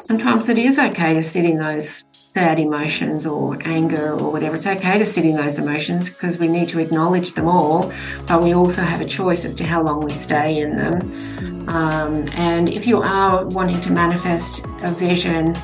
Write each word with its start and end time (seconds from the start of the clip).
Sometimes 0.00 0.48
it 0.48 0.58
is 0.58 0.78
okay 0.78 1.14
to 1.14 1.22
sit 1.22 1.44
in 1.44 1.56
those 1.56 2.04
sad 2.12 2.58
emotions 2.58 3.26
or 3.26 3.56
anger 3.64 4.12
or 4.12 4.30
whatever. 4.30 4.56
It's 4.56 4.66
okay 4.66 4.98
to 4.98 5.06
sit 5.06 5.24
in 5.24 5.36
those 5.36 5.58
emotions 5.58 6.10
because 6.10 6.38
we 6.38 6.48
need 6.48 6.68
to 6.68 6.80
acknowledge 6.80 7.32
them 7.32 7.48
all, 7.48 7.92
but 8.28 8.42
we 8.42 8.52
also 8.52 8.82
have 8.82 9.00
a 9.00 9.06
choice 9.06 9.44
as 9.44 9.54
to 9.56 9.64
how 9.64 9.82
long 9.82 10.00
we 10.00 10.12
stay 10.12 10.58
in 10.60 10.76
them. 10.76 11.68
Um, 11.68 12.28
and 12.34 12.68
if 12.68 12.86
you 12.86 13.00
are 13.00 13.46
wanting 13.46 13.80
to 13.80 13.90
manifest 13.90 14.64
a 14.82 14.90
vision 14.90 15.56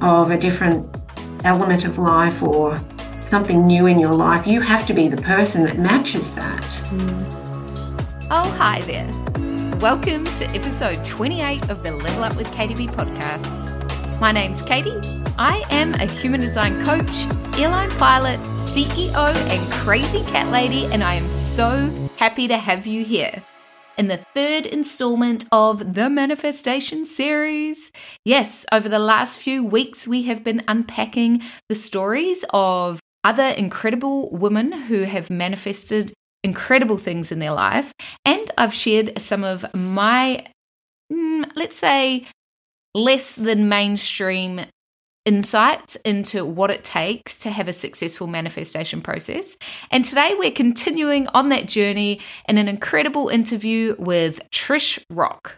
of 0.00 0.30
a 0.30 0.38
different 0.38 0.88
element 1.44 1.84
of 1.84 1.98
life 1.98 2.42
or 2.42 2.78
something 3.16 3.66
new 3.66 3.86
in 3.86 3.98
your 3.98 4.12
life, 4.12 4.46
you 4.46 4.60
have 4.60 4.86
to 4.86 4.94
be 4.94 5.08
the 5.08 5.20
person 5.20 5.62
that 5.64 5.76
matches 5.78 6.34
that. 6.34 6.62
Mm. 6.62 8.26
Oh, 8.30 8.50
hi 8.52 8.80
there. 8.82 9.55
Welcome 9.80 10.24
to 10.24 10.46
episode 10.52 11.04
28 11.04 11.68
of 11.68 11.82
the 11.82 11.92
Level 11.92 12.24
Up 12.24 12.34
with 12.34 12.46
KDB 12.52 12.88
podcast. 12.88 14.18
My 14.18 14.32
name's 14.32 14.62
Katie. 14.62 14.98
I 15.36 15.64
am 15.68 15.92
a 15.94 16.06
human 16.06 16.40
design 16.40 16.82
coach, 16.82 17.26
airline 17.58 17.90
pilot, 17.90 18.40
CEO, 18.70 19.34
and 19.50 19.72
crazy 19.72 20.22
cat 20.24 20.50
lady, 20.50 20.86
and 20.86 21.04
I 21.04 21.14
am 21.14 21.28
so 21.28 21.90
happy 22.16 22.48
to 22.48 22.56
have 22.56 22.86
you 22.86 23.04
here 23.04 23.42
in 23.98 24.08
the 24.08 24.16
third 24.16 24.64
installment 24.64 25.44
of 25.52 25.92
the 25.92 26.08
Manifestation 26.08 27.04
series. 27.04 27.92
Yes, 28.24 28.64
over 28.72 28.88
the 28.88 28.98
last 28.98 29.38
few 29.38 29.62
weeks, 29.62 30.08
we 30.08 30.22
have 30.22 30.42
been 30.42 30.64
unpacking 30.66 31.42
the 31.68 31.74
stories 31.74 32.46
of 32.48 32.98
other 33.22 33.48
incredible 33.48 34.30
women 34.30 34.72
who 34.72 35.02
have 35.02 35.28
manifested 35.28 36.14
incredible 36.46 36.96
things 36.96 37.30
in 37.30 37.40
their 37.40 37.52
life. 37.52 37.92
And 38.24 38.50
I've 38.56 38.72
shared 38.72 39.20
some 39.20 39.44
of 39.44 39.66
my, 39.74 40.46
mm, 41.12 41.50
let's 41.54 41.76
say, 41.76 42.26
less 42.94 43.34
than 43.34 43.68
mainstream 43.68 44.60
insights 45.26 45.96
into 46.04 46.44
what 46.44 46.70
it 46.70 46.84
takes 46.84 47.36
to 47.38 47.50
have 47.50 47.66
a 47.68 47.72
successful 47.72 48.28
manifestation 48.28 49.02
process. 49.02 49.56
And 49.90 50.04
today 50.04 50.34
we're 50.38 50.52
continuing 50.52 51.26
on 51.28 51.48
that 51.48 51.66
journey 51.66 52.20
in 52.48 52.58
an 52.58 52.68
incredible 52.68 53.28
interview 53.28 53.96
with 53.98 54.40
Trish 54.50 55.02
Rock. 55.10 55.56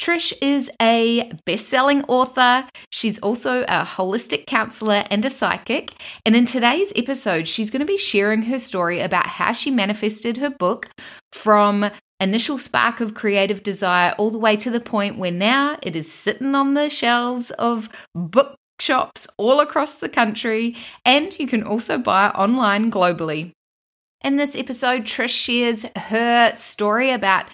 Trish 0.00 0.32
is 0.40 0.70
a 0.80 1.30
best 1.44 1.68
selling 1.68 2.04
author. 2.04 2.66
She's 2.88 3.18
also 3.18 3.64
a 3.64 3.84
holistic 3.84 4.46
counselor 4.46 5.04
and 5.10 5.22
a 5.26 5.30
psychic. 5.30 5.92
And 6.24 6.34
in 6.34 6.46
today's 6.46 6.90
episode, 6.96 7.46
she's 7.46 7.70
going 7.70 7.80
to 7.80 7.86
be 7.86 7.98
sharing 7.98 8.42
her 8.44 8.58
story 8.58 9.00
about 9.00 9.26
how 9.26 9.52
she 9.52 9.70
manifested 9.70 10.38
her 10.38 10.48
book 10.48 10.88
from 11.32 11.90
initial 12.18 12.56
spark 12.56 13.00
of 13.00 13.12
creative 13.12 13.62
desire 13.62 14.14
all 14.16 14.30
the 14.30 14.38
way 14.38 14.56
to 14.56 14.70
the 14.70 14.80
point 14.80 15.18
where 15.18 15.30
now 15.30 15.76
it 15.82 15.94
is 15.94 16.10
sitting 16.10 16.54
on 16.54 16.72
the 16.72 16.88
shelves 16.88 17.50
of 17.52 17.90
bookshops 18.14 19.26
all 19.36 19.60
across 19.60 19.98
the 19.98 20.08
country, 20.08 20.76
and 21.04 21.38
you 21.38 21.46
can 21.46 21.62
also 21.62 21.98
buy 21.98 22.28
it 22.28 22.34
online 22.36 22.90
globally. 22.90 23.52
In 24.22 24.36
this 24.36 24.54
episode, 24.54 25.04
Trish 25.04 25.30
shares 25.30 25.86
her 25.96 26.54
story 26.54 27.10
about 27.10 27.46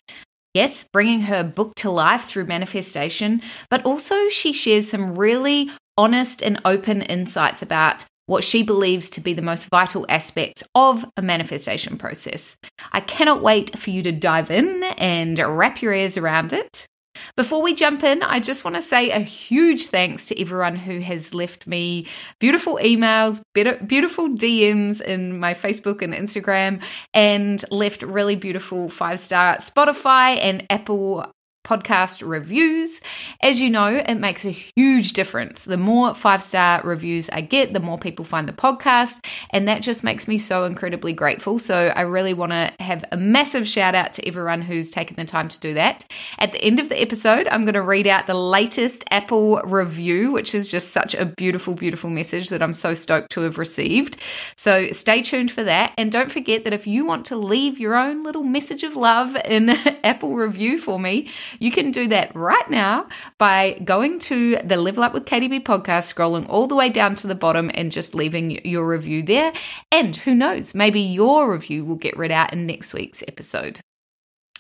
yes, 0.57 0.85
bringing 0.91 1.21
her 1.21 1.45
book 1.45 1.75
to 1.77 1.91
life 1.91 2.25
through 2.25 2.47
manifestation, 2.47 3.43
but 3.69 3.85
also 3.85 4.31
she 4.31 4.55
shares 4.55 4.89
some 4.89 5.15
really 5.15 5.71
honest 5.99 6.43
and 6.43 6.59
open 6.65 7.03
insights 7.03 7.61
about 7.61 8.07
what 8.25 8.43
she 8.43 8.63
believes 8.63 9.11
to 9.11 9.21
be 9.21 9.35
the 9.35 9.43
most 9.43 9.69
vital 9.69 10.07
aspects 10.09 10.65
of 10.75 11.05
a 11.17 11.23
manifestation 11.23 11.99
process. 11.99 12.57
I 12.91 13.01
cannot 13.01 13.43
wait 13.43 13.79
for 13.79 13.91
you 13.91 14.03
to 14.03 14.13
dive 14.13 14.51
in 14.51 14.83
and 14.99 15.39
wrap 15.39 15.83
your 15.83 15.93
ears 15.93 16.17
around 16.17 16.55
it. 16.55 16.87
Before 17.35 17.63
we 17.63 17.75
jump 17.75 18.05
in, 18.05 18.23
I 18.23 18.41
just 18.41 18.65
want 18.65 18.77
to 18.77 18.83
say 18.83 19.11
a 19.11 19.21
huge 19.21 19.87
thanks 19.87 20.27
to 20.27 20.41
everyone 20.41 20.77
who 20.77 21.01
has 21.01 21.35
left 21.35 21.67
me 21.67 22.07
beautiful 22.39 22.79
emails, 22.83 23.43
beautiful 23.55 24.29
DMs 24.29 25.01
in 25.01 25.39
my 25.39 25.55
Facebook 25.55 26.03
and 26.03 26.15
Instagram, 26.15 26.83
and 27.13 27.65
left 27.71 28.03
really 28.03 28.37
beautiful 28.37 28.89
five 28.89 29.21
star 29.21 29.57
Spotify 29.57 30.39
and 30.39 30.67
Apple 30.71 31.27
podcast 31.67 32.27
reviews. 32.27 33.01
As 33.43 33.61
you 33.61 33.69
know, 33.69 33.89
it 33.89 34.15
makes 34.15 34.45
a 34.45 34.51
huge 34.51 35.13
difference. 35.13 35.65
The 35.65 35.77
more 35.77 36.15
five 36.15 36.43
star 36.43 36.81
reviews 36.85 37.29
I 37.31 37.41
get, 37.41 37.73
the 37.73 37.81
more 37.81 37.99
people 37.99 38.25
find 38.25 38.49
the 38.49 38.53
podcast. 38.53 39.25
And 39.51 39.67
that 39.67 39.83
just 39.83 40.05
makes 40.05 40.29
me 40.29 40.39
so 40.39 40.65
incredibly 40.65 41.13
grateful. 41.13 41.59
So 41.59 41.93
I 41.95 42.03
really 42.03 42.35
want 42.35 42.53
to 42.53 42.73
have 42.79 43.05
a 43.11 43.17
massive 43.17 43.67
shout 43.67 43.95
out 43.95 44.13
to 44.15 44.27
everyone 44.27 44.63
who's 44.63 44.91
taken 44.91 45.17
the 45.17 45.25
time 45.25 45.49
to 45.49 45.59
do 45.59 45.75
that. 45.75 46.05
At 46.39 46.53
the 46.53 46.63
end 46.63 46.79
of 46.79 46.89
the 46.89 47.01
episode, 47.01 47.49
I'm 47.49 47.65
going 47.65 47.75
to 47.75 47.83
read 47.83 48.07
out 48.07 48.27
the 48.27 48.35
latest 48.35 49.05
Apple 49.11 49.61
review, 49.65 50.31
which 50.31 50.55
is 50.55 50.69
just 50.69 50.93
such 50.93 51.15
a 51.15 51.27
beautiful, 51.27 51.75
beautiful 51.75 52.11
message 52.11 52.49
that 52.51 52.63
I'm 52.63 52.75
so 52.75 52.95
stoked 52.95 53.31
to 53.33 53.41
have 53.41 53.59
received. 53.59 54.19
So 54.57 54.93
stay 54.93 55.23
tuned 55.23 55.51
for 55.51 55.65
that. 55.65 55.93
And 55.99 56.13
don't 56.13 56.31
forget 56.31 56.65
that 56.65 56.73
if 56.73 56.87
you 56.87 57.05
want 57.05 57.27
to 57.27 57.37
leave 57.37 57.81
your 57.81 57.97
own 57.97 58.23
little 58.23 58.45
message 58.45 58.85
of 58.85 58.95
love 58.95 59.37
in 59.45 59.71
Apple 60.05 60.37
review 60.37 60.79
for 60.79 61.01
me, 61.01 61.29
you 61.59 61.71
can 61.71 61.91
do 61.91 62.09
that 62.09 62.35
right 62.35 62.69
now 62.71 63.07
by 63.39 63.79
going 63.85 64.19
to 64.21 64.57
the 64.65 64.77
Level 64.77 65.03
Up 65.03 65.15
with 65.15 65.25
KDB 65.25 65.63
podcast, 65.63 66.13
scrolling 66.13 66.49
all 66.49 66.67
the 66.67 66.75
way 66.75 66.89
down 66.89 67.15
to 67.17 67.27
the 67.27 67.35
bottom 67.35 67.71
and 67.75 67.93
just 67.93 68.15
leaving 68.15 68.65
your 68.65 68.87
review 68.87 69.23
there. 69.23 69.53
And 69.91 70.17
who 70.17 70.35
knows, 70.35 70.75
maybe 70.75 71.01
your 71.01 71.51
review 71.51 71.85
will 71.85 71.97
get 71.97 72.17
read 72.17 72.33
out 72.33 72.53
in 72.53 72.67
next 72.67 72.95
week's 72.95 73.23
episode. 73.27 73.81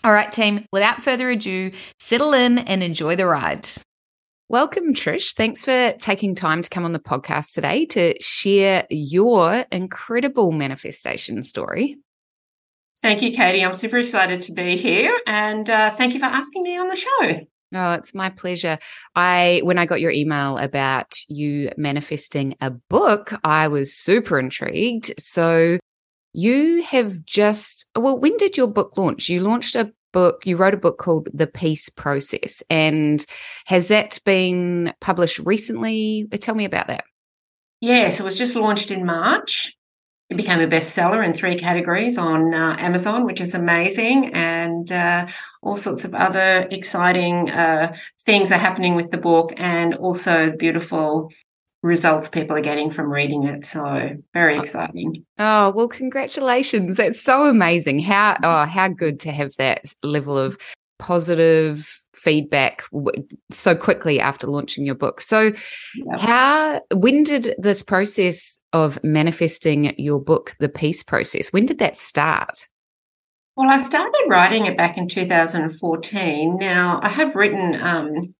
All 0.04 0.12
right, 0.12 0.30
team, 0.30 0.66
without 0.72 1.02
further 1.02 1.30
ado, 1.30 1.72
settle 1.98 2.34
in 2.34 2.58
and 2.58 2.82
enjoy 2.82 3.16
the 3.16 3.26
ride. 3.26 3.66
Welcome, 4.48 4.94
Trish. 4.94 5.34
Thanks 5.34 5.64
for 5.64 5.92
taking 5.98 6.36
time 6.36 6.62
to 6.62 6.70
come 6.70 6.84
on 6.84 6.92
the 6.92 7.00
podcast 7.00 7.52
today 7.52 7.86
to 7.86 8.14
share 8.20 8.86
your 8.90 9.64
incredible 9.72 10.52
manifestation 10.52 11.42
story. 11.42 11.96
Thank 13.02 13.22
you, 13.22 13.32
Katie. 13.32 13.64
I'm 13.64 13.76
super 13.76 13.98
excited 13.98 14.42
to 14.42 14.52
be 14.52 14.76
here, 14.76 15.16
and 15.26 15.68
uh, 15.68 15.90
thank 15.90 16.14
you 16.14 16.20
for 16.20 16.26
asking 16.26 16.62
me 16.62 16.76
on 16.78 16.88
the 16.88 16.96
show. 16.96 17.46
Oh, 17.74 17.92
it's 17.94 18.14
my 18.14 18.30
pleasure. 18.30 18.78
I 19.14 19.60
when 19.64 19.78
I 19.78 19.86
got 19.86 20.00
your 20.00 20.12
email 20.12 20.56
about 20.58 21.14
you 21.28 21.70
manifesting 21.76 22.56
a 22.60 22.70
book, 22.70 23.32
I 23.44 23.68
was 23.68 23.92
super 23.94 24.38
intrigued. 24.38 25.12
So 25.18 25.78
you 26.32 26.82
have 26.84 27.24
just 27.24 27.86
well, 27.96 28.18
when 28.18 28.36
did 28.36 28.56
your 28.56 28.68
book 28.68 28.96
launch? 28.96 29.28
You 29.28 29.40
launched 29.40 29.74
a 29.74 29.92
book, 30.12 30.46
you 30.46 30.56
wrote 30.56 30.74
a 30.74 30.78
book 30.78 30.98
called 30.98 31.28
The 31.34 31.46
Peace 31.46 31.90
Process. 31.90 32.62
And 32.70 33.24
has 33.66 33.88
that 33.88 34.18
been 34.24 34.94
published 35.00 35.40
recently? 35.40 36.26
Tell 36.40 36.54
me 36.54 36.64
about 36.64 36.86
that. 36.86 37.04
Yes, 37.80 38.20
it 38.20 38.22
was 38.22 38.38
just 38.38 38.56
launched 38.56 38.90
in 38.90 39.04
March. 39.04 39.76
It 40.28 40.36
became 40.36 40.60
a 40.60 40.66
bestseller 40.66 41.24
in 41.24 41.32
three 41.32 41.56
categories 41.56 42.18
on 42.18 42.52
uh, 42.52 42.76
Amazon, 42.80 43.24
which 43.24 43.40
is 43.40 43.54
amazing, 43.54 44.32
and 44.34 44.90
uh, 44.90 45.26
all 45.62 45.76
sorts 45.76 46.04
of 46.04 46.14
other 46.14 46.66
exciting 46.70 47.48
uh, 47.50 47.94
things 48.24 48.50
are 48.50 48.58
happening 48.58 48.96
with 48.96 49.12
the 49.12 49.18
book, 49.18 49.52
and 49.56 49.94
also 49.94 50.50
beautiful 50.50 51.30
results 51.82 52.28
people 52.28 52.56
are 52.56 52.62
getting 52.62 52.90
from 52.90 53.10
reading 53.10 53.44
it. 53.44 53.66
So 53.66 54.16
very 54.34 54.58
exciting. 54.58 55.24
Oh 55.38 55.70
well, 55.70 55.88
congratulations! 55.88 56.96
That's 56.96 57.22
so 57.22 57.46
amazing. 57.46 58.00
How 58.00 58.36
oh 58.42 58.64
how 58.66 58.88
good 58.88 59.20
to 59.20 59.30
have 59.30 59.54
that 59.58 59.84
level 60.02 60.36
of 60.36 60.58
positive 60.98 62.02
feedback 62.26 62.82
so 63.52 63.76
quickly 63.76 64.18
after 64.18 64.48
launching 64.48 64.84
your 64.84 64.96
book. 64.96 65.20
So, 65.20 65.52
how 66.18 66.80
when 66.92 67.22
did 67.22 67.54
this 67.56 67.84
process 67.84 68.58
of 68.72 68.98
manifesting 69.04 69.94
your 69.96 70.20
book, 70.20 70.56
the 70.58 70.68
peace 70.68 71.04
process, 71.04 71.52
when 71.52 71.66
did 71.66 71.78
that 71.78 71.96
start? 71.96 72.68
Well, 73.56 73.70
I 73.70 73.78
started 73.78 74.26
writing 74.28 74.66
it 74.66 74.76
back 74.76 74.98
in 74.98 75.06
2014. 75.06 76.56
Now, 76.58 76.98
I 77.00 77.08
have 77.08 77.36
written 77.36 77.80
um, 77.80 78.34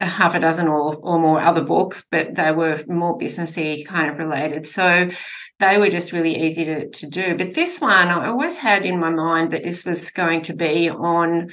a 0.00 0.06
half 0.06 0.34
a 0.34 0.40
dozen 0.40 0.66
or, 0.66 0.96
or 0.96 1.20
more 1.20 1.38
other 1.38 1.60
books, 1.60 2.06
but 2.10 2.34
they 2.34 2.52
were 2.52 2.82
more 2.88 3.18
businessy 3.18 3.86
kind 3.86 4.10
of 4.10 4.18
related. 4.18 4.66
So 4.66 5.10
they 5.58 5.78
were 5.78 5.90
just 5.90 6.12
really 6.12 6.42
easy 6.42 6.64
to, 6.64 6.88
to 6.88 7.06
do. 7.06 7.36
But 7.36 7.54
this 7.54 7.80
one, 7.80 8.08
I 8.08 8.28
always 8.28 8.56
had 8.56 8.86
in 8.86 8.98
my 8.98 9.10
mind 9.10 9.52
that 9.52 9.62
this 9.62 9.84
was 9.84 10.10
going 10.10 10.40
to 10.42 10.54
be 10.54 10.88
on 10.88 11.50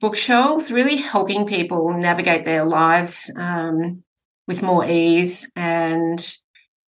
bookshelves, 0.00 0.70
really 0.70 0.96
helping 0.96 1.46
people 1.46 1.92
navigate 1.92 2.44
their 2.44 2.64
lives 2.64 3.30
um, 3.36 4.02
with 4.46 4.62
more 4.62 4.84
ease 4.84 5.50
and 5.56 6.18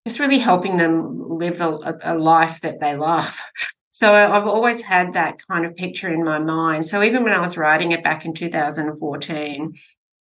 just 0.07 0.19
really 0.19 0.39
helping 0.39 0.77
them 0.77 1.37
live 1.37 1.61
a, 1.61 1.97
a 2.03 2.17
life 2.17 2.61
that 2.61 2.79
they 2.79 2.95
love. 2.95 3.39
So 3.91 4.13
I've 4.13 4.47
always 4.47 4.81
had 4.81 5.11
that 5.11 5.41
kind 5.51 5.65
of 5.65 5.75
picture 5.75 6.07
in 6.07 6.23
my 6.23 6.39
mind. 6.39 6.85
So 6.85 7.03
even 7.03 7.21
when 7.21 7.33
I 7.33 7.41
was 7.41 7.57
writing 7.57 7.91
it 7.91 8.01
back 8.01 8.23
in 8.23 8.33
2014, 8.33 9.73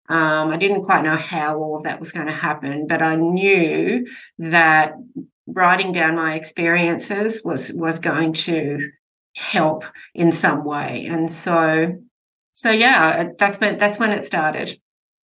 um, 0.08 0.50
I 0.50 0.56
didn't 0.56 0.82
quite 0.82 1.04
know 1.04 1.14
how 1.14 1.58
all 1.58 1.76
of 1.76 1.84
that 1.84 2.00
was 2.00 2.10
going 2.10 2.26
to 2.26 2.32
happen, 2.32 2.88
but 2.88 3.02
I 3.02 3.14
knew 3.14 4.04
that 4.40 4.94
writing 5.46 5.92
down 5.92 6.16
my 6.16 6.34
experiences 6.34 7.40
was 7.44 7.72
was 7.72 8.00
going 8.00 8.32
to 8.32 8.90
help 9.36 9.84
in 10.12 10.32
some 10.32 10.64
way. 10.64 11.06
And 11.08 11.30
so 11.30 12.02
so 12.58 12.72
yeah, 12.72 13.28
that's 13.38 13.60
when 13.60 13.78
that's 13.78 14.00
when 14.00 14.10
it 14.10 14.24
started. 14.24 14.76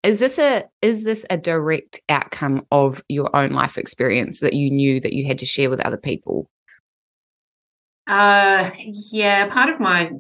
is 0.05 0.21
this 0.21 0.39
a 0.39 0.65
is 0.83 1.03
this 1.03 1.27
a 1.31 1.37
direct 1.37 2.01
outcome 2.09 2.65
of 2.71 3.03
your 3.09 3.35
own 3.35 3.51
life 3.51 3.77
experience 3.77 4.39
that 4.39 4.53
you 4.53 4.71
knew 4.71 5.01
that 5.01 5.13
you 5.13 5.27
had 5.27 5.41
to 5.41 5.47
share 5.47 5.69
with 5.69 5.81
other 5.81 5.97
people 5.97 6.49
uh 8.07 8.71
yeah 9.11 9.49
part 9.49 9.69
of 9.69 9.81
my 9.81 10.13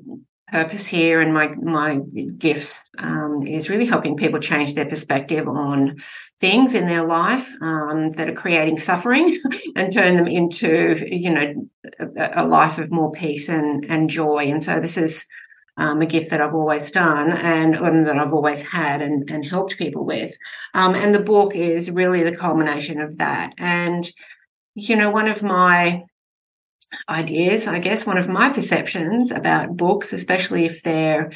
purpose 0.48 0.86
here 0.86 1.20
and 1.20 1.32
my 1.32 1.48
my 1.56 2.00
gifts 2.38 2.82
um, 2.98 3.42
is 3.46 3.70
really 3.70 3.86
helping 3.86 4.16
people 4.16 4.40
change 4.40 4.74
their 4.74 4.88
perspective 4.88 5.46
on 5.48 5.96
things 6.40 6.74
in 6.74 6.86
their 6.86 7.04
life 7.04 7.48
um, 7.60 8.10
that 8.12 8.28
are 8.28 8.34
creating 8.34 8.78
suffering 8.78 9.40
and 9.76 9.92
turn 9.92 10.16
them 10.16 10.26
into 10.26 11.04
you 11.10 11.30
know 11.30 11.68
a, 11.98 12.42
a, 12.42 12.46
life 12.46 12.78
of 12.78 12.90
more 12.90 13.10
peace 13.10 13.48
and 13.48 13.84
and 13.88 14.10
joy 14.10 14.44
and 14.44 14.64
so 14.64 14.80
this 14.80 14.96
is 14.96 15.26
um, 15.76 16.00
a 16.00 16.06
gift 16.06 16.30
that 16.30 16.40
I've 16.40 16.54
always 16.54 16.90
done 16.90 17.32
and, 17.32 17.74
and, 17.74 18.06
that 18.06 18.16
I've 18.16 18.32
always 18.32 18.62
had 18.62 19.02
and, 19.02 19.28
and 19.30 19.44
helped 19.44 19.76
people 19.76 20.04
with. 20.04 20.32
Um, 20.72 20.94
and 20.94 21.14
the 21.14 21.20
book 21.20 21.54
is 21.56 21.90
really 21.90 22.22
the 22.22 22.36
culmination 22.36 23.00
of 23.00 23.18
that. 23.18 23.54
And, 23.58 24.08
you 24.74 24.96
know, 24.96 25.10
one 25.10 25.28
of 25.28 25.42
my 25.42 26.04
ideas, 27.08 27.66
I 27.66 27.80
guess, 27.80 28.06
one 28.06 28.18
of 28.18 28.28
my 28.28 28.50
perceptions 28.50 29.32
about 29.32 29.76
books, 29.76 30.12
especially 30.12 30.64
if 30.64 30.82
they're 30.82 31.32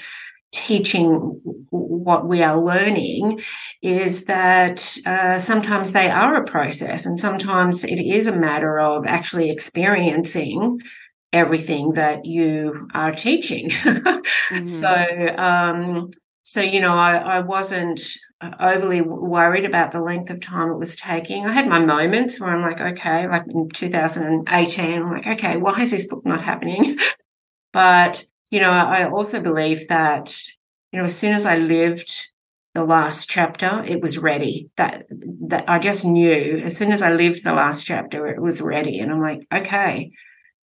teaching 0.52 1.40
what 1.70 2.26
we 2.26 2.42
are 2.42 2.58
learning 2.58 3.40
is 3.82 4.24
that 4.24 4.96
uh, 5.04 5.38
sometimes 5.38 5.92
they 5.92 6.08
are 6.08 6.36
a 6.36 6.44
process 6.44 7.04
and 7.04 7.20
sometimes 7.20 7.84
it 7.84 8.00
is 8.00 8.26
a 8.26 8.34
matter 8.34 8.80
of 8.80 9.04
actually 9.06 9.50
experiencing 9.50 10.80
everything 11.32 11.92
that 11.92 12.24
you 12.24 12.88
are 12.94 13.12
teaching. 13.12 13.70
mm-hmm. 13.70 14.64
So, 14.64 15.36
um, 15.36 16.10
so 16.42 16.60
you 16.60 16.80
know, 16.80 16.94
I, 16.94 17.16
I 17.16 17.40
wasn't 17.40 18.00
overly 18.60 19.00
worried 19.00 19.64
about 19.64 19.92
the 19.92 20.00
length 20.00 20.30
of 20.30 20.40
time 20.40 20.70
it 20.70 20.78
was 20.78 20.96
taking. 20.96 21.44
I 21.44 21.52
had 21.52 21.68
my 21.68 21.80
moments 21.80 22.38
where 22.38 22.50
I'm 22.50 22.62
like, 22.62 22.80
okay, 22.80 23.26
like 23.28 23.42
in 23.48 23.68
2018, 23.68 25.02
I'm 25.02 25.12
like, 25.12 25.26
okay, 25.26 25.56
why 25.56 25.80
is 25.80 25.90
this 25.90 26.06
book 26.06 26.24
not 26.24 26.42
happening? 26.42 26.98
but 27.72 28.24
you 28.50 28.60
know, 28.60 28.70
I 28.70 29.08
also 29.08 29.40
believe 29.40 29.88
that 29.88 30.34
you 30.92 30.98
know, 30.98 31.04
as 31.04 31.18
soon 31.18 31.34
as 31.34 31.44
I 31.44 31.58
lived 31.58 32.28
the 32.74 32.84
last 32.84 33.28
chapter, 33.28 33.84
it 33.84 34.00
was 34.00 34.16
ready. 34.16 34.70
That 34.76 35.06
that 35.48 35.68
I 35.68 35.78
just 35.78 36.04
knew 36.04 36.62
as 36.64 36.76
soon 36.76 36.92
as 36.92 37.02
I 37.02 37.12
lived 37.12 37.44
the 37.44 37.52
last 37.52 37.84
chapter, 37.84 38.26
it 38.26 38.40
was 38.40 38.62
ready, 38.62 39.00
and 39.00 39.12
I'm 39.12 39.20
like, 39.20 39.46
okay 39.52 40.12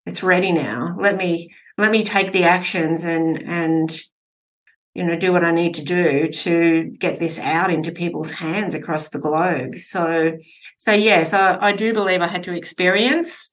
it's 0.06 0.24
ready 0.24 0.52
now. 0.52 0.96
Let 1.00 1.18
me 1.18 1.54
let 1.78 1.92
me 1.92 2.04
take 2.04 2.32
the 2.32 2.44
actions 2.44 3.04
and 3.04 3.42
and 3.42 4.00
you 4.94 5.04
know 5.04 5.18
do 5.18 5.32
what 5.32 5.44
I 5.44 5.52
need 5.52 5.74
to 5.76 5.84
do 5.84 6.28
to 6.30 6.96
get 7.00 7.20
this 7.20 7.40
out 7.40 7.72
into 7.72 7.92
people's 7.92 8.32
hands 8.32 8.76
across 8.76 9.10
the 9.10 9.20
globe. 9.20 9.80
So 9.80 10.34
so 10.78 10.92
yes, 10.92 11.34
I, 11.34 11.58
I 11.60 11.72
do 11.74 11.94
believe 11.94 12.22
I 12.22 12.28
had 12.28 12.44
to 12.44 12.54
experience 12.54 13.52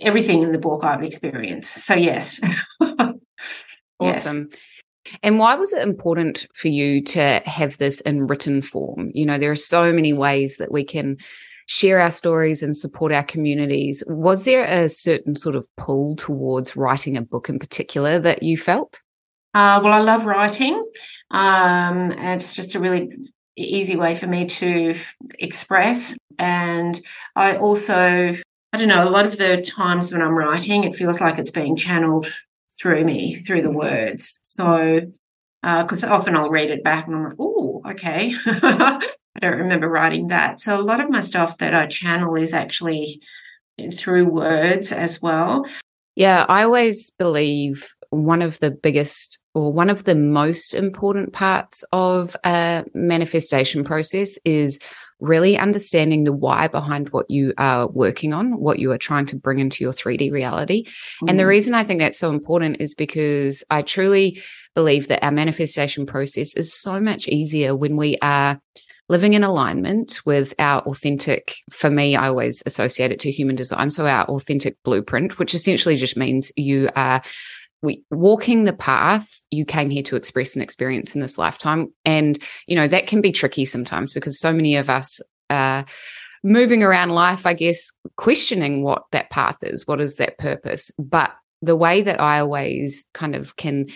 everything 0.00 0.42
in 0.42 0.52
the 0.52 0.58
book 0.58 0.84
I've 0.84 1.02
experienced. 1.02 1.86
So 1.86 1.94
yes. 1.94 2.40
awesome. 4.00 4.48
Yes. 4.50 4.60
And 5.22 5.38
why 5.38 5.54
was 5.54 5.72
it 5.72 5.82
important 5.82 6.46
for 6.54 6.68
you 6.68 7.02
to 7.04 7.42
have 7.44 7.76
this 7.76 8.00
in 8.00 8.26
written 8.26 8.62
form? 8.62 9.10
You 9.14 9.26
know, 9.26 9.38
there 9.38 9.50
are 9.50 9.56
so 9.56 9.92
many 9.92 10.12
ways 10.12 10.56
that 10.56 10.72
we 10.72 10.82
can 10.82 11.18
share 11.66 12.00
our 12.00 12.10
stories 12.10 12.62
and 12.62 12.76
support 12.76 13.12
our 13.12 13.24
communities. 13.24 14.02
Was 14.06 14.44
there 14.44 14.64
a 14.64 14.88
certain 14.88 15.36
sort 15.36 15.56
of 15.56 15.66
pull 15.76 16.16
towards 16.16 16.76
writing 16.76 17.16
a 17.16 17.22
book 17.22 17.48
in 17.48 17.58
particular 17.58 18.18
that 18.20 18.42
you 18.42 18.58
felt? 18.58 19.00
Uh, 19.54 19.80
well, 19.82 19.92
I 19.92 20.00
love 20.00 20.26
writing. 20.26 20.84
Um, 21.30 22.12
it's 22.12 22.56
just 22.56 22.74
a 22.74 22.80
really 22.80 23.10
easy 23.56 23.96
way 23.96 24.14
for 24.14 24.26
me 24.26 24.46
to 24.46 24.98
express. 25.38 26.16
And 26.38 27.00
I 27.36 27.56
also, 27.56 28.36
I 28.72 28.76
don't 28.76 28.88
know, 28.88 29.06
a 29.06 29.10
lot 29.10 29.26
of 29.26 29.38
the 29.38 29.62
times 29.62 30.10
when 30.10 30.22
I'm 30.22 30.34
writing, 30.34 30.84
it 30.84 30.96
feels 30.96 31.20
like 31.20 31.38
it's 31.38 31.52
being 31.52 31.76
channeled 31.76 32.26
through 32.80 33.04
me, 33.04 33.40
through 33.46 33.62
the 33.62 33.70
words. 33.70 34.38
So, 34.42 35.00
because 35.62 36.04
uh, 36.04 36.08
often 36.08 36.36
I'll 36.36 36.50
read 36.50 36.70
it 36.70 36.82
back 36.82 37.06
and 37.06 37.16
I'm 37.16 37.24
like, 37.24 37.36
oh, 37.38 37.82
okay. 37.90 38.34
I 39.36 39.40
don't 39.40 39.58
remember 39.58 39.88
writing 39.88 40.28
that. 40.28 40.60
So 40.60 40.78
a 40.78 40.82
lot 40.82 41.00
of 41.00 41.10
my 41.10 41.20
stuff 41.20 41.58
that 41.58 41.74
I 41.74 41.86
channel 41.86 42.34
is 42.36 42.52
actually 42.52 43.20
through 43.92 44.26
words 44.26 44.92
as 44.92 45.20
well. 45.20 45.66
Yeah, 46.14 46.46
I 46.48 46.62
always 46.62 47.10
believe 47.18 47.92
one 48.10 48.42
of 48.42 48.60
the 48.60 48.70
biggest 48.70 49.40
or 49.54 49.72
one 49.72 49.90
of 49.90 50.04
the 50.04 50.14
most 50.14 50.74
important 50.74 51.32
parts 51.32 51.84
of 51.92 52.36
a 52.44 52.84
manifestation 52.94 53.82
process 53.82 54.38
is 54.44 54.78
really 55.20 55.56
understanding 55.56 56.24
the 56.24 56.32
why 56.32 56.68
behind 56.68 57.08
what 57.10 57.28
you 57.30 57.52
are 57.58 57.88
working 57.88 58.32
on, 58.32 58.58
what 58.60 58.78
you 58.78 58.92
are 58.92 58.98
trying 58.98 59.26
to 59.26 59.36
bring 59.36 59.58
into 59.58 59.82
your 59.82 59.92
3D 59.92 60.30
reality. 60.30 60.84
Mm. 61.22 61.30
And 61.30 61.38
the 61.38 61.44
mm. 61.44 61.48
reason 61.48 61.74
I 61.74 61.84
think 61.84 62.00
that's 62.00 62.18
so 62.18 62.30
important 62.30 62.80
is 62.80 62.94
because 62.94 63.64
I 63.70 63.82
truly 63.82 64.42
believe 64.74 65.08
that 65.08 65.24
our 65.24 65.32
manifestation 65.32 66.04
process 66.04 66.54
is 66.54 66.72
so 66.72 67.00
much 67.00 67.28
easier 67.28 67.74
when 67.74 67.96
we 67.96 68.18
are 68.22 68.60
living 69.08 69.34
in 69.34 69.44
alignment 69.44 70.20
with 70.24 70.54
our 70.58 70.80
authentic, 70.82 71.54
for 71.70 71.90
me, 71.90 72.16
I 72.16 72.28
always 72.28 72.62
associate 72.66 73.12
it 73.12 73.20
to 73.20 73.30
human 73.30 73.56
design. 73.56 73.90
So 73.90 74.06
our 74.06 74.24
authentic 74.26 74.76
blueprint, 74.82 75.38
which 75.38 75.54
essentially 75.54 75.96
just 75.96 76.16
means 76.16 76.50
you 76.56 76.88
are 76.96 77.22
walking 78.10 78.64
the 78.64 78.72
path 78.72 79.28
you 79.50 79.64
came 79.64 79.90
here 79.90 80.02
to 80.02 80.16
express 80.16 80.54
and 80.54 80.62
experience 80.62 81.14
in 81.14 81.20
this 81.20 81.38
lifetime. 81.38 81.92
And, 82.04 82.38
you 82.66 82.76
know, 82.76 82.88
that 82.88 83.06
can 83.06 83.20
be 83.20 83.32
tricky 83.32 83.64
sometimes 83.64 84.12
because 84.12 84.40
so 84.40 84.52
many 84.52 84.76
of 84.76 84.90
us 84.90 85.20
are 85.50 85.84
moving 86.42 86.82
around 86.82 87.10
life, 87.10 87.46
I 87.46 87.54
guess, 87.54 87.90
questioning 88.16 88.82
what 88.82 89.02
that 89.12 89.30
path 89.30 89.56
is, 89.62 89.86
what 89.86 90.00
is 90.00 90.16
that 90.16 90.38
purpose. 90.38 90.90
But 90.98 91.32
the 91.62 91.76
way 91.76 92.02
that 92.02 92.20
I 92.20 92.40
always 92.40 93.06
kind 93.14 93.34
of 93.34 93.56
can 93.56 93.86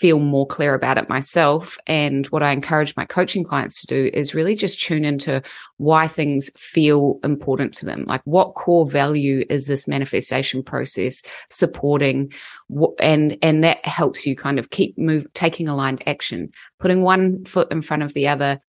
feel 0.00 0.18
more 0.18 0.46
clear 0.46 0.74
about 0.74 0.98
it 0.98 1.08
myself. 1.08 1.78
And 1.86 2.26
what 2.26 2.42
I 2.42 2.52
encourage 2.52 2.96
my 2.96 3.04
coaching 3.04 3.44
clients 3.44 3.80
to 3.80 3.86
do 3.86 4.10
is 4.12 4.34
really 4.34 4.54
just 4.54 4.80
tune 4.80 5.04
into 5.04 5.42
why 5.76 6.06
things 6.06 6.50
feel 6.56 7.18
important 7.24 7.74
to 7.74 7.86
them. 7.86 8.04
Like 8.06 8.22
what 8.24 8.54
core 8.54 8.86
value 8.86 9.44
is 9.48 9.66
this 9.66 9.88
manifestation 9.88 10.62
process 10.62 11.22
supporting? 11.50 12.32
And, 13.00 13.38
and 13.42 13.64
that 13.64 13.84
helps 13.84 14.26
you 14.26 14.36
kind 14.36 14.58
of 14.58 14.70
keep 14.70 14.96
move, 14.98 15.26
taking 15.34 15.68
aligned 15.68 16.02
action, 16.06 16.50
putting 16.80 17.02
one 17.02 17.44
foot 17.44 17.70
in 17.70 17.82
front 17.82 18.02
of 18.02 18.14
the 18.14 18.28
other 18.28 18.60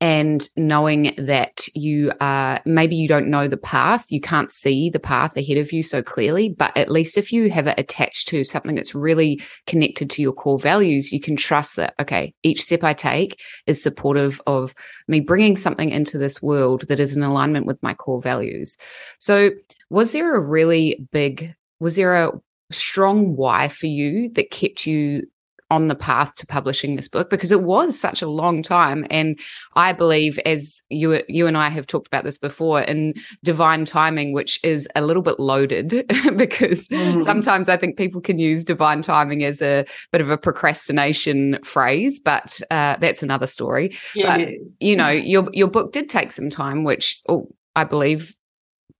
and 0.00 0.48
knowing 0.56 1.14
that 1.18 1.66
you 1.74 2.10
are 2.20 2.60
maybe 2.64 2.96
you 2.96 3.06
don't 3.06 3.28
know 3.28 3.48
the 3.48 3.58
path, 3.58 4.06
you 4.08 4.20
can't 4.20 4.50
see 4.50 4.88
the 4.88 4.98
path 4.98 5.36
ahead 5.36 5.58
of 5.58 5.72
you 5.72 5.82
so 5.82 6.02
clearly, 6.02 6.48
but 6.48 6.74
at 6.74 6.90
least 6.90 7.18
if 7.18 7.30
you 7.32 7.50
have 7.50 7.66
it 7.66 7.78
attached 7.78 8.28
to 8.28 8.42
something 8.42 8.74
that's 8.74 8.94
really 8.94 9.42
connected 9.66 10.08
to 10.10 10.22
your 10.22 10.32
core 10.32 10.58
values, 10.58 11.12
you 11.12 11.20
can 11.20 11.36
trust 11.36 11.76
that, 11.76 11.94
okay, 12.00 12.32
each 12.42 12.62
step 12.62 12.82
I 12.82 12.94
take 12.94 13.38
is 13.66 13.82
supportive 13.82 14.40
of 14.46 14.74
me 15.06 15.20
bringing 15.20 15.56
something 15.56 15.90
into 15.90 16.16
this 16.16 16.40
world 16.40 16.88
that 16.88 17.00
is 17.00 17.14
in 17.14 17.22
alignment 17.22 17.66
with 17.66 17.82
my 17.82 17.92
core 17.92 18.22
values. 18.22 18.78
So, 19.18 19.50
was 19.90 20.12
there 20.12 20.34
a 20.34 20.40
really 20.40 21.06
big, 21.12 21.54
was 21.78 21.96
there 21.96 22.14
a 22.14 22.32
strong 22.70 23.36
why 23.36 23.68
for 23.68 23.86
you 23.86 24.30
that 24.30 24.50
kept 24.50 24.86
you 24.86 25.26
on 25.70 25.88
the 25.88 25.94
path 25.94 26.34
to 26.36 26.46
publishing 26.46 26.96
this 26.96 27.08
book 27.08 27.30
because 27.30 27.52
it 27.52 27.62
was 27.62 27.98
such 27.98 28.22
a 28.22 28.28
long 28.28 28.62
time. 28.62 29.06
And 29.10 29.38
i 29.74 29.92
believe 29.92 30.38
as 30.44 30.82
you 30.88 31.22
you 31.28 31.46
and 31.46 31.56
i 31.56 31.68
have 31.68 31.86
talked 31.86 32.06
about 32.06 32.24
this 32.24 32.38
before 32.38 32.80
in 32.82 33.14
divine 33.44 33.84
timing 33.84 34.32
which 34.32 34.58
is 34.64 34.88
a 34.96 35.02
little 35.02 35.22
bit 35.22 35.38
loaded 35.38 35.88
because 36.36 36.88
mm. 36.88 37.22
sometimes 37.22 37.68
i 37.68 37.76
think 37.76 37.96
people 37.96 38.20
can 38.20 38.38
use 38.38 38.64
divine 38.64 39.02
timing 39.02 39.44
as 39.44 39.62
a 39.62 39.84
bit 40.12 40.20
of 40.20 40.30
a 40.30 40.38
procrastination 40.38 41.58
phrase 41.62 42.18
but 42.18 42.60
uh, 42.70 42.96
that's 42.98 43.22
another 43.22 43.46
story. 43.46 43.96
Yeah, 44.14 44.36
but 44.36 44.48
you 44.80 44.96
know 44.96 45.08
your 45.08 45.48
your 45.52 45.68
book 45.68 45.92
did 45.92 46.08
take 46.08 46.32
some 46.32 46.50
time 46.50 46.84
which 46.84 47.20
oh, 47.28 47.48
i 47.76 47.84
believe 47.84 48.34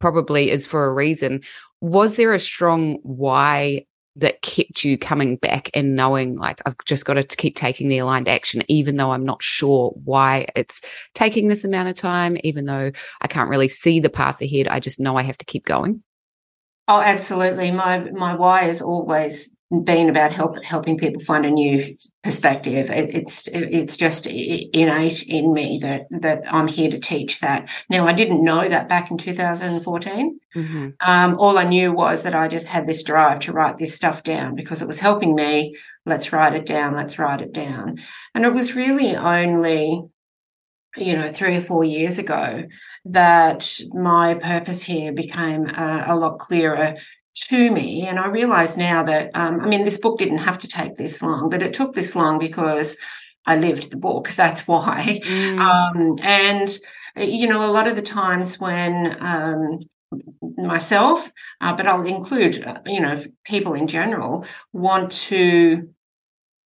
probably 0.00 0.50
is 0.50 0.67
for 0.67 0.87
a 0.87 0.95
reason. 0.95 1.43
Was 1.81 2.17
there 2.17 2.35
a 2.35 2.41
strong 2.41 2.99
why 3.03 3.87
that 4.17 4.43
kept 4.43 4.85
you 4.85 4.99
coming 4.99 5.37
back 5.37 5.71
and 5.75 5.95
knowing 5.95 6.37
like 6.37 6.61
I've 6.67 6.76
just 6.85 7.05
got 7.05 7.14
to 7.14 7.25
keep 7.25 7.57
taking 7.57 7.88
the 7.88 7.99
aligned 7.99 8.29
action, 8.29 8.62
even 8.69 8.97
though 8.97 9.11
I'm 9.11 9.25
not 9.25 9.43
sure 9.43 9.93
why 10.05 10.47
it's 10.57 10.81
taking 11.14 11.49
this 11.49 11.64
amount 11.64 11.88
of 11.88 11.95
time, 11.95 12.37
even 12.43 12.64
though 12.64 12.90
I 13.21 13.29
can't 13.29 13.50
really 13.50 13.69
see 13.69 14.00
the 14.00 14.11
path 14.11 14.40
ahead. 14.40 14.69
I 14.69 14.81
just 14.81 15.00
know 15.00 15.17
I 15.17 15.23
have 15.23 15.38
to 15.38 15.45
keep 15.45 15.64
going. 15.64 16.02
Oh, 16.88 17.00
absolutely. 17.00 17.71
My 17.71 17.99
my 18.11 18.35
why 18.35 18.64
is 18.64 18.83
always 18.83 19.49
been 19.71 20.09
about 20.09 20.33
help, 20.33 20.62
helping 20.65 20.99
people 20.99 21.21
find 21.21 21.47
a 21.47 21.50
new 21.50 21.97
perspective. 22.25 22.91
It, 22.91 23.15
it's 23.15 23.49
it's 23.53 23.97
just 23.97 24.27
innate 24.27 25.23
in 25.23 25.53
me 25.53 25.79
that 25.83 26.07
that 26.11 26.43
I'm 26.53 26.67
here 26.67 26.91
to 26.91 26.99
teach 26.99 27.39
that. 27.41 27.69
Now, 27.89 28.05
I 28.05 28.12
didn't 28.12 28.43
know 28.43 28.69
that 28.69 28.89
back 28.89 29.11
in 29.11 29.19
2014. 29.19 30.41
Mm-hmm. 30.57 30.89
Um, 31.00 31.37
all 31.39 31.57
I 31.57 31.65
knew 31.65 31.93
was 31.93 32.23
that 32.23 32.35
I 32.35 32.49
just 32.49 32.67
had 32.67 32.87
this 32.87 33.05
drive 33.05 33.41
to 33.41 33.53
write 33.53 33.79
this 33.79 33.95
stuff 33.95 34.25
down 34.25 34.57
because 34.57 34.83
it 34.83 34.89
was 34.89 34.99
helping 34.99 35.37
me. 35.37 35.77
Let's 36.05 36.33
write 36.33 36.55
it 36.55 36.67
down. 36.67 36.97
Let's 36.97 37.19
write 37.19 37.41
it 37.41 37.53
down. 37.53 37.99
And 38.35 38.45
it 38.45 38.53
was 38.53 38.75
really 38.75 39.15
only 39.15 40.03
you 40.97 41.17
know, 41.17 41.31
three 41.31 41.57
or 41.57 41.61
four 41.61 41.85
years 41.85 42.19
ago 42.19 42.65
that 43.05 43.81
my 43.93 44.35
purpose 44.35 44.83
here 44.83 45.12
became 45.12 45.67
a, 45.67 46.05
a 46.09 46.17
lot 46.17 46.39
clearer 46.39 46.97
to 47.50 47.71
me. 47.71 48.07
And 48.07 48.19
I 48.19 48.28
realize 48.28 48.76
now 48.76 49.02
that, 49.02 49.33
um, 49.35 49.61
I 49.61 49.66
mean, 49.66 49.83
this 49.83 49.99
book 49.99 50.19
didn't 50.19 50.38
have 50.38 50.59
to 50.61 50.69
take 50.69 50.97
this 50.97 51.21
long, 51.21 51.50
but 51.50 51.62
it 51.62 51.73
took 51.73 51.95
this 51.95 52.14
long 52.14 52.38
because 52.38 52.97
I 53.45 53.57
lived 53.57 53.90
the 53.90 53.97
book. 53.97 54.33
That's 54.37 54.69
why. 54.69 55.21
Mm. 55.25 55.59
Um, 55.59 56.19
and, 56.23 56.78
you 57.16 57.49
know, 57.49 57.64
a 57.64 57.73
lot 57.73 57.88
of 57.88 57.97
the 57.97 58.02
times 58.02 58.61
when, 58.61 59.16
um, 59.21 59.80
myself, 60.57 61.30
uh, 61.61 61.75
but 61.75 61.87
I'll 61.87 62.07
include, 62.07 62.64
uh, 62.64 62.78
you 62.87 63.00
know, 63.00 63.25
people 63.45 63.75
in 63.75 63.87
general 63.87 64.45
want 64.73 65.11
to 65.28 65.88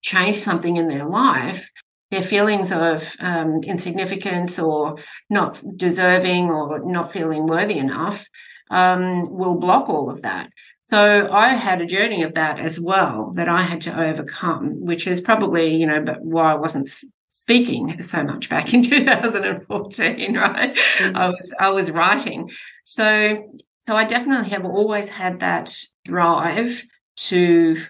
change 0.02 0.36
something 0.36 0.76
in 0.76 0.88
their 0.88 1.06
life, 1.06 1.70
their 2.10 2.22
feelings 2.22 2.72
of 2.72 3.08
um, 3.20 3.60
insignificance 3.64 4.58
or 4.58 4.96
not 5.30 5.62
deserving 5.76 6.50
or 6.50 6.80
not 6.84 7.12
feeling 7.12 7.46
worthy 7.46 7.78
enough 7.78 8.26
um, 8.70 9.30
will 9.30 9.56
block 9.56 9.88
all 9.88 10.10
of 10.10 10.22
that. 10.22 10.50
So 10.84 11.30
I 11.32 11.48
had 11.48 11.80
a 11.80 11.86
journey 11.86 12.24
of 12.24 12.34
that 12.34 12.60
as 12.60 12.78
well 12.78 13.32
that 13.36 13.48
I 13.48 13.62
had 13.62 13.80
to 13.82 13.98
overcome, 13.98 14.84
which 14.84 15.06
is 15.06 15.18
probably, 15.18 15.74
you 15.74 15.86
know, 15.86 16.02
but 16.04 16.20
why 16.20 16.52
I 16.52 16.56
wasn't 16.56 16.90
speaking 17.28 18.02
so 18.02 18.22
much 18.22 18.50
back 18.50 18.74
in 18.74 18.82
2014, 18.90 20.36
right? 20.36 20.76
Mm-hmm. 20.76 21.16
I 21.16 21.28
was 21.28 21.54
I 21.58 21.70
was 21.70 21.90
writing. 21.90 22.50
So 22.84 23.50
so 23.80 23.96
I 23.96 24.04
definitely 24.04 24.50
have 24.50 24.66
always 24.66 25.08
had 25.08 25.40
that 25.40 25.74
drive 26.04 26.84
to 27.16 27.82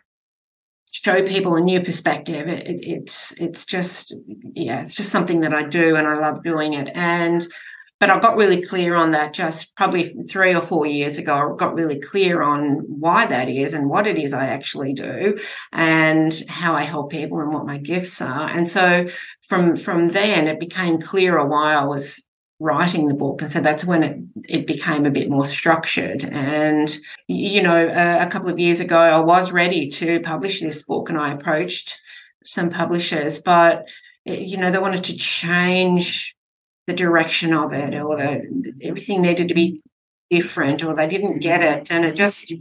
show 0.92 1.26
people 1.26 1.56
a 1.56 1.60
new 1.60 1.80
perspective. 1.80 2.46
It, 2.46 2.64
it, 2.64 2.84
it's 2.84 3.32
it's 3.38 3.66
just 3.66 4.14
yeah, 4.54 4.82
it's 4.82 4.94
just 4.94 5.10
something 5.10 5.40
that 5.40 5.52
I 5.52 5.64
do 5.64 5.96
and 5.96 6.06
I 6.06 6.14
love 6.14 6.44
doing 6.44 6.74
it. 6.74 6.90
And 6.94 7.44
but 8.00 8.10
I 8.10 8.18
got 8.18 8.36
really 8.36 8.60
clear 8.60 8.94
on 8.96 9.12
that 9.12 9.32
just 9.32 9.74
probably 9.76 10.14
three 10.28 10.54
or 10.54 10.60
four 10.60 10.84
years 10.84 11.16
ago. 11.16 11.54
I 11.54 11.56
got 11.56 11.74
really 11.74 12.00
clear 12.00 12.42
on 12.42 12.80
why 12.86 13.26
that 13.26 13.48
is 13.48 13.72
and 13.72 13.88
what 13.88 14.06
it 14.06 14.18
is 14.18 14.34
I 14.34 14.46
actually 14.46 14.92
do 14.92 15.38
and 15.72 16.34
how 16.48 16.74
I 16.74 16.82
help 16.82 17.10
people 17.10 17.40
and 17.40 17.52
what 17.52 17.66
my 17.66 17.78
gifts 17.78 18.20
are. 18.20 18.48
And 18.48 18.68
so 18.68 19.06
from 19.42 19.76
from 19.76 20.10
then 20.10 20.48
it 20.48 20.60
became 20.60 21.00
clearer 21.00 21.46
why 21.46 21.74
I 21.74 21.84
was 21.84 22.22
writing 22.60 23.08
the 23.08 23.14
book 23.14 23.42
and 23.42 23.50
so 23.50 23.60
that's 23.60 23.84
when 23.84 24.02
it 24.02 24.18
it 24.44 24.66
became 24.66 25.06
a 25.06 25.10
bit 25.10 25.28
more 25.28 25.44
structured 25.44 26.24
and 26.24 26.96
you 27.26 27.60
know 27.60 27.88
a, 27.88 28.24
a 28.24 28.26
couple 28.28 28.48
of 28.48 28.60
years 28.60 28.78
ago 28.78 28.96
I 28.96 29.18
was 29.18 29.50
ready 29.50 29.88
to 29.88 30.20
publish 30.20 30.60
this 30.60 30.82
book 30.82 31.08
and 31.08 31.18
I 31.18 31.32
approached 31.32 32.00
some 32.44 32.70
publishers 32.70 33.40
but 33.40 33.88
eh, 34.26 34.34
you 34.34 34.56
know 34.56 34.70
they 34.70 34.78
wanted 34.78 35.04
to 35.04 35.16
change 35.16 36.33
the 36.86 36.92
direction 36.92 37.52
of 37.52 37.72
it 37.72 37.94
or 37.94 38.16
the, 38.16 38.72
everything 38.82 39.22
needed 39.22 39.48
to 39.48 39.54
be 39.54 39.82
different 40.30 40.82
or 40.82 40.94
they 40.94 41.06
didn't 41.06 41.38
get 41.38 41.62
it 41.62 41.90
and 41.90 42.04
it 42.04 42.16
just 42.16 42.52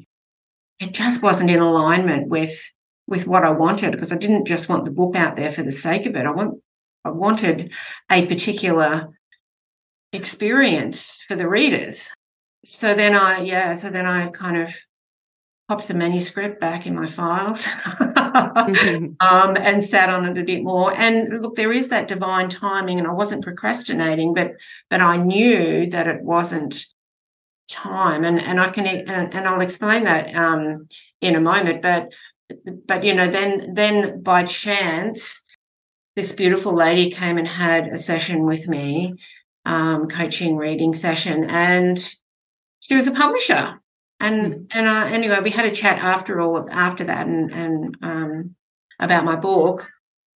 it 0.80 0.92
just 0.92 1.22
wasn't 1.22 1.50
in 1.50 1.60
alignment 1.60 2.28
with 2.28 2.72
with 3.08 3.28
what 3.28 3.44
I 3.44 3.52
wanted 3.52 3.92
because 3.92 4.12
I 4.12 4.18
didn't 4.18 4.46
just 4.46 4.70
want 4.70 4.86
the 4.86 4.92
book 4.92 5.16
out 5.16 5.36
there 5.36 5.52
for 5.52 5.64
the 5.64 5.72
sake 5.72 6.06
of 6.06 6.16
it. 6.16 6.26
I 6.26 6.32
want 6.32 6.62
I 7.06 7.10
wanted 7.10 7.72
a 8.10 8.26
particular 8.26 9.10
experience 10.14 11.24
for 11.28 11.36
the 11.36 11.48
readers. 11.48 12.10
So 12.64 12.96
then 12.96 13.16
I 13.16 13.42
yeah, 13.42 13.74
so 13.74 13.90
then 13.90 14.06
I 14.06 14.28
kind 14.28 14.58
of 14.58 14.74
popped 15.68 15.88
the 15.88 15.94
manuscript 15.94 16.60
back 16.60 16.86
in 16.86 16.96
my 16.96 17.08
files. 17.08 17.68
um, 19.20 19.58
and 19.58 19.84
sat 19.84 20.10
on 20.10 20.26
it 20.26 20.42
a 20.42 20.44
bit 20.44 20.64
more. 20.64 20.94
And 20.94 21.42
look, 21.42 21.56
there 21.56 21.72
is 21.72 21.90
that 21.90 22.08
divine 22.08 22.50
timing, 22.50 23.00
and 23.00 23.08
I 23.08 23.14
wasn't 23.14 23.44
procrastinating, 23.44 24.34
but 24.34 24.54
but 24.90 25.02
I 25.02 25.18
knew 25.18 25.90
that 25.92 26.08
it 26.08 26.22
wasn't 26.22 26.86
time, 27.70 28.24
and 28.24 28.40
and 28.40 28.60
I 28.60 28.70
can 28.70 28.86
and, 28.86 29.34
and 29.34 29.48
I'll 29.48 29.62
explain 29.62 30.06
that 30.06 30.34
um, 30.36 30.88
in 31.22 31.36
a 31.36 31.42
moment. 31.42 31.82
But 31.82 32.14
but 32.88 33.04
you 33.04 33.14
know, 33.14 33.28
then 33.28 33.74
then 33.74 34.24
by 34.24 34.44
chance, 34.44 35.42
this 36.16 36.32
beautiful 36.32 36.76
lady 36.76 37.12
came 37.12 37.38
and 37.38 37.48
had 37.48 37.88
a 37.88 37.98
session 37.98 38.46
with 38.46 38.68
me, 38.68 39.16
um, 39.66 40.08
coaching 40.08 40.58
reading 40.58 40.96
session, 40.96 41.46
and 41.46 41.98
she 42.80 42.96
was 42.96 43.08
a 43.08 43.12
publisher 43.12 43.80
and 44.24 44.54
mm. 44.54 44.68
and 44.72 44.88
uh, 44.88 45.06
anyway, 45.06 45.40
we 45.44 45.50
had 45.50 45.66
a 45.66 45.72
chat 45.72 46.00
after 46.00 46.40
all 46.40 46.68
after 46.72 47.04
that, 47.04 47.28
and 47.28 47.52
and 47.52 47.98
um, 48.02 48.56
about 49.00 49.26
my 49.26 49.36
book, 49.36 49.90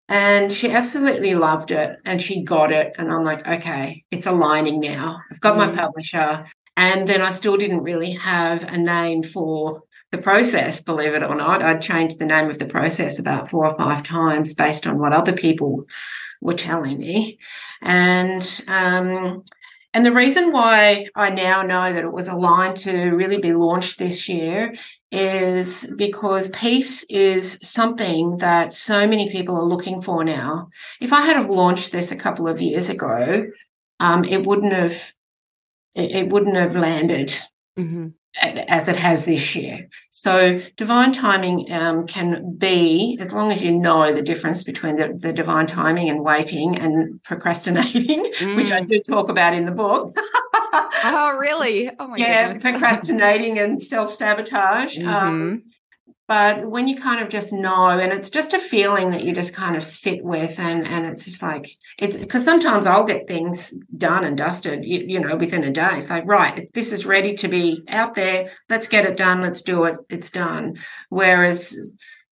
and 0.09 0.51
she 0.51 0.71
absolutely 0.71 1.35
loved 1.35 1.71
it, 1.71 1.97
and 2.05 2.21
she 2.21 2.43
got 2.43 2.71
it, 2.71 2.95
and 2.97 3.11
I'm 3.11 3.23
like, 3.23 3.47
okay, 3.47 4.03
it's 4.11 4.25
aligning 4.25 4.79
now. 4.79 5.19
I've 5.31 5.39
got 5.39 5.55
mm. 5.55 5.67
my 5.67 5.75
publisher, 5.75 6.45
and 6.75 7.07
then 7.07 7.21
I 7.21 7.29
still 7.29 7.57
didn't 7.57 7.83
really 7.83 8.11
have 8.13 8.63
a 8.63 8.77
name 8.77 9.23
for 9.23 9.83
the 10.11 10.17
process, 10.17 10.81
believe 10.81 11.13
it 11.13 11.23
or 11.23 11.35
not. 11.35 11.61
I'd 11.61 11.81
changed 11.81 12.19
the 12.19 12.25
name 12.25 12.49
of 12.49 12.59
the 12.59 12.65
process 12.65 13.19
about 13.19 13.49
four 13.49 13.65
or 13.65 13.77
five 13.77 14.03
times 14.03 14.53
based 14.53 14.87
on 14.87 14.99
what 14.99 15.13
other 15.13 15.33
people 15.33 15.85
were 16.41 16.53
telling 16.53 16.97
me. 16.99 17.39
And 17.81 18.63
um, 18.67 19.43
and 19.95 20.05
the 20.05 20.11
reason 20.11 20.51
why 20.51 21.07
I 21.15 21.29
now 21.29 21.61
know 21.61 21.93
that 21.93 22.03
it 22.03 22.11
was 22.11 22.27
aligned 22.27 22.75
to 22.77 23.11
really 23.11 23.37
be 23.37 23.53
launched 23.53 23.97
this 23.97 24.27
year 24.27 24.75
is 25.09 25.89
because 25.95 26.49
peace 26.49 27.03
is 27.03 27.57
something 27.63 28.37
that 28.39 28.73
so 28.73 29.07
many 29.07 29.31
people 29.31 29.55
are 29.55 29.63
looking 29.63 30.01
for 30.01 30.25
now. 30.25 30.67
If 30.99 31.13
I 31.13 31.21
had 31.21 31.37
have 31.37 31.49
launched 31.49 31.93
this 31.93 32.11
a 32.11 32.17
couple 32.17 32.45
of 32.49 32.61
years 32.61 32.89
ago, 32.89 33.47
um, 34.01 34.25
it 34.25 34.45
wouldn't 34.45 34.73
have 34.73 35.13
it, 35.95 36.11
it 36.11 36.29
wouldn't 36.29 36.57
have 36.57 36.75
landed. 36.75 37.29
Mm-hmm 37.79 38.07
as 38.41 38.87
it 38.87 38.95
has 38.95 39.25
this 39.25 39.55
year. 39.55 39.87
So 40.09 40.59
divine 40.75 41.11
timing 41.13 41.71
um, 41.71 42.05
can 42.07 42.55
be, 42.57 43.17
as 43.21 43.31
long 43.31 43.51
as 43.51 43.61
you 43.61 43.71
know 43.71 44.13
the 44.13 44.21
difference 44.21 44.63
between 44.63 44.97
the, 44.97 45.15
the 45.17 45.31
divine 45.31 45.67
timing 45.67 46.09
and 46.09 46.21
waiting 46.21 46.77
and 46.77 47.21
procrastinating, 47.23 48.25
mm. 48.37 48.55
which 48.57 48.71
I 48.71 48.81
mm. 48.81 48.89
do 48.89 49.01
talk 49.01 49.29
about 49.29 49.53
in 49.53 49.65
the 49.65 49.71
book. 49.71 50.17
oh, 51.03 51.37
really? 51.39 51.91
Oh 51.99 52.07
my 52.07 52.17
yeah, 52.17 52.53
goodness. 52.53 52.63
procrastinating 52.71 53.57
and 53.57 53.81
self 53.81 54.13
sabotage. 54.13 54.97
Um, 54.97 55.03
mm-hmm. 55.03 55.15
Um, 55.15 55.63
but 56.27 56.65
when 56.65 56.87
you 56.87 56.95
kind 56.95 57.21
of 57.21 57.29
just 57.29 57.53
know 57.53 57.89
and 57.89 58.11
it's 58.11 58.29
just 58.29 58.53
a 58.53 58.59
feeling 58.59 59.11
that 59.11 59.23
you 59.23 59.33
just 59.33 59.53
kind 59.53 59.75
of 59.75 59.83
sit 59.83 60.23
with 60.23 60.59
and 60.59 60.85
and 60.85 61.05
it's 61.05 61.25
just 61.25 61.41
like 61.41 61.77
it's 61.99 62.17
because 62.17 62.43
sometimes 62.43 62.85
i'll 62.85 63.03
get 63.03 63.27
things 63.27 63.73
done 63.97 64.23
and 64.23 64.37
dusted 64.37 64.83
you, 64.83 65.05
you, 65.07 65.19
know 65.19 65.35
within 65.35 65.63
a 65.63 65.71
day. 65.71 65.97
It's 65.97 66.09
like 66.09 66.25
right 66.25 66.69
this 66.73 66.91
is 66.91 67.05
ready 67.05 67.35
to 67.35 67.47
be 67.47 67.83
out 67.87 68.15
there. 68.15 68.51
Let's 68.69 68.87
get 68.87 69.05
it 69.05 69.17
done. 69.17 69.41
Let's 69.41 69.61
do 69.61 69.85
it. 69.85 69.97
It's 70.09 70.29
done. 70.29 70.77
Whereas 71.09 71.75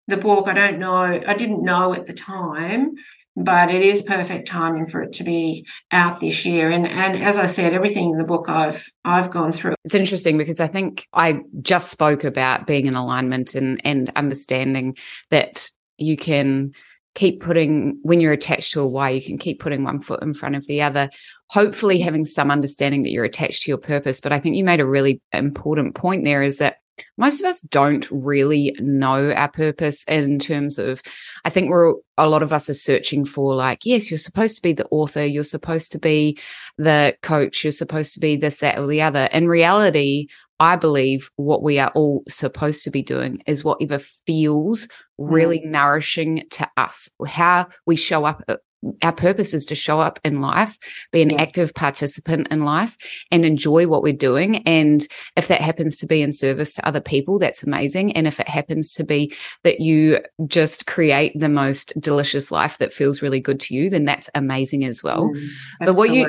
the 0.09 0.17
book 0.17 0.49
i 0.49 0.53
don't 0.53 0.79
know 0.79 0.97
i 1.27 1.35
didn't 1.35 1.65
know 1.65 1.95
at 1.95 2.07
the 2.07 2.13
time 2.13 2.95
but 3.37 3.71
it 3.71 3.83
is 3.83 4.03
perfect 4.03 4.47
timing 4.47 4.87
for 4.87 5.03
it 5.03 5.13
to 5.15 5.25
be 5.25 5.67
out 5.91 6.21
this 6.21 6.45
year. 6.45 6.71
And 6.71 6.87
and 6.87 7.23
as 7.23 7.39
i 7.39 7.47
said 7.47 7.73
everything 7.73 8.11
in 8.11 8.19
the 8.19 8.25
book 8.25 8.49
i've 8.49 8.87
i've 9.05 9.31
gone 9.31 9.53
through. 9.53 9.75
It's 9.85 9.95
interesting 9.95 10.37
because 10.37 10.61
i 10.61 10.67
think 10.67 11.07
i 11.13 11.41
just 11.61 11.91
spoke 11.91 12.25
about 12.25 12.67
being 12.67 12.87
in 12.87 12.95
alignment 12.95 13.55
and 13.55 13.81
and 13.85 14.13
understanding 14.17 14.97
that 15.31 15.71
you 15.97 16.17
can 16.17 16.73
keep 17.15 17.41
putting 17.41 17.99
when 18.03 18.21
you're 18.21 18.33
attached 18.33 18.73
to 18.73 18.81
a 18.81 18.87
why 18.87 19.11
you 19.11 19.23
can 19.23 19.39
keep 19.39 19.61
putting 19.61 19.85
one 19.85 20.01
foot 20.01 20.23
in 20.23 20.35
front 20.35 20.57
of 20.57 20.67
the 20.67 20.83
other 20.83 21.11
hopefully 21.51 22.01
having 22.01 22.25
some 22.25 22.51
understanding 22.51 23.03
that 23.03 23.11
you're 23.11 23.25
attached 23.25 23.63
to 23.63 23.71
your 23.71 23.79
purpose. 23.79 24.21
But 24.21 24.33
i 24.33 24.41
think 24.41 24.57
you 24.57 24.65
made 24.65 24.81
a 24.81 24.87
really 24.87 25.21
important 25.33 25.95
point 25.95 26.25
there 26.25 26.43
is 26.43 26.59
that 26.59 26.77
most 27.17 27.41
of 27.41 27.47
us 27.47 27.61
don't 27.61 28.09
really 28.11 28.75
know 28.81 29.33
our 29.33 29.51
purpose 29.51 30.05
in 30.05 30.39
terms 30.39 30.79
of 30.79 31.03
i 31.45 31.51
think 31.51 31.71
we're 31.71 31.95
a 32.19 32.29
lot 32.29 32.43
of 32.43 32.53
us 32.53 32.69
are 32.69 32.75
searching 32.75 33.25
for 33.25 33.55
like 33.55 33.81
yes 33.85 34.11
you're 34.11 34.19
supposed 34.19 34.57
to 34.57 34.63
be 34.63 34.73
the 34.73 34.87
author 34.91 35.25
you're 35.25 35.45
supposed 35.45 35.93
to 35.93 35.99
be 35.99 36.39
the 36.79 37.15
coach 37.23 37.65
you're 37.65 37.73
supposed 37.73 38.15
to 38.15 38.21
be 38.21 38.37
this 38.37 38.61
that 38.61 38.79
or 38.79 38.87
the 38.87 39.03
other 39.03 39.29
in 39.33 39.49
reality 39.49 40.27
I 40.61 40.77
believe 40.77 41.29
what 41.35 41.65
we 41.65 41.81
are 41.81 41.91
all 41.97 42.23
supposed 42.29 42.85
to 42.85 42.91
be 42.93 43.03
doing 43.03 43.43
is 43.49 43.65
whatever 43.65 43.99
feels 43.99 44.87
really 45.19 45.59
mm. 45.59 45.71
nourishing 45.73 46.45
to 46.51 46.71
us, 46.77 47.09
how 47.27 47.67
we 47.85 47.97
show 47.97 48.25
up 48.25 48.45
uh, 48.47 48.59
our 49.03 49.13
purpose 49.13 49.55
is 49.55 49.65
to 49.67 49.75
show 49.75 50.01
up 50.01 50.19
in 50.25 50.41
life, 50.41 50.79
be 51.13 51.23
an 51.23 51.31
yeah. 51.31 51.43
active 51.43 51.73
participant 51.75 52.49
in 52.51 52.65
life 52.65 52.97
and 53.31 53.45
enjoy 53.45 53.87
what 53.87 54.03
we're 54.03 54.13
doing. 54.13 54.57
And 54.67 55.07
if 55.37 55.49
that 55.49 55.61
happens 55.61 55.97
to 55.99 56.07
be 56.07 56.23
in 56.23 56.33
service 56.33 56.75
to 56.75 56.87
other 56.87 57.01
people, 57.01 57.39
that's 57.39 57.63
amazing. 57.63 58.13
And 58.13 58.27
if 58.27 58.41
it 58.41 58.49
happens 58.49 58.93
to 58.95 59.05
be 59.05 59.35
that 59.63 59.81
you 59.81 60.19
just 60.47 60.87
create 60.87 61.39
the 61.39 61.49
most 61.49 61.99
delicious 62.01 62.51
life 62.51 62.79
that 62.79 62.93
feels 62.93 63.23
really 63.23 63.41
good 63.41 63.61
to 63.61 63.75
you, 63.75 63.89
then 63.89 64.05
that's 64.05 64.31
amazing 64.35 64.85
as 64.85 65.03
well. 65.03 65.31
Mm, 65.31 65.49
but 65.81 65.95
what 65.95 66.13
you, 66.13 66.27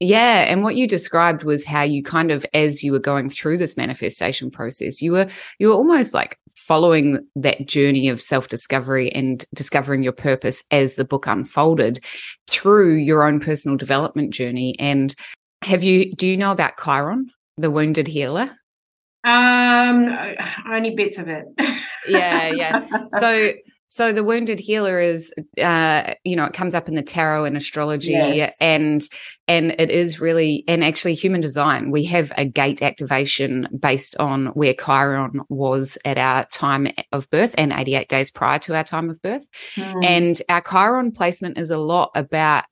yeah. 0.00 0.44
And 0.50 0.62
what 0.62 0.76
you 0.76 0.86
described 0.86 1.42
was 1.42 1.64
how 1.64 1.82
you 1.82 2.02
kind 2.02 2.30
of, 2.30 2.46
as 2.54 2.84
you 2.84 2.92
were 2.92 2.98
going 2.98 3.30
through 3.30 3.58
this 3.58 3.76
manifestation 3.76 4.50
process, 4.50 5.02
you 5.02 5.12
were, 5.12 5.26
you 5.58 5.68
were 5.68 5.74
almost 5.74 6.14
like 6.14 6.38
following 6.68 7.26
that 7.34 7.66
journey 7.66 8.10
of 8.10 8.20
self 8.20 8.48
discovery 8.48 9.10
and 9.12 9.46
discovering 9.54 10.02
your 10.02 10.12
purpose 10.12 10.62
as 10.70 10.94
the 10.94 11.04
book 11.04 11.26
unfolded 11.26 11.98
through 12.48 12.94
your 12.94 13.26
own 13.26 13.40
personal 13.40 13.76
development 13.76 14.34
journey. 14.34 14.76
And 14.78 15.14
have 15.62 15.82
you, 15.82 16.14
do 16.14 16.28
you 16.28 16.36
know 16.36 16.52
about 16.52 16.74
Chiron, 16.82 17.30
the 17.56 17.70
wounded 17.70 18.06
healer? 18.06 18.50
Um, 19.24 20.14
only 20.70 20.94
bits 20.94 21.18
of 21.18 21.28
it. 21.28 21.46
yeah, 22.06 22.52
yeah. 22.52 22.86
So, 23.18 23.50
so 23.90 24.12
the 24.12 24.22
wounded 24.22 24.60
healer 24.60 25.00
is, 25.00 25.32
uh, 25.60 26.12
you 26.22 26.36
know, 26.36 26.44
it 26.44 26.52
comes 26.52 26.74
up 26.74 26.88
in 26.88 26.94
the 26.94 27.02
tarot 27.02 27.46
and 27.46 27.56
astrology, 27.56 28.12
yes. 28.12 28.54
and 28.60 29.02
and 29.48 29.74
it 29.78 29.90
is 29.90 30.20
really, 30.20 30.62
and 30.68 30.84
actually, 30.84 31.14
human 31.14 31.40
design. 31.40 31.90
We 31.90 32.04
have 32.04 32.30
a 32.36 32.44
gate 32.44 32.82
activation 32.82 33.66
based 33.80 34.14
on 34.18 34.48
where 34.48 34.74
Chiron 34.74 35.40
was 35.48 35.96
at 36.04 36.18
our 36.18 36.44
time 36.46 36.88
of 37.12 37.30
birth 37.30 37.54
and 37.56 37.72
88 37.72 38.08
days 38.08 38.30
prior 38.30 38.58
to 38.60 38.76
our 38.76 38.84
time 38.84 39.08
of 39.08 39.22
birth, 39.22 39.48
mm. 39.74 40.04
and 40.04 40.40
our 40.50 40.60
Chiron 40.60 41.10
placement 41.10 41.56
is 41.56 41.70
a 41.70 41.78
lot 41.78 42.10
about 42.14 42.66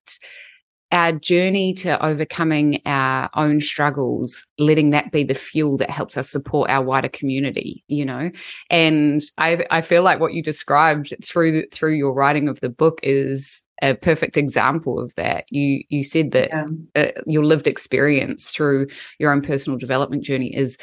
our 0.96 1.12
journey 1.12 1.74
to 1.74 2.04
overcoming 2.04 2.80
our 2.86 3.28
own 3.34 3.60
struggles, 3.60 4.46
letting 4.58 4.90
that 4.90 5.12
be 5.12 5.22
the 5.22 5.34
fuel 5.34 5.76
that 5.76 5.90
helps 5.90 6.16
us 6.16 6.30
support 6.30 6.70
our 6.70 6.82
wider 6.82 7.10
community, 7.10 7.84
you 7.86 8.04
know? 8.04 8.30
And 8.70 9.22
I, 9.36 9.64
I 9.70 9.82
feel 9.82 10.02
like 10.02 10.20
what 10.20 10.32
you 10.32 10.42
described 10.42 11.14
through, 11.22 11.52
the, 11.52 11.68
through 11.70 11.92
your 11.92 12.14
writing 12.14 12.48
of 12.48 12.60
the 12.60 12.70
book 12.70 12.98
is 13.02 13.62
a 13.82 13.94
perfect 13.94 14.38
example 14.38 14.98
of 14.98 15.14
that. 15.16 15.44
You, 15.50 15.82
you 15.90 16.02
said 16.02 16.30
that 16.30 16.48
yeah. 16.50 16.64
uh, 17.02 17.20
your 17.26 17.44
lived 17.44 17.66
experience 17.66 18.50
through 18.50 18.86
your 19.18 19.30
own 19.30 19.42
personal 19.42 19.78
development 19.78 20.24
journey 20.24 20.56
is 20.56 20.78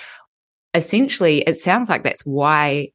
essentially, 0.75 1.39
it 1.41 1.57
sounds 1.57 1.89
like 1.89 2.03
that's 2.03 2.25
why 2.25 2.89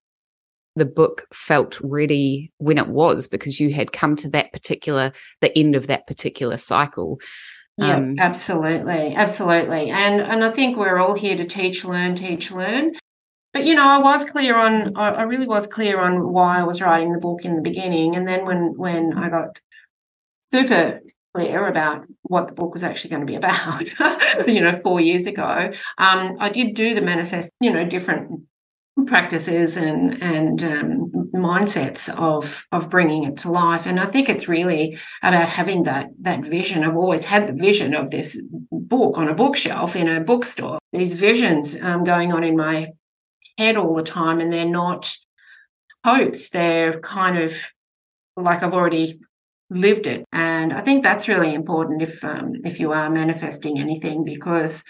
the 0.79 0.87
book 0.87 1.27
felt 1.33 1.81
ready 1.83 2.53
when 2.59 2.79
it 2.79 2.89
was 2.89 3.29
because 3.29 3.61
you 3.61 3.73
had 3.73 3.93
come 3.93 4.17
to 4.17 4.31
that 4.31 4.53
particular 4.53 5.13
the 5.41 5.57
end 5.59 5.77
of 5.77 5.87
that 5.87 6.07
particular 6.07 6.57
cycle. 6.57 7.19
Yeah 7.77 7.97
um, 7.97 8.17
absolutely 8.19 9.15
absolutely. 9.15 9.91
And 9.91 10.21
and 10.21 10.43
i 10.43 10.51
think 10.51 10.77
we're 10.77 10.99
all 10.99 11.15
here 11.15 11.37
to 11.37 11.45
teach 11.45 11.85
learn 11.85 12.15
teach 12.15 12.51
learn. 12.51 12.95
But 13.53 13.65
you 13.65 13.75
know 13.75 13.87
i 13.87 13.99
was 13.99 14.25
clear 14.25 14.57
on 14.57 14.97
i 14.97 15.23
really 15.23 15.47
was 15.47 15.67
clear 15.67 16.01
on 16.01 16.33
why 16.33 16.61
i 16.61 16.65
was 16.65 16.81
writing 16.81 17.13
the 17.13 17.21
book 17.21 17.45
in 17.45 17.57
the 17.57 17.63
beginning. 17.63 18.17
And 18.17 18.27
then 18.27 18.45
when 18.45 18.75
when 18.77 19.13
i 19.17 19.29
got 19.29 19.61
super 20.41 21.01
clear 21.35 21.67
about 21.67 22.07
what 22.23 22.49
the 22.49 22.55
book 22.55 22.73
was 22.73 22.83
actually 22.83 23.11
going 23.11 23.21
to 23.21 23.27
be 23.27 23.37
about 23.37 23.89
you 24.49 24.61
know 24.61 24.81
four 24.83 25.01
years 25.01 25.27
ago 25.27 25.71
um, 25.99 26.37
i 26.41 26.49
did 26.49 26.75
do 26.75 26.95
the 26.95 27.03
manifest 27.03 27.53
you 27.61 27.73
know 27.73 27.85
different 27.85 28.48
practices 29.07 29.77
and 29.77 30.21
and 30.23 30.63
um, 30.65 31.11
mindsets 31.35 32.09
of 32.17 32.67
of 32.73 32.91
bringing 32.91 33.25
it 33.25 33.37
to 33.39 33.51
life. 33.51 33.87
And 33.87 34.01
i 34.01 34.07
think 34.07 34.29
it's 34.29 34.49
really 34.49 34.99
about 35.23 35.49
having 35.49 35.85
that 35.85 36.09
that 36.21 36.43
vision. 36.43 36.85
I've 36.85 36.97
always 36.97 37.25
had 37.25 37.49
the 37.49 37.53
vision 37.53 37.95
of 37.95 38.11
this 38.11 38.41
book 38.71 39.19
on 39.19 39.29
a 39.29 39.35
bookshelf 39.35 39.97
in 39.97 40.09
a 40.09 40.21
bookstore. 40.21 40.79
These 40.93 41.15
visions 41.15 41.77
um, 41.81 42.05
going 42.05 42.33
on 42.33 42.45
in 42.45 42.57
my 42.57 42.89
head 43.59 43.77
all 43.77 43.95
the 43.95 44.03
time 44.03 44.41
and 44.41 44.53
they're 44.53 44.65
not 44.65 45.15
hopes. 46.05 46.49
They're 46.49 47.01
kind 47.01 47.39
of 47.39 47.55
like 48.37 48.63
i've 48.63 48.73
already 48.73 49.21
lived 49.71 50.07
it. 50.07 50.25
And 50.33 50.73
i 50.73 50.81
think 50.81 51.03
that's 51.03 51.29
really 51.29 51.55
important 51.55 52.03
if 52.03 52.25
um, 52.25 52.55
if 52.65 52.81
you 52.81 52.93
are 52.93 53.11
manifesting 53.11 53.79
anything 53.79 54.25
because 54.25 54.83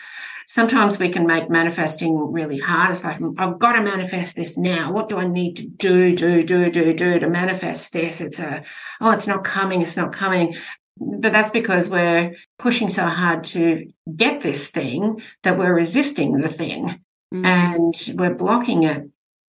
sometimes 0.48 0.98
we 0.98 1.10
can 1.10 1.26
make 1.26 1.50
manifesting 1.50 2.16
really 2.16 2.58
hard. 2.58 2.90
It's 2.90 3.04
like, 3.04 3.20
I've 3.36 3.58
got 3.58 3.72
to 3.72 3.82
manifest 3.82 4.34
this 4.34 4.56
now. 4.56 4.92
What 4.92 5.10
do 5.10 5.18
I 5.18 5.26
need 5.28 5.56
to 5.56 5.66
do, 5.66 6.16
do, 6.16 6.42
do, 6.42 6.70
do, 6.70 6.94
do 6.94 7.18
to 7.18 7.28
manifest 7.28 7.92
this? 7.92 8.20
It's 8.22 8.40
a, 8.40 8.64
oh, 9.00 9.10
it's 9.10 9.26
not 9.26 9.44
coming. 9.44 9.82
It's 9.82 9.96
not 9.96 10.12
coming. 10.12 10.56
But 10.96 11.32
that's 11.32 11.50
because 11.50 11.90
we're 11.90 12.34
pushing 12.58 12.88
so 12.88 13.04
hard 13.04 13.44
to 13.44 13.92
get 14.16 14.40
this 14.40 14.68
thing 14.68 15.20
that 15.42 15.58
we're 15.58 15.74
resisting 15.74 16.38
the 16.38 16.48
thing 16.48 16.98
mm. 17.32 17.44
and 17.46 18.18
we're 18.18 18.34
blocking 18.34 18.84
it. 18.84 19.02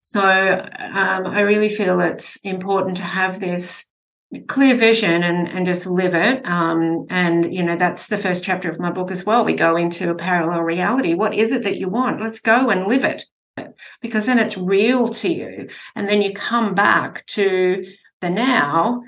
So 0.00 0.20
um, 0.22 1.26
I 1.26 1.40
really 1.40 1.68
feel 1.68 2.00
it's 2.00 2.36
important 2.36 2.96
to 2.96 3.02
have 3.02 3.38
this 3.38 3.84
clear 4.42 4.76
vision 4.76 5.22
and, 5.22 5.48
and 5.48 5.66
just 5.66 5.86
live 5.86 6.14
it. 6.14 6.46
Um, 6.46 7.06
and, 7.10 7.54
you 7.54 7.62
know, 7.62 7.76
that's 7.76 8.06
the 8.06 8.18
first 8.18 8.44
chapter 8.44 8.68
of 8.68 8.80
my 8.80 8.90
book 8.90 9.10
as 9.10 9.24
well. 9.24 9.44
We 9.44 9.54
go 9.54 9.76
into 9.76 10.10
a 10.10 10.14
parallel 10.14 10.62
reality. 10.62 11.14
What 11.14 11.34
is 11.34 11.52
it 11.52 11.62
that 11.64 11.76
you 11.76 11.88
want? 11.88 12.20
Let's 12.20 12.40
go 12.40 12.70
and 12.70 12.86
live 12.86 13.04
it 13.04 13.24
because 14.00 14.26
then 14.26 14.38
it's 14.38 14.56
real 14.56 15.08
to 15.08 15.32
you. 15.32 15.68
And 15.94 16.08
then 16.08 16.22
you 16.22 16.32
come 16.32 16.74
back 16.74 17.26
to 17.26 17.86
the 18.20 18.30
now 18.30 19.02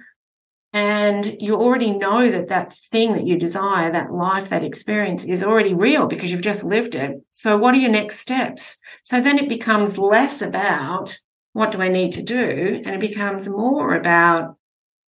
and 0.73 1.37
you 1.41 1.55
already 1.57 1.93
know 1.93 2.31
that 2.31 2.49
that 2.49 2.77
thing 2.93 3.15
that 3.15 3.27
you 3.27 3.39
desire, 3.39 3.91
that 3.91 4.13
life, 4.13 4.51
that 4.51 4.65
experience 4.65 5.25
is 5.25 5.43
already 5.43 5.73
real 5.73 6.07
because 6.07 6.31
you've 6.31 6.43
just 6.43 6.63
lived 6.63 6.95
it. 6.95 7.23
So, 7.31 7.57
what 7.57 7.75
are 7.75 7.79
your 7.79 7.91
next 7.91 8.19
steps? 8.19 8.77
So 9.03 9.21
then 9.21 9.39
it 9.39 9.49
becomes 9.49 9.97
less 9.97 10.43
about 10.43 11.19
what 11.55 11.71
do 11.71 11.81
I 11.81 11.89
need 11.89 12.13
to 12.13 12.23
do? 12.23 12.83
And 12.85 12.95
it 12.95 13.01
becomes 13.01 13.49
more 13.49 13.95
about 13.95 14.58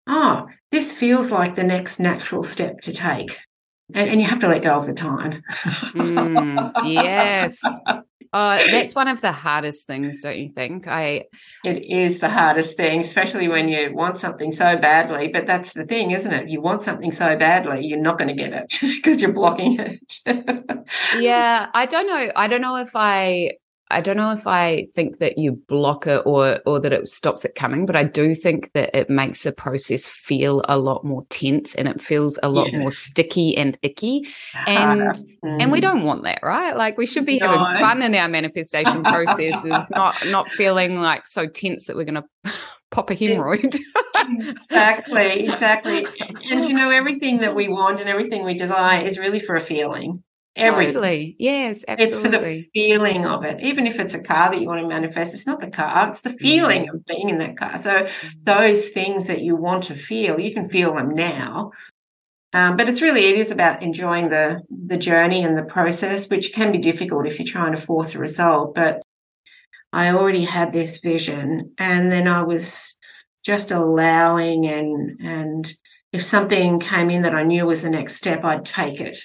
oh, 0.09 0.49
this 0.71 0.93
feels 0.93 1.31
like 1.31 1.55
the 1.55 1.63
next 1.63 2.01
natural 2.01 2.43
step 2.45 2.81
to 2.83 2.93
take. 2.93 3.39
And, 3.95 4.11
and 4.11 4.21
you 4.21 4.27
have 4.27 4.41
to 4.41 4.49
let 4.49 4.63
go 4.63 4.77
of 4.77 4.87
the 4.87 4.93
time. 4.93 5.43
mm, 5.95 6.71
yes. 6.85 7.59
Uh, 8.33 8.59
that's 8.71 8.95
one 8.95 9.09
of 9.09 9.23
the 9.23 9.33
hardest 9.33 9.87
things, 9.87 10.21
don't 10.21 10.37
you 10.37 10.51
think? 10.51 10.87
I. 10.87 11.25
It 11.65 11.85
is 11.85 12.19
the 12.19 12.29
hardest 12.29 12.77
thing, 12.77 13.01
especially 13.01 13.49
when 13.49 13.69
you 13.69 13.95
want 13.95 14.19
something 14.19 14.53
so 14.53 14.77
badly. 14.77 15.29
But 15.29 15.47
that's 15.47 15.73
the 15.73 15.87
thing, 15.87 16.11
isn't 16.11 16.33
it? 16.33 16.51
You 16.51 16.61
want 16.61 16.83
something 16.83 17.13
so 17.13 17.37
badly, 17.37 17.87
you're 17.87 17.99
not 17.99 18.19
going 18.19 18.29
to 18.29 18.35
get 18.35 18.53
it 18.53 18.79
because 18.97 19.23
you're 19.23 19.33
blocking 19.33 19.79
it. 19.79 20.19
yeah, 21.19 21.69
I 21.73 21.87
don't 21.87 22.07
know. 22.07 22.31
I 22.37 22.47
don't 22.47 22.61
know 22.61 22.77
if 22.77 22.91
I 22.95 23.53
I 23.91 24.01
don't 24.01 24.17
know 24.17 24.33
if 24.33 24.47
I 24.47 24.87
think 24.93 25.19
that 25.19 25.39
you 25.39 25.53
block 25.53 26.07
it 26.07 26.23
or 26.27 26.61
or 26.67 26.79
that 26.81 26.93
it 26.93 27.09
stops 27.09 27.45
it 27.45 27.55
coming, 27.55 27.87
but 27.87 27.97
I 27.97 28.05
do 28.05 28.35
think 28.35 28.73
that 28.73 28.95
it 28.95 29.09
makes 29.09 29.45
the 29.45 29.53
process 29.53 30.07
feel 30.07 30.63
a 30.69 30.79
lot 30.79 31.05
more 31.05 31.25
tense 31.31 31.75
and 31.75 31.89
it 31.89 32.01
feels 32.01 32.39
a 32.43 32.51
lot 32.51 32.71
yes. 32.71 32.83
more 32.83 32.91
sticky 32.91 33.57
and 33.57 33.79
icky. 33.83 34.29
And 34.67 35.03
uh, 35.03 35.13
mm. 35.45 35.63
and 35.63 35.73
we 35.73 35.79
mm. 35.79 35.83
don't 35.83 36.03
want 36.05 36.25
that, 36.25 36.41
right? 36.43 36.77
Like 36.77 36.99
we 36.99 37.07
should 37.07 37.25
be 37.25 37.39
no. 37.39 37.47
having 37.47 37.81
fun 37.81 38.03
in 38.03 38.15
our 38.15 38.29
manifestation 38.29 39.03
processes, 39.03 39.87
not 39.91 40.17
not 40.27 40.51
feeling 40.51 40.97
like 40.97 41.27
so 41.27 41.47
tense 41.47 41.87
that 41.87 41.97
we're 41.97 42.05
gonna 42.05 42.25
pop 42.91 43.11
a 43.11 43.15
hemorrhoid. 43.15 43.79
exactly, 44.15 45.47
exactly. 45.47 46.07
And 46.51 46.65
you 46.65 46.75
know, 46.75 46.91
everything 46.91 47.39
that 47.39 47.55
we 47.55 47.69
want 47.79 48.01
and 48.01 48.09
everything 48.09 48.45
we 48.45 48.55
desire 48.55 49.03
is 49.03 49.19
really 49.19 49.41
for 49.41 49.57
a 49.57 49.61
feeling. 49.61 50.23
Everything. 50.59 50.95
Totally. 50.95 51.37
Yes, 51.39 51.85
absolutely. 51.87 52.19
It's 52.19 52.23
for 52.23 52.29
the 52.29 52.69
feeling 52.75 53.27
of 53.27 53.45
it. 53.45 53.61
Even 53.61 53.87
if 53.87 54.01
it's 54.01 54.15
a 54.15 54.21
car 54.21 54.51
that 54.51 54.61
you 54.61 54.67
want 54.67 54.81
to 54.83 54.89
manifest, 54.89 55.33
it's 55.33 55.47
not 55.47 55.61
the 55.61 55.71
car, 55.71 56.11
it's 56.11 56.21
the 56.21 56.31
feeling 56.31 56.87
mm. 56.87 56.95
of 56.95 57.07
being 57.07 57.29
in 57.29 57.39
that 57.39 57.57
car. 57.57 57.79
So 57.79 58.09
those 58.43 58.89
things 58.89 59.27
that 59.27 59.41
you 59.41 59.55
want 59.55 59.85
to 59.85 59.95
feel, 59.95 60.41
you 60.41 60.53
can 60.53 60.69
feel 60.69 60.95
them 60.95 61.15
now. 61.15 61.71
Um, 62.53 62.77
but 62.77 62.89
it's 62.89 63.03
really 63.03 63.27
it 63.27 63.37
is 63.37 63.51
about 63.51 63.83
enjoying 63.83 64.31
the 64.31 64.63
the 64.87 64.97
journey 64.97 65.45
and 65.45 65.57
the 65.57 65.63
process, 65.63 66.29
which 66.29 66.53
can 66.53 66.73
be 66.73 66.79
difficult 66.79 67.27
if 67.27 67.39
you're 67.39 67.47
trying 67.47 67.73
to 67.73 67.81
force 67.81 68.15
a 68.15 68.19
result. 68.19 68.75
But 68.75 69.03
I 69.93 70.11
already 70.11 70.45
had 70.45 70.73
this 70.73 70.99
vision, 70.99 71.73
and 71.79 72.11
then 72.11 72.27
I 72.27 72.43
was 72.43 72.97
just 73.45 73.71
allowing 73.71 74.67
and 74.67 75.21
and 75.21 75.75
if 76.13 76.23
something 76.23 76.81
came 76.81 77.11
in 77.11 77.23
that 77.23 77.35
I 77.35 77.43
knew 77.43 77.67
was 77.67 77.83
the 77.83 77.91
next 77.91 78.17
step, 78.17 78.45
I'd 78.45 78.65
take 78.65 79.01
it. 79.01 79.19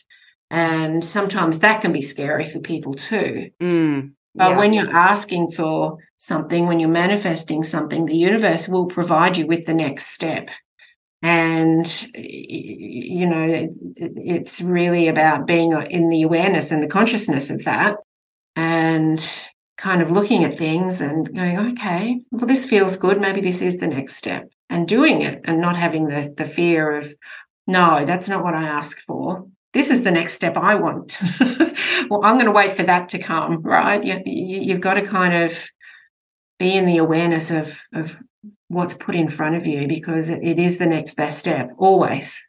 And 0.54 1.04
sometimes 1.04 1.60
that 1.60 1.82
can 1.82 1.92
be 1.92 2.04
scary 2.04 2.46
for 2.46 2.60
people 2.60 2.94
too. 2.94 3.50
Mm, 3.60 4.14
but 4.36 4.52
yeah. 4.52 4.58
when 4.58 4.72
you're 4.72 4.96
asking 4.96 5.50
for 5.50 5.98
something, 6.16 6.68
when 6.68 6.80
you're 6.80 6.90
manifesting 6.90 7.64
something, 7.64 8.06
the 8.06 8.16
universe 8.16 8.70
will 8.70 8.86
provide 8.86 9.36
you 9.36 9.48
with 9.48 9.66
the 9.66 9.74
next 9.74 10.10
step. 10.14 10.50
And, 11.24 11.88
you 12.14 13.26
know, 13.26 13.68
it's 13.96 14.62
really 14.62 15.08
about 15.08 15.48
being 15.48 15.72
in 15.90 16.10
the 16.10 16.22
awareness 16.22 16.70
and 16.70 16.84
the 16.84 16.88
consciousness 16.88 17.50
of 17.50 17.64
that 17.64 17.96
and 18.56 19.50
kind 19.76 20.04
of 20.04 20.12
looking 20.12 20.44
at 20.44 20.60
things 20.60 21.02
and 21.02 21.34
going, 21.34 21.58
okay, 21.72 22.22
well, 22.30 22.46
this 22.46 22.64
feels 22.64 22.96
good. 22.96 23.20
Maybe 23.20 23.42
this 23.42 23.64
is 23.64 23.78
the 23.78 23.88
next 23.88 24.18
step 24.18 24.52
and 24.70 24.88
doing 24.88 25.24
it 25.24 25.42
and 25.46 25.60
not 25.60 25.78
having 25.78 26.10
the, 26.10 26.32
the 26.38 26.46
fear 26.46 26.96
of, 26.96 27.12
no, 27.66 28.06
that's 28.06 28.30
not 28.30 28.44
what 28.44 28.54
I 28.54 28.66
asked 28.66 29.02
for 29.08 29.48
this 29.74 29.90
is 29.90 30.04
the 30.04 30.12
next 30.12 30.34
step 30.34 30.56
I 30.56 30.76
want. 30.76 31.18
well, 32.10 32.24
I'm 32.24 32.36
going 32.36 32.46
to 32.46 32.52
wait 32.52 32.78
for 32.78 32.84
that 32.84 33.10
to 33.10 33.20
come, 33.20 33.62
right? 33.62 34.04
You, 34.04 34.22
you, 34.26 34.74
have 34.74 34.82
got 34.82 34.96
to 34.96 35.02
kind 35.02 35.34
of 35.46 35.70
be 36.60 36.76
in 36.76 36.86
the 36.86 36.98
awareness 36.98 37.50
of, 37.52 37.82
of 37.94 38.22
what's 38.68 38.94
put 38.94 39.16
in 39.16 39.28
front 39.28 39.56
of 39.56 39.66
you 39.66 39.88
because 39.88 40.30
it, 40.30 40.44
it 40.44 40.60
is 40.60 40.78
the 40.78 40.86
next 40.86 41.16
best 41.16 41.40
step 41.40 41.72
always. 41.78 42.40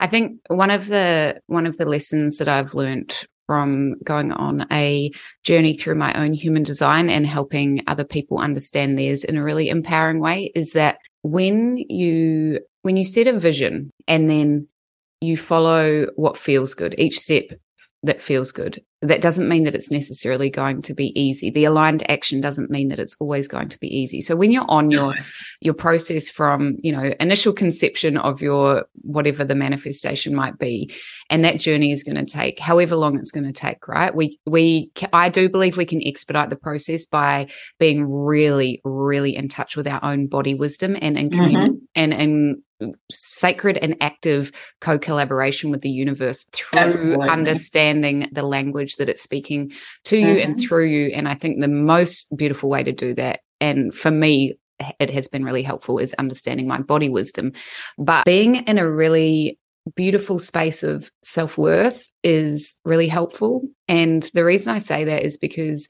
I 0.00 0.06
think 0.06 0.40
one 0.48 0.70
of 0.70 0.88
the 0.88 1.40
one 1.46 1.66
of 1.66 1.76
the 1.76 1.84
lessons 1.84 2.38
that 2.38 2.48
I've 2.48 2.74
learned 2.74 3.24
from 3.46 3.96
going 4.02 4.32
on 4.32 4.66
a 4.72 5.10
journey 5.44 5.74
through 5.74 5.94
my 5.96 6.12
own 6.14 6.32
human 6.32 6.62
design 6.62 7.10
and 7.10 7.26
helping 7.26 7.82
other 7.86 8.04
people 8.04 8.38
understand 8.38 8.98
theirs 8.98 9.22
in 9.24 9.36
a 9.36 9.44
really 9.44 9.68
empowering 9.68 10.20
way 10.20 10.50
is 10.54 10.72
that 10.72 10.98
when 11.22 11.76
you 11.76 12.60
when 12.82 12.96
you 12.96 13.04
set 13.04 13.26
a 13.28 13.38
vision 13.38 13.92
and 14.08 14.28
then 14.28 14.66
you 15.22 15.36
follow 15.36 16.06
what 16.16 16.36
feels 16.36 16.74
good 16.74 16.94
each 16.98 17.18
step 17.18 17.44
that 18.02 18.20
feels 18.20 18.52
good 18.52 18.82
that 19.02 19.20
doesn't 19.20 19.48
mean 19.48 19.64
that 19.64 19.74
it's 19.74 19.90
necessarily 19.90 20.48
going 20.48 20.80
to 20.80 20.94
be 20.94 21.18
easy 21.20 21.50
the 21.50 21.64
aligned 21.64 22.08
action 22.10 22.40
doesn't 22.40 22.70
mean 22.70 22.88
that 22.88 23.00
it's 23.00 23.16
always 23.18 23.48
going 23.48 23.68
to 23.68 23.78
be 23.80 23.88
easy 23.88 24.20
so 24.20 24.36
when 24.36 24.52
you're 24.52 24.70
on 24.70 24.90
your 24.90 25.14
your 25.60 25.74
process 25.74 26.30
from 26.30 26.76
you 26.82 26.92
know 26.92 27.12
initial 27.18 27.52
conception 27.52 28.16
of 28.16 28.40
your 28.40 28.86
whatever 29.02 29.44
the 29.44 29.54
manifestation 29.54 30.34
might 30.34 30.56
be 30.58 30.90
and 31.30 31.44
that 31.44 31.58
journey 31.58 31.90
is 31.90 32.04
going 32.04 32.16
to 32.16 32.24
take 32.24 32.58
however 32.58 32.94
long 32.94 33.18
it's 33.18 33.32
going 33.32 33.44
to 33.44 33.52
take 33.52 33.88
right 33.88 34.14
we 34.14 34.38
we 34.46 34.90
i 35.12 35.28
do 35.28 35.48
believe 35.48 35.76
we 35.76 35.84
can 35.84 36.00
expedite 36.06 36.48
the 36.48 36.56
process 36.56 37.04
by 37.04 37.46
being 37.78 38.04
really 38.08 38.80
really 38.84 39.34
in 39.34 39.48
touch 39.48 39.76
with 39.76 39.86
our 39.86 40.00
own 40.04 40.26
body 40.28 40.54
wisdom 40.54 40.96
and 41.00 41.18
and 41.18 41.32
mm-hmm. 41.32 41.74
and 41.96 42.14
and 42.14 42.62
sacred 43.10 43.76
and 43.78 43.96
active 44.00 44.52
co-collaboration 44.80 45.70
with 45.70 45.82
the 45.82 45.90
universe 45.90 46.44
through 46.52 46.78
Absolutely. 46.78 47.28
understanding 47.28 48.28
the 48.32 48.42
language 48.42 48.91
that 48.96 49.08
it's 49.08 49.22
speaking 49.22 49.72
to 50.04 50.16
you 50.16 50.26
mm-hmm. 50.26 50.52
and 50.52 50.60
through 50.60 50.86
you 50.86 51.06
and 51.08 51.28
i 51.28 51.34
think 51.34 51.60
the 51.60 51.68
most 51.68 52.34
beautiful 52.36 52.68
way 52.68 52.82
to 52.82 52.92
do 52.92 53.14
that 53.14 53.40
and 53.60 53.94
for 53.94 54.10
me 54.10 54.54
it 54.98 55.10
has 55.10 55.28
been 55.28 55.44
really 55.44 55.62
helpful 55.62 55.98
is 55.98 56.12
understanding 56.14 56.66
my 56.66 56.80
body 56.80 57.08
wisdom 57.08 57.52
but 57.98 58.24
being 58.24 58.56
in 58.56 58.78
a 58.78 58.90
really 58.90 59.58
beautiful 59.96 60.38
space 60.38 60.82
of 60.82 61.10
self-worth 61.22 62.08
is 62.22 62.74
really 62.84 63.08
helpful 63.08 63.62
and 63.88 64.30
the 64.34 64.44
reason 64.44 64.74
i 64.74 64.78
say 64.78 65.04
that 65.04 65.24
is 65.24 65.36
because 65.36 65.88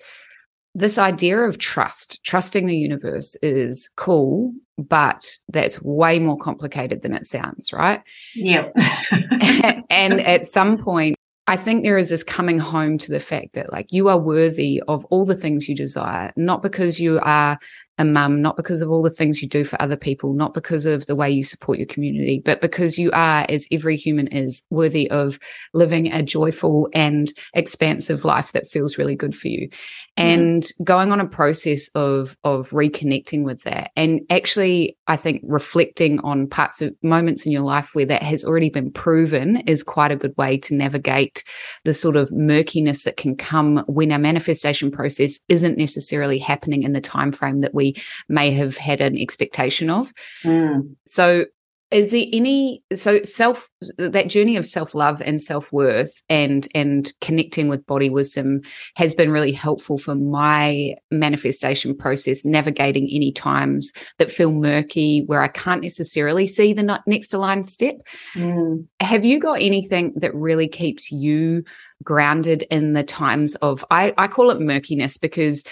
this 0.75 0.99
idea 0.99 1.41
of 1.41 1.59
trust, 1.59 2.23
trusting 2.25 2.67
the 2.67 2.77
universe 2.77 3.37
is 3.43 3.91
cool, 3.97 4.53
but 4.79 5.37
that's 5.49 5.83
way 5.83 6.19
more 6.19 6.39
complicated 6.39 7.03
than 7.03 7.13
it 7.13 7.27
sounds, 7.27 7.73
right? 7.73 8.01
Yep. 8.35 8.73
and 9.91 10.21
at 10.21 10.47
some 10.47 10.79
point, 10.79 11.17
I 11.47 11.57
think 11.57 11.83
there 11.83 11.99
is 11.99 12.09
this 12.09 12.23
coming 12.23 12.59
home 12.59 12.99
to 12.99 13.11
the 13.11 13.21
fact 13.21 13.55
that 13.55 13.73
like 13.73 13.93
you 13.93 14.09
are 14.09 14.19
worthy 14.19 14.83
of 14.87 15.05
all 15.07 15.27
the 15.27 15.37
things 15.37 15.69
you 15.69 15.75
desire, 15.75 16.33
not 16.37 16.63
because 16.63 17.01
you 17.01 17.19
are 17.23 17.59
a 17.99 18.05
mum, 18.05 18.41
not 18.41 18.57
because 18.57 18.83
of 18.83 18.91
all 18.91 19.03
the 19.03 19.11
things 19.11 19.43
you 19.43 19.49
do 19.49 19.65
for 19.65 19.81
other 19.81 19.97
people, 19.97 20.33
not 20.33 20.55
because 20.55 20.87
of 20.87 21.07
the 21.07 21.17
way 21.17 21.31
you 21.31 21.45
support 21.45 21.79
your 21.79 21.87
community, 21.87 22.43
but 22.45 22.61
because 22.61 22.99
you 22.99 23.11
are, 23.13 23.47
as 23.49 23.67
every 23.71 23.97
human 23.97 24.27
is, 24.29 24.63
worthy 24.71 25.11
of 25.11 25.39
living 25.75 26.11
a 26.11 26.23
joyful 26.23 26.89
and 26.95 27.33
expansive 27.55 28.25
life 28.25 28.53
that 28.53 28.69
feels 28.69 28.99
really 28.99 29.15
good 29.15 29.35
for 29.35 29.49
you. 29.49 29.69
And 30.17 30.63
mm. 30.63 30.85
going 30.85 31.13
on 31.13 31.21
a 31.21 31.27
process 31.27 31.89
of 31.95 32.37
of 32.45 32.71
reconnecting 32.71 33.45
with 33.45 33.63
that 33.63 33.91
and 33.97 34.21
actually 34.31 34.97
I 35.07 35.17
think 35.17 35.43
reflecting 35.45 36.21
on 36.21 36.49
parts 36.49 36.83
of 36.83 36.95
moments 37.03 37.47
in 37.47 37.53
your 37.53 37.63
life 37.63 37.91
where 37.95 38.07
that 38.07 38.23
has 38.23 38.45
already 38.45 38.71
been 38.71 38.91
proven 38.91 39.59
is 39.67 39.83
quite 39.83 40.11
a 40.11 40.17
good 40.17 40.35
way 40.37 40.59
to 40.59 40.75
navigate 40.75 41.45
the 41.85 41.95
sort 41.95 42.17
of 42.17 42.31
murkiness 42.31 43.05
that 43.05 43.17
can 43.17 43.37
come 43.37 43.85
when 43.87 44.13
our 44.13 44.19
manifestation 44.19 44.91
process 44.91 45.41
isn't 45.49 45.79
necessarily 45.79 46.39
happening 46.39 46.83
in 46.83 46.93
the 46.93 47.01
time 47.01 47.33
frame 47.33 47.61
that 47.61 47.75
we 47.75 47.82
we 47.83 48.03
may 48.29 48.51
have 48.53 48.77
had 48.77 49.01
an 49.01 49.19
expectation 49.19 49.91
of. 49.91 50.13
Mm. 50.45 50.95
So 51.07 51.45
is 51.91 52.11
there 52.11 52.25
any 52.33 52.83
so 52.95 53.23
self 53.23 53.69
that 53.99 54.29
journey 54.29 54.57
of 54.57 54.65
self-love 54.65 55.21
and 55.21 55.43
self-worth 55.43 56.23
and 56.29 56.67
and 56.75 57.13
connecting 57.21 57.69
with 57.69 57.85
body 57.87 58.09
wisdom 58.09 58.63
has 58.97 59.15
been 59.15 59.31
really 59.31 59.53
helpful 59.53 59.99
for 59.99 60.15
my 60.15 60.95
manifestation 61.11 61.95
process 61.95 62.47
navigating 62.47 63.09
any 63.13 63.31
times 63.31 63.93
that 64.19 64.31
feel 64.31 64.53
murky 64.53 65.25
where 65.27 65.43
i 65.43 65.49
can't 65.49 65.83
necessarily 65.83 66.47
see 66.47 66.73
the 66.73 67.03
next 67.07 67.35
aligned 67.35 67.69
step 67.69 67.97
mm. 68.35 68.83
have 69.01 69.25
you 69.25 69.39
got 69.39 69.61
anything 69.61 70.15
that 70.17 70.35
really 70.35 70.69
keeps 70.69 71.13
you 71.13 71.63
grounded 72.03 72.65
in 72.71 72.95
the 72.95 73.05
times 73.05 73.55
of 73.57 73.85
I, 73.91 74.13
I 74.19 74.27
call 74.27 74.51
it 74.51 74.61
murkiness 74.61 75.19
because 75.19 75.65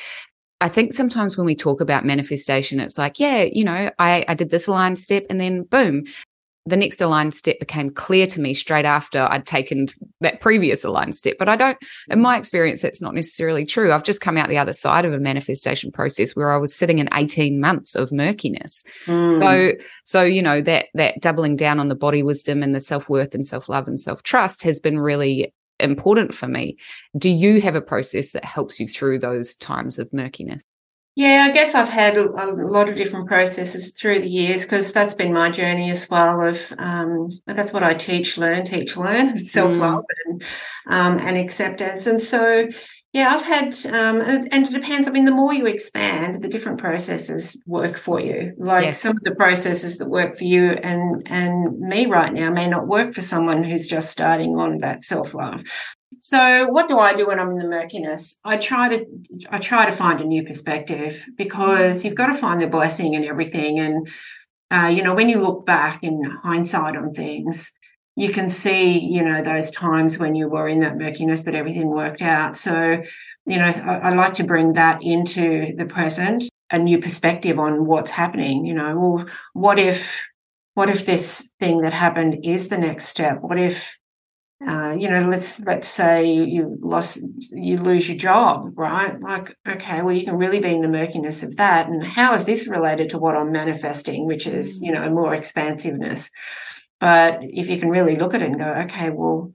I 0.61 0.69
think 0.69 0.93
sometimes 0.93 1.37
when 1.37 1.47
we 1.47 1.55
talk 1.55 1.81
about 1.81 2.05
manifestation, 2.05 2.81
it's 2.81 2.99
like, 2.99 3.19
yeah, 3.19 3.45
you 3.45 3.65
know, 3.65 3.91
I, 3.99 4.25
I 4.29 4.35
did 4.35 4.51
this 4.51 4.67
aligned 4.67 4.99
step 4.99 5.25
and 5.31 5.41
then 5.41 5.63
boom, 5.65 6.05
the 6.67 6.77
next 6.77 7.01
aligned 7.01 7.35
step 7.35 7.59
became 7.59 7.91
clear 7.91 8.27
to 8.27 8.41
me 8.41 8.53
straight 8.53 8.85
after 8.85 9.27
I'd 9.31 9.47
taken 9.47 9.89
that 10.21 10.41
previous 10.41 10.85
aligned 10.85 11.15
step. 11.15 11.37
But 11.39 11.49
I 11.49 11.57
don't, 11.57 11.79
in 12.11 12.21
my 12.21 12.37
experience, 12.37 12.83
that's 12.83 13.01
not 13.01 13.15
necessarily 13.15 13.65
true. 13.65 13.91
I've 13.93 14.05
just 14.05 14.21
come 14.21 14.37
out 14.37 14.49
the 14.49 14.59
other 14.59 14.75
side 14.75 15.07
of 15.07 15.15
a 15.15 15.19
manifestation 15.19 15.91
process 15.91 16.37
where 16.37 16.53
I 16.53 16.59
was 16.59 16.75
sitting 16.75 16.99
in 16.99 17.09
18 17.15 17.61
months 17.61 17.95
of 17.95 18.13
murkiness. 18.13 18.85
Mm. 19.07 19.39
So, 19.39 19.83
so, 20.05 20.23
you 20.23 20.43
know, 20.43 20.61
that, 20.61 20.87
that 20.95 21.21
doubling 21.21 21.57
down 21.57 21.81
on 21.81 21.89
the 21.89 21.95
body 21.95 22.23
wisdom 22.23 22.63
and 22.63 22.75
the 22.75 22.81
self 22.81 23.09
worth 23.09 23.35
and 23.35 23.47
self 23.47 23.69
love 23.69 23.89
and 23.89 24.01
self 24.01 24.23
trust 24.23 24.63
has 24.63 24.79
been 24.79 24.99
really 24.99 25.55
important 25.81 26.35
for 26.35 26.47
me. 26.47 26.77
Do 27.17 27.31
you 27.31 27.61
have 27.61 27.75
a 27.75 27.81
process 27.81 28.33
that 28.33 28.45
helps 28.45 28.79
you 28.79 28.87
through 28.87 29.19
those 29.19 29.57
times 29.57 29.99
of 29.99 30.13
murkiness? 30.13 30.63
Yeah, 31.17 31.47
I 31.49 31.53
guess 31.53 31.75
I've 31.75 31.89
had 31.89 32.17
a, 32.17 32.29
a 32.31 32.55
lot 32.67 32.89
of 32.89 32.95
different 32.95 33.27
processes 33.27 33.91
through 33.91 34.21
the 34.21 34.29
years 34.29 34.65
because 34.65 34.93
that's 34.93 35.13
been 35.13 35.33
my 35.33 35.51
journey 35.51 35.91
as 35.91 36.09
well. 36.09 36.41
Of 36.41 36.73
um, 36.79 37.39
that's 37.47 37.73
what 37.73 37.83
I 37.83 37.95
teach, 37.95 38.39
learn, 38.39 38.65
teach, 38.65 38.97
learn, 38.97 39.37
self 39.55 39.77
love 39.77 40.05
mm. 40.05 40.05
and 40.27 40.43
um, 40.87 41.19
and 41.19 41.37
acceptance. 41.37 42.07
And 42.07 42.23
so, 42.23 42.69
yeah, 43.13 43.35
I've 43.35 43.43
had, 43.43 43.75
um, 43.87 44.21
and, 44.21 44.53
and, 44.53 44.67
it 44.67 44.73
depends. 44.73 45.09
I 45.09 45.11
mean, 45.11 45.25
the 45.25 45.33
more 45.33 45.53
you 45.53 45.67
expand, 45.67 46.43
the 46.43 46.49
different 46.49 46.79
processes 46.79 47.57
work 47.67 47.99
for 47.99 48.21
you. 48.21 48.55
Like 48.57 48.85
yes. 48.85 49.01
some 49.01 49.17
of 49.17 49.23
the 49.25 49.35
processes 49.35 49.99
that 49.99 50.09
work 50.09 50.39
for 50.39 50.45
you 50.45 50.71
and 50.71 51.23
and 51.27 51.81
me 51.81 52.07
right 52.07 52.33
now 52.33 52.51
may 52.51 52.69
not 52.69 52.87
work 52.87 53.13
for 53.13 53.21
someone 53.21 53.65
who's 53.65 53.89
just 53.89 54.11
starting 54.11 54.57
on 54.57 54.79
that 54.79 55.03
self 55.03 55.35
love. 55.35 55.65
So, 56.21 56.67
what 56.69 56.89
do 56.89 57.01
I 57.01 57.15
do 57.15 57.27
when 57.27 57.41
I'm 57.41 57.51
in 57.51 57.59
the 57.59 57.69
murkiness? 57.69 58.39
I 58.45 58.59
try 58.59 58.89
to 58.89 59.05
I 59.51 59.59
try 59.59 59.87
to 59.87 59.93
find 59.93 60.21
a 60.21 60.25
new 60.25 60.45
perspective 60.45 61.27
because 61.37 62.05
you've 62.05 62.15
got 62.15 62.29
to 62.29 62.35
find 62.35 62.61
the 62.61 62.69
blessing 62.69 63.15
in 63.15 63.25
everything. 63.25 63.81
And 63.81 64.09
uh, 64.73 64.87
you 64.87 65.03
know, 65.03 65.15
when 65.15 65.29
you 65.29 65.43
look 65.43 65.67
back 65.67 66.05
in 66.05 66.23
hindsight 66.45 66.97
on 66.97 67.13
things, 67.13 67.73
you 68.21 68.31
can 68.31 68.51
see, 68.51 68.99
you 68.99 69.25
know, 69.25 69.43
those 69.43 69.71
times 69.71 70.19
when 70.19 70.35
you 70.35 70.47
were 70.47 70.69
in 70.69 70.81
that 70.81 70.99
murkiness, 70.99 71.43
but 71.43 71.55
everything 71.55 71.89
worked 71.89 72.21
out. 72.21 72.55
So, 72.55 73.03
you 73.47 73.57
know, 73.57 73.65
I, 73.65 74.11
I 74.11 74.15
like 74.15 74.35
to 74.35 74.45
bring 74.45 74.75
that 74.75 75.03
into 75.03 75.73
the 75.75 75.87
present, 75.87 76.45
a 76.71 76.79
new 76.79 76.99
perspective 76.99 77.59
on 77.59 77.87
what's 77.87 78.11
happening. 78.11 78.67
You 78.67 78.75
know, 78.75 78.99
well, 78.99 79.27
what 79.55 79.79
if, 79.79 80.21
what 80.75 80.91
if 80.91 81.07
this 81.07 81.51
thing 81.61 81.81
that 81.81 81.95
happened 81.95 82.45
is 82.45 82.69
the 82.69 82.77
next 82.77 83.07
step? 83.07 83.39
What 83.41 83.59
if, 83.59 83.97
uh, 84.69 84.95
you 84.99 85.09
know, 85.09 85.27
let's 85.27 85.59
let's 85.61 85.89
say 85.89 86.31
you, 86.31 86.45
you 86.45 86.79
lost, 86.83 87.19
you 87.51 87.79
lose 87.79 88.07
your 88.07 88.19
job, 88.19 88.75
right? 88.75 89.19
Like, 89.19 89.57
okay, 89.67 90.03
well, 90.03 90.15
you 90.15 90.27
can 90.27 90.37
really 90.37 90.61
be 90.61 90.75
in 90.75 90.83
the 90.83 90.89
murkiness 90.89 91.43
of 91.43 91.57
that, 91.57 91.89
and 91.89 92.07
how 92.07 92.35
is 92.35 92.45
this 92.45 92.69
related 92.69 93.09
to 93.11 93.19
what 93.19 93.35
I'm 93.35 93.51
manifesting, 93.51 94.27
which 94.27 94.47
is, 94.47 94.79
you 94.83 94.93
know, 94.93 95.09
more 95.09 95.35
expansiveness? 95.35 96.31
But 97.01 97.39
if 97.43 97.71
you 97.71 97.79
can 97.79 97.89
really 97.89 98.17
look 98.17 98.35
at 98.35 98.43
it 98.43 98.51
and 98.51 98.59
go, 98.59 98.73
okay, 98.85 99.11
well, 99.11 99.55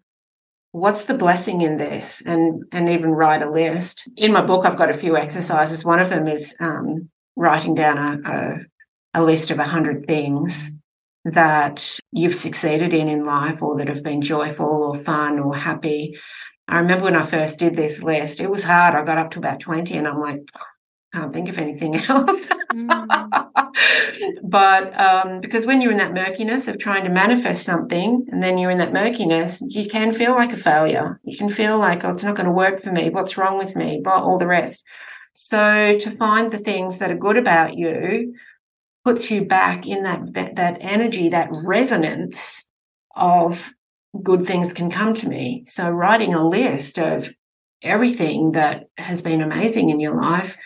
what's 0.72 1.04
the 1.06 1.14
blessing 1.14 1.62
in 1.62 1.78
this? 1.78 2.22
And 2.26 2.64
and 2.72 2.90
even 2.90 3.12
write 3.12 3.42
a 3.42 3.50
list. 3.50 4.10
In 4.18 4.34
my 4.34 4.46
book, 4.46 4.66
I've 4.66 4.78
got 4.78 4.90
a 4.90 4.98
few 4.98 5.16
exercises. 5.16 5.86
One 5.86 6.00
of 6.00 6.10
them 6.10 6.28
is 6.28 6.56
um, 6.60 7.10
writing 7.36 7.76
down 7.76 7.98
a, 7.98 8.30
a, 8.30 9.22
a 9.22 9.24
list 9.24 9.52
of 9.52 9.60
a 9.60 9.64
hundred 9.64 10.08
things 10.08 10.72
that 11.26 12.00
you've 12.12 12.36
succeeded 12.36 12.94
in 12.94 13.10
in 13.10 13.26
life 13.26 13.62
or 13.62 13.78
that 13.78 13.88
have 13.88 14.04
been 14.04 14.22
joyful 14.22 14.84
or 14.84 14.96
fun 14.96 15.40
or 15.40 15.56
happy. 15.56 16.18
I 16.68 16.80
remember 16.80 17.06
when 17.06 17.16
I 17.16 17.24
first 17.24 17.60
did 17.60 17.76
this 17.76 18.02
list, 18.02 18.42
it 18.42 18.50
was 18.50 18.64
hard. 18.64 18.96
I 18.96 19.04
got 19.04 19.18
up 19.18 19.32
to 19.32 19.40
about 19.40 19.60
20 19.60 19.98
and 19.98 20.08
I'm 20.08 20.20
like, 20.20 20.42
can't 21.16 21.34
think 21.34 21.50
of 21.50 21.58
anything 21.58 21.96
else. 22.10 22.48
mm. 22.74 23.52
But 24.44 25.00
um, 25.00 25.42
because 25.42 25.66
when 25.66 25.82
you're 25.82 25.92
in 25.92 25.98
that 25.98 26.14
murkiness 26.14 26.68
of 26.68 26.78
trying 26.78 27.04
to 27.04 27.10
manifest 27.10 27.64
something, 27.64 28.26
and 28.32 28.42
then 28.42 28.58
you're 28.58 28.72
in 28.72 28.78
that 28.78 28.94
murkiness, 28.94 29.62
you 29.68 29.88
can 29.88 30.14
feel 30.14 30.34
like 30.34 30.54
a 30.54 30.58
failure. 30.58 31.20
You 31.24 31.38
can 31.38 31.50
feel 31.50 31.78
like, 31.78 32.04
oh, 32.04 32.12
it's 32.12 32.24
not 32.24 32.36
going 32.36 32.46
to 32.46 32.52
work 32.52 32.82
for 32.82 32.92
me. 32.92 33.10
What's 33.10 33.38
wrong 33.38 33.58
with 33.58 33.76
me? 33.76 34.02
But 34.04 34.24
all 34.24 34.38
the 34.38 34.48
rest. 34.48 34.84
So 35.34 35.98
to 35.98 36.16
find 36.16 36.52
the 36.52 36.60
things 36.60 37.00
that 37.00 37.12
are 37.12 37.18
good 37.18 37.38
about 37.38 37.76
you 37.76 38.36
puts 39.04 39.30
you 39.30 39.46
back 39.46 39.86
in 39.86 40.04
that 40.04 40.34
that 40.34 40.78
energy, 40.80 41.30
that 41.30 41.50
resonance 41.52 42.68
of 43.16 43.74
good 44.24 44.48
things 44.48 44.74
can 44.74 44.90
come 44.90 45.14
to 45.16 45.28
me. 45.28 45.64
So 45.66 45.90
writing 45.90 46.34
a 46.34 46.48
list 46.48 46.98
of 46.98 47.30
everything 47.82 48.54
that 48.54 48.86
has 48.98 49.22
been 49.22 49.42
amazing 49.42 49.90
in 49.90 50.00
your 50.00 50.16
life 50.16 50.58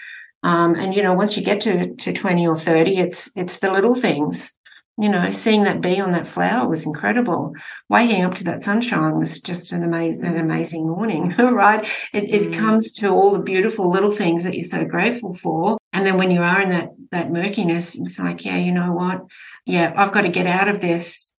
um, 0.43 0.75
and 0.75 0.93
you 0.93 1.03
know, 1.03 1.13
once 1.13 1.37
you 1.37 1.43
get 1.43 1.61
to 1.61 1.95
to 1.95 2.13
twenty 2.13 2.47
or 2.47 2.55
thirty, 2.55 2.97
it's 2.97 3.31
it's 3.35 3.57
the 3.59 3.71
little 3.71 3.95
things 3.95 4.53
you 4.99 5.07
know, 5.07 5.29
seeing 5.29 5.63
that 5.63 5.79
bee 5.79 6.01
on 6.01 6.11
that 6.11 6.27
flower 6.27 6.67
was 6.67 6.85
incredible. 6.85 7.53
Waking 7.87 8.25
up 8.25 8.35
to 8.35 8.43
that 8.43 8.65
sunshine 8.65 9.17
was 9.17 9.39
just 9.39 9.71
an 9.71 9.81
amazing, 9.81 10.25
an 10.25 10.33
mm. 10.33 10.41
amazing 10.41 10.89
morning, 10.89 11.29
right? 11.39 11.85
It, 12.11 12.29
it 12.29 12.49
mm. 12.49 12.53
comes 12.53 12.91
to 12.93 13.07
all 13.07 13.31
the 13.31 13.39
beautiful 13.39 13.89
little 13.89 14.11
things 14.11 14.43
that 14.43 14.55
you're 14.55 14.63
so 14.63 14.83
grateful 14.83 15.33
for. 15.33 15.77
And 15.93 16.05
then 16.05 16.17
when 16.17 16.31
you 16.31 16.41
are 16.41 16.59
in 16.59 16.71
that, 16.71 16.89
that 17.11 17.31
murkiness, 17.31 17.95
it's 17.95 18.19
like, 18.19 18.43
yeah, 18.43 18.57
you 18.57 18.73
know 18.73 18.91
what? 18.91 19.21
Yeah, 19.65 19.93
I've 19.95 20.11
got 20.11 20.23
to 20.23 20.29
get 20.29 20.47
out 20.47 20.67
of 20.67 20.81
this 20.81 21.31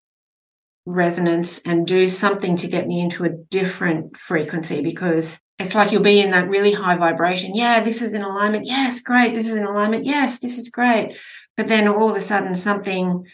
resonance 0.87 1.59
and 1.59 1.87
do 1.87 2.07
something 2.07 2.57
to 2.57 2.67
get 2.67 2.89
me 2.89 3.01
into 3.01 3.25
a 3.25 3.29
different 3.29 4.17
frequency 4.17 4.81
because 4.81 5.39
it's 5.61 5.75
like 5.75 5.93
you'll 5.93 6.03
be 6.03 6.21
in 6.21 6.31
that 6.31 6.49
really 6.49 6.73
high 6.73 6.97
vibration. 6.97 7.55
Yeah, 7.55 7.81
this 7.81 8.01
is 8.01 8.13
in 8.13 8.23
alignment. 8.23 8.67
Yes, 8.67 9.01
great. 9.01 9.35
This 9.35 9.49
is 9.49 9.57
in 9.57 9.65
alignment. 9.65 10.07
Yes, 10.07 10.39
this 10.39 10.59
is 10.59 10.71
great. 10.71 11.17
But 11.57 11.69
then 11.69 11.87
all 11.87 12.09
of 12.09 12.17
a 12.17 12.21
sudden, 12.21 12.55
something 12.55 13.27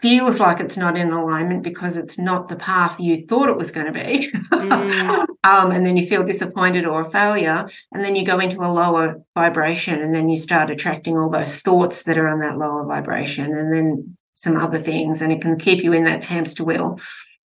feels 0.00 0.40
like 0.40 0.58
it's 0.58 0.76
not 0.76 0.96
in 0.96 1.12
alignment 1.12 1.62
because 1.62 1.96
it's 1.96 2.18
not 2.18 2.48
the 2.48 2.56
path 2.56 2.98
you 2.98 3.24
thought 3.26 3.48
it 3.48 3.56
was 3.56 3.70
going 3.70 3.86
to 3.86 3.92
be. 3.92 4.32
Mm. 4.52 5.26
um, 5.44 5.70
and 5.70 5.86
then 5.86 5.96
you 5.96 6.06
feel 6.06 6.24
disappointed 6.24 6.86
or 6.86 7.02
a 7.02 7.10
failure. 7.10 7.68
And 7.92 8.04
then 8.04 8.16
you 8.16 8.24
go 8.24 8.38
into 8.38 8.62
a 8.62 8.72
lower 8.72 9.22
vibration 9.34 10.00
and 10.00 10.14
then 10.14 10.28
you 10.28 10.36
start 10.36 10.70
attracting 10.70 11.18
all 11.18 11.30
those 11.30 11.58
thoughts 11.58 12.02
that 12.02 12.18
are 12.18 12.28
on 12.28 12.40
that 12.40 12.58
lower 12.58 12.86
vibration 12.86 13.54
and 13.54 13.72
then 13.72 14.16
some 14.32 14.56
other 14.56 14.80
things. 14.80 15.20
And 15.20 15.30
it 15.30 15.42
can 15.42 15.58
keep 15.58 15.84
you 15.84 15.92
in 15.92 16.04
that 16.04 16.24
hamster 16.24 16.64
wheel 16.64 16.98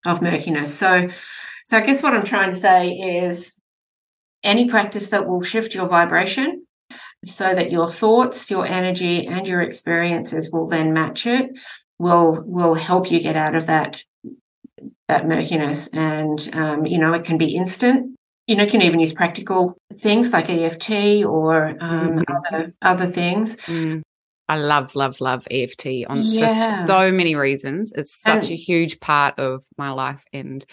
of 0.05 0.21
murkiness. 0.21 0.77
So, 0.77 1.09
so 1.69 1.77
I 1.77 1.81
guess 1.81 2.01
what 2.01 2.15
I'm 2.15 2.23
trying 2.23 2.49
to 2.49 2.55
say 2.55 2.89
is 2.89 3.53
any 4.43 4.67
practice 4.67 5.09
that 5.09 5.27
will 5.27 5.43
shift 5.43 5.75
your 5.75 5.87
vibration 5.87 6.65
so 7.23 7.53
that 7.53 7.69
your 7.69 7.87
thoughts, 7.87 8.49
your 8.49 8.65
energy, 8.65 9.27
and 9.27 9.47
your 9.47 9.61
experiences 9.61 10.49
will 10.51 10.67
then 10.67 10.93
match 10.93 11.27
it 11.27 11.51
will 11.99 12.41
will 12.47 12.73
help 12.73 13.11
you 13.11 13.19
get 13.19 13.35
out 13.35 13.53
of 13.53 13.67
that 13.67 14.03
that 15.07 15.27
murkiness. 15.27 15.89
And 15.89 16.49
um, 16.53 16.87
you 16.87 16.97
know, 16.97 17.13
it 17.13 17.23
can 17.23 17.37
be 17.37 17.55
instant. 17.55 18.17
You 18.47 18.55
know, 18.55 18.63
you 18.63 18.69
can 18.71 18.81
even 18.81 18.99
use 18.99 19.13
practical 19.13 19.77
things 19.93 20.31
like 20.31 20.49
EFT 20.49 21.23
or 21.23 21.77
um, 21.79 22.17
mm-hmm. 22.17 22.35
other 22.35 22.73
other 22.81 23.05
things. 23.05 23.57
Mm. 23.57 24.01
I 24.49 24.57
love, 24.57 24.95
love, 24.95 25.21
love 25.21 25.47
EFT 25.51 26.05
on 26.07 26.21
yeah. 26.23 26.81
for 26.81 26.87
so 26.87 27.11
many 27.11 27.35
reasons. 27.35 27.93
It's 27.95 28.19
such 28.19 28.45
and, 28.45 28.51
a 28.51 28.55
huge 28.55 28.99
part 28.99 29.37
of 29.37 29.63
my 29.77 29.91
life 29.91 30.25
and 30.33 30.65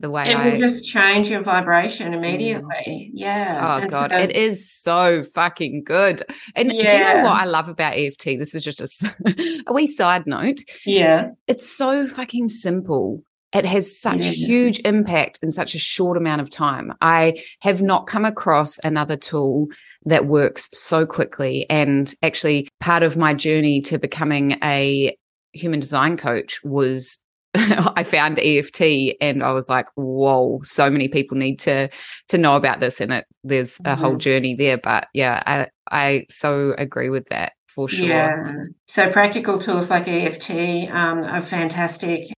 the 0.00 0.10
way 0.10 0.30
it 0.30 0.36
I, 0.36 0.48
will 0.48 0.58
just 0.58 0.84
change 0.84 1.30
your 1.30 1.42
vibration 1.42 2.10
mm. 2.10 2.16
immediately. 2.16 3.10
Yeah. 3.14 3.60
Oh 3.62 3.82
and 3.82 3.90
god, 3.90 4.10
so, 4.12 4.18
it 4.18 4.32
is 4.32 4.68
so 4.68 5.22
fucking 5.22 5.84
good. 5.84 6.22
And 6.56 6.72
yeah. 6.72 6.88
do 6.88 6.92
you 6.92 7.04
know 7.04 7.22
what 7.22 7.40
I 7.40 7.44
love 7.44 7.68
about 7.68 7.96
EFT? 7.96 8.24
This 8.38 8.52
is 8.54 8.64
just 8.64 9.04
a, 9.04 9.62
a 9.68 9.72
wee 9.72 9.86
side 9.86 10.26
note. 10.26 10.58
Yeah. 10.84 11.28
It's 11.46 11.68
so 11.68 12.08
fucking 12.08 12.48
simple. 12.48 13.22
It 13.52 13.64
has 13.64 14.00
such 14.00 14.24
yeah. 14.24 14.32
huge 14.32 14.80
impact 14.84 15.38
in 15.42 15.52
such 15.52 15.74
a 15.74 15.78
short 15.78 16.16
amount 16.16 16.40
of 16.40 16.50
time. 16.50 16.94
I 17.00 17.44
have 17.60 17.80
not 17.80 18.06
come 18.06 18.24
across 18.24 18.78
another 18.82 19.16
tool 19.16 19.68
that 20.06 20.26
works 20.26 20.68
so 20.72 21.06
quickly. 21.06 21.66
And 21.68 22.12
actually, 22.22 22.68
part 22.80 23.02
of 23.02 23.16
my 23.16 23.34
journey 23.34 23.80
to 23.82 23.98
becoming 23.98 24.56
a 24.62 25.16
human 25.52 25.80
design 25.80 26.16
coach 26.16 26.60
was 26.64 27.18
I 27.54 28.04
found 28.04 28.38
EFT 28.38 29.16
and 29.20 29.42
I 29.42 29.52
was 29.52 29.68
like, 29.68 29.86
whoa, 29.96 30.60
so 30.62 30.88
many 30.88 31.08
people 31.08 31.36
need 31.36 31.58
to 31.60 31.88
to 32.28 32.38
know 32.38 32.56
about 32.56 32.80
this 32.80 33.00
and 33.00 33.12
it 33.12 33.24
there's 33.42 33.78
a 33.80 33.82
mm-hmm. 33.82 34.00
whole 34.00 34.16
journey 34.16 34.54
there. 34.54 34.78
But 34.78 35.08
yeah, 35.14 35.42
I 35.46 35.66
I 35.90 36.26
so 36.30 36.74
agree 36.78 37.10
with 37.10 37.28
that 37.30 37.52
for 37.66 37.88
sure. 37.88 38.06
Yeah. 38.06 38.54
So 38.86 39.10
practical 39.10 39.58
tools 39.58 39.90
like 39.90 40.06
EFT 40.06 40.50
um, 40.90 41.24
are 41.24 41.40
fantastic. 41.40 42.32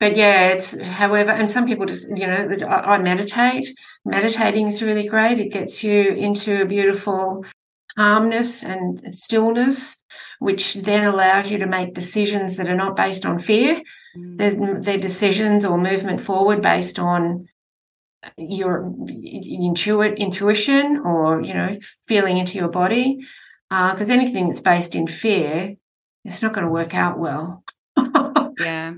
But 0.00 0.16
yeah, 0.16 0.48
it's 0.50 0.80
however, 0.80 1.32
and 1.32 1.50
some 1.50 1.66
people 1.66 1.86
just, 1.86 2.08
you 2.08 2.26
know, 2.26 2.48
I 2.68 2.98
meditate. 2.98 3.66
Meditating 4.04 4.68
is 4.68 4.82
really 4.82 5.08
great. 5.08 5.40
It 5.40 5.52
gets 5.52 5.82
you 5.82 6.12
into 6.12 6.62
a 6.62 6.66
beautiful 6.66 7.44
calmness 7.96 8.62
and 8.62 9.12
stillness, 9.12 9.96
which 10.38 10.74
then 10.74 11.04
allows 11.04 11.50
you 11.50 11.58
to 11.58 11.66
make 11.66 11.94
decisions 11.94 12.56
that 12.56 12.68
are 12.68 12.76
not 12.76 12.94
based 12.94 13.26
on 13.26 13.40
fear. 13.40 13.82
Mm. 14.16 14.38
They're, 14.38 14.80
they're 14.80 14.98
decisions 14.98 15.64
or 15.64 15.76
movement 15.78 16.20
forward 16.20 16.62
based 16.62 17.00
on 17.00 17.48
your 18.36 18.92
intuit 19.08 20.18
intuition 20.18 21.00
or 21.04 21.40
you 21.40 21.54
know 21.54 21.78
feeling 22.06 22.36
into 22.36 22.58
your 22.58 22.68
body 22.68 23.18
because 23.70 24.10
uh, 24.10 24.12
anything 24.12 24.48
that's 24.48 24.60
based 24.60 24.96
in 24.96 25.06
fear 25.06 25.76
it's 26.24 26.42
not 26.42 26.52
going 26.52 26.66
to 26.66 26.72
work 26.72 26.94
out 26.94 27.16
well 27.18 27.62
yeah 28.58 28.94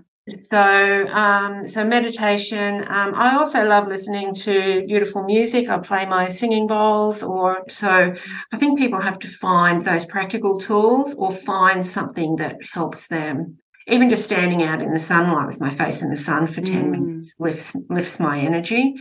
so, 0.51 1.09
um, 1.09 1.67
so 1.67 1.85
meditation. 1.85 2.85
Um, 2.89 3.15
I 3.15 3.37
also 3.37 3.65
love 3.65 3.89
listening 3.89 4.35
to 4.35 4.85
beautiful 4.87 5.23
music. 5.25 5.69
I 5.69 5.79
play 5.79 6.07
my 6.07 6.29
singing 6.29 6.67
bowls, 6.67 7.23
or 7.23 7.65
so. 7.69 8.15
I 8.53 8.57
think 8.57 8.79
people 8.79 9.01
have 9.01 9.19
to 9.21 9.29
find 9.29 9.83
those 9.83 10.07
practical 10.07 10.59
tools, 10.59 11.15
or 11.15 11.31
find 11.31 11.85
something 11.85 12.37
that 12.37 12.57
helps 12.73 13.07
them. 13.09 13.59
Even 13.87 14.11
just 14.11 14.25
standing 14.25 14.63
out 14.63 14.81
in 14.81 14.93
the 14.93 14.99
sunlight 14.99 15.47
with 15.47 15.61
my 15.61 15.71
face 15.71 16.03
in 16.03 16.11
the 16.11 16.17
sun 16.17 16.47
for 16.47 16.61
ten 16.61 16.87
mm. 16.87 16.91
minutes 16.91 17.35
lifts 17.39 17.75
lifts 17.89 18.21
my 18.21 18.39
energy. 18.39 18.97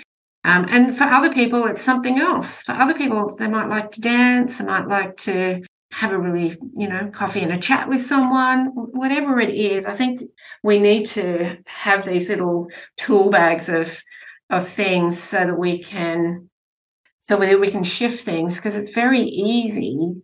Um, 0.45 0.65
and 0.69 0.97
for 0.97 1.03
other 1.03 1.31
people, 1.31 1.65
it's 1.67 1.81
something 1.81 2.17
else. 2.17 2.61
For 2.61 2.71
other 2.71 2.93
people, 2.93 3.35
they 3.37 3.49
might 3.49 3.67
like 3.67 3.91
to 3.91 4.01
dance. 4.01 4.57
They 4.57 4.65
might 4.65 4.87
like 4.87 5.17
to 5.17 5.61
have 5.91 6.11
a 6.11 6.19
really, 6.19 6.57
you 6.77 6.87
know, 6.87 7.09
coffee 7.11 7.41
and 7.41 7.51
a 7.51 7.57
chat 7.57 7.89
with 7.89 8.01
someone, 8.01 8.67
whatever 8.75 9.39
it 9.39 9.53
is. 9.53 9.85
I 9.85 9.95
think 9.95 10.21
we 10.63 10.77
need 10.77 11.05
to 11.07 11.57
have 11.65 12.05
these 12.05 12.29
little 12.29 12.69
tool 12.97 13.29
bags 13.29 13.69
of 13.69 13.99
of 14.49 14.67
things 14.67 15.21
so 15.21 15.37
that 15.37 15.57
we 15.57 15.77
can 15.81 16.49
so 17.17 17.37
that 17.37 17.59
we 17.59 17.69
can 17.69 17.83
shift 17.83 18.23
things 18.23 18.55
because 18.55 18.75
it's 18.75 18.89
very 18.89 19.21
easy 19.21 20.15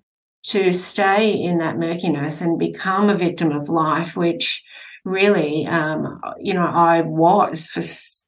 to 0.43 0.71
stay 0.71 1.31
in 1.31 1.57
that 1.59 1.77
murkiness 1.77 2.41
and 2.41 2.59
become 2.59 3.09
a 3.09 3.17
victim 3.17 3.51
of 3.51 3.69
life, 3.69 4.15
which 4.15 4.63
really, 5.03 5.65
um, 5.65 6.21
you 6.39 6.53
know, 6.53 6.65
I 6.65 7.01
was 7.01 7.67
for. 7.67 7.81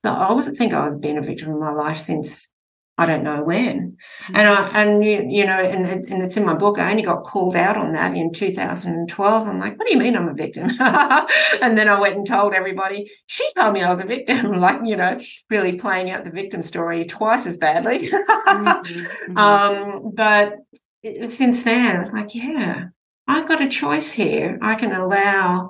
I 0.08 0.32
wasn't 0.32 0.58
think 0.58 0.74
I 0.74 0.88
was 0.88 0.98
being 0.98 1.18
a 1.18 1.22
victim 1.22 1.52
of 1.52 1.60
my 1.60 1.72
life 1.72 1.98
since 1.98 2.50
I 3.00 3.06
don't 3.06 3.24
know 3.24 3.44
when. 3.44 3.98
Mm-hmm. 4.24 4.36
And 4.36 4.48
I, 4.48 4.82
and 4.82 5.06
you, 5.06 5.24
you 5.30 5.46
know, 5.46 5.60
and, 5.60 5.86
and 5.86 6.24
it's 6.24 6.36
in 6.36 6.46
my 6.46 6.56
book. 6.56 6.80
I 6.80 6.90
only 6.90 7.04
got 7.04 7.24
called 7.24 7.56
out 7.56 7.78
on 7.78 7.94
that 7.94 8.16
in 8.16 8.34
2012. 8.34 9.48
I'm 9.48 9.60
like, 9.60 9.78
what 9.78 9.88
do 9.88 9.94
you 9.94 10.00
mean 10.00 10.18
I'm 10.18 10.28
a 10.28 10.34
victim? 10.34 10.70
and 10.80 11.78
then 11.78 11.88
I 11.88 12.00
went 12.00 12.16
and 12.16 12.26
told 12.26 12.54
everybody. 12.54 13.12
She 13.28 13.48
told 13.56 13.74
me 13.74 13.84
I 13.84 13.90
was 13.90 14.00
a 14.00 14.06
victim, 14.06 14.54
like 14.60 14.82
you 14.84 14.96
know, 14.96 15.20
really 15.50 15.74
playing 15.74 16.10
out 16.10 16.26
the 16.26 16.32
victim 16.32 16.64
story 16.64 17.06
twice 17.06 17.46
as 17.46 17.58
badly. 17.58 18.10
mm-hmm. 18.10 18.68
Mm-hmm. 18.68 19.38
Um, 19.38 20.12
but 20.16 20.56
it, 21.04 21.30
since 21.30 21.64
then, 21.64 21.98
I 21.98 22.00
was 22.00 22.12
like, 22.12 22.34
yeah, 22.34 22.86
I've 23.28 23.48
got 23.48 23.62
a 23.62 23.68
choice 23.68 24.12
here. 24.12 24.58
I 24.62 24.74
can 24.74 24.92
allow 24.92 25.70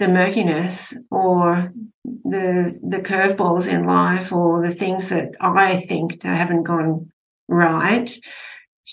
the 0.00 0.08
murkiness 0.08 0.96
or 1.10 1.72
the 2.04 2.76
the 2.82 2.98
curveballs 2.98 3.70
in 3.72 3.84
life 3.84 4.32
or 4.32 4.66
the 4.66 4.74
things 4.74 5.10
that 5.10 5.28
I 5.40 5.76
think 5.76 6.22
that 6.22 6.36
haven't 6.36 6.64
gone 6.64 7.12
right 7.46 8.10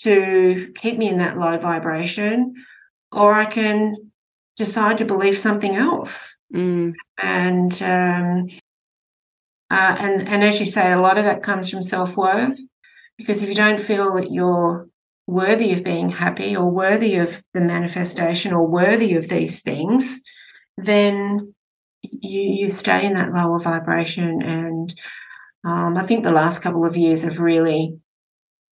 to 0.02 0.70
keep 0.76 0.98
me 0.98 1.08
in 1.08 1.18
that 1.18 1.38
low 1.38 1.58
vibration, 1.58 2.54
or 3.10 3.32
I 3.32 3.46
can 3.46 3.96
decide 4.56 4.98
to 4.98 5.06
believe 5.06 5.38
something 5.38 5.74
else. 5.74 6.36
Mm. 6.54 6.92
And 7.16 7.82
um, 7.82 8.48
uh, 9.70 9.96
and 9.98 10.28
and 10.28 10.44
as 10.44 10.60
you 10.60 10.66
say, 10.66 10.92
a 10.92 11.00
lot 11.00 11.16
of 11.16 11.24
that 11.24 11.42
comes 11.42 11.70
from 11.70 11.82
self 11.82 12.18
worth, 12.18 12.60
because 13.16 13.42
if 13.42 13.48
you 13.48 13.54
don't 13.54 13.80
feel 13.80 14.14
that 14.16 14.30
you're 14.30 14.88
worthy 15.26 15.72
of 15.72 15.84
being 15.84 16.10
happy 16.10 16.54
or 16.54 16.70
worthy 16.70 17.16
of 17.16 17.42
the 17.54 17.60
manifestation 17.60 18.52
or 18.52 18.66
worthy 18.66 19.14
of 19.14 19.28
these 19.28 19.62
things, 19.62 20.20
then 20.78 21.54
you 22.00 22.40
you 22.40 22.68
stay 22.68 23.06
in 23.06 23.14
that 23.14 23.32
lower 23.32 23.58
vibration. 23.58 24.42
And 24.42 24.94
um, 25.64 25.96
I 25.96 26.04
think 26.04 26.24
the 26.24 26.30
last 26.30 26.62
couple 26.62 26.84
of 26.84 26.96
years 26.96 27.24
have 27.24 27.38
really 27.38 27.98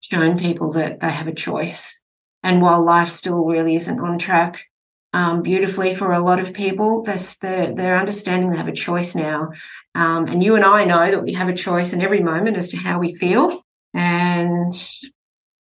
shown 0.00 0.38
people 0.38 0.72
that 0.72 1.00
they 1.00 1.10
have 1.10 1.26
a 1.26 1.34
choice. 1.34 2.00
And 2.42 2.62
while 2.62 2.84
life 2.84 3.08
still 3.08 3.44
really 3.44 3.74
isn't 3.74 3.98
on 3.98 4.18
track 4.18 4.64
um, 5.12 5.42
beautifully 5.42 5.94
for 5.94 6.12
a 6.12 6.22
lot 6.22 6.38
of 6.38 6.52
people, 6.52 7.02
they're, 7.02 7.74
they're 7.74 7.98
understanding 7.98 8.50
they 8.50 8.56
have 8.56 8.68
a 8.68 8.72
choice 8.72 9.14
now. 9.14 9.50
Um, 9.94 10.26
and 10.26 10.42
you 10.44 10.54
and 10.54 10.64
I 10.64 10.84
know 10.84 11.10
that 11.10 11.22
we 11.22 11.32
have 11.32 11.48
a 11.48 11.54
choice 11.54 11.92
in 11.92 12.02
every 12.02 12.20
moment 12.22 12.56
as 12.56 12.68
to 12.68 12.76
how 12.76 12.98
we 12.98 13.14
feel. 13.14 13.62
And 13.94 14.72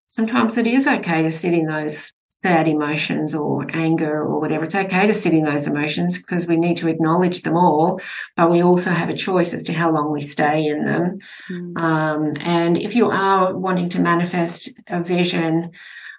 sometimes 0.07 0.57
it 0.57 0.67
is 0.67 0.87
okay 0.87 1.23
to 1.23 1.31
sit 1.31 1.53
in 1.53 1.67
those 1.67 2.13
sad 2.43 2.67
emotions 2.67 3.35
or 3.35 3.67
anger 3.73 4.23
or 4.23 4.41
whatever. 4.41 4.65
It's 4.65 4.75
okay 4.75 5.07
to 5.07 5.15
sit 5.15 5.33
in 5.33 5.45
those 5.45 5.69
emotions 5.69 6.19
because 6.19 6.49
we 6.49 6.57
need 6.57 6.77
to 6.79 6.89
acknowledge 6.89 7.43
them 7.43 7.57
all, 7.57 8.01
but 8.37 8.51
we 8.51 8.63
also 8.63 8.91
have 8.91 9.09
a 9.09 9.17
choice 9.17 9.55
as 9.55 9.63
to 9.65 9.73
how 9.73 9.93
long 9.93 10.11
we 10.11 10.21
stay 10.21 10.67
in 10.67 10.85
them. 10.85 11.19
Mm. 11.49 11.79
Um, 11.79 12.35
and 12.41 12.77
if 12.77 12.97
you 12.97 13.11
are 13.11 13.57
wanting 13.57 13.89
to 13.91 14.01
manifest 14.01 14.71
a 14.89 15.01
vision 15.03 15.71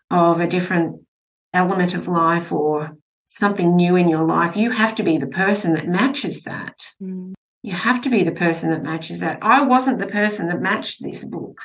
of 0.10 0.40
a 0.40 0.48
different 0.48 1.02
element 1.54 1.94
of 1.94 2.08
life 2.08 2.54
or 2.54 2.98
something 3.26 3.76
new 3.76 3.98
in 3.98 4.08
your 4.08 4.24
life, 4.24 4.56
you 4.56 4.72
have 4.72 4.96
to 4.96 5.04
be 5.04 5.18
the 5.18 5.28
person 5.28 5.74
that 5.74 5.88
matches 5.88 6.44
that. 6.44 6.94
Mm. 7.02 7.34
You 7.64 7.74
have 7.74 8.02
to 8.02 8.10
be 8.10 8.24
the 8.24 8.32
person 8.32 8.70
that 8.72 8.84
matches 8.84 9.20
that. 9.20 9.40
I 9.42 9.62
wasn't 9.62 10.00
the 10.00 10.08
person 10.08 10.48
that 10.48 10.62
matched 10.62 11.04
this 11.04 11.24
book 11.26 11.62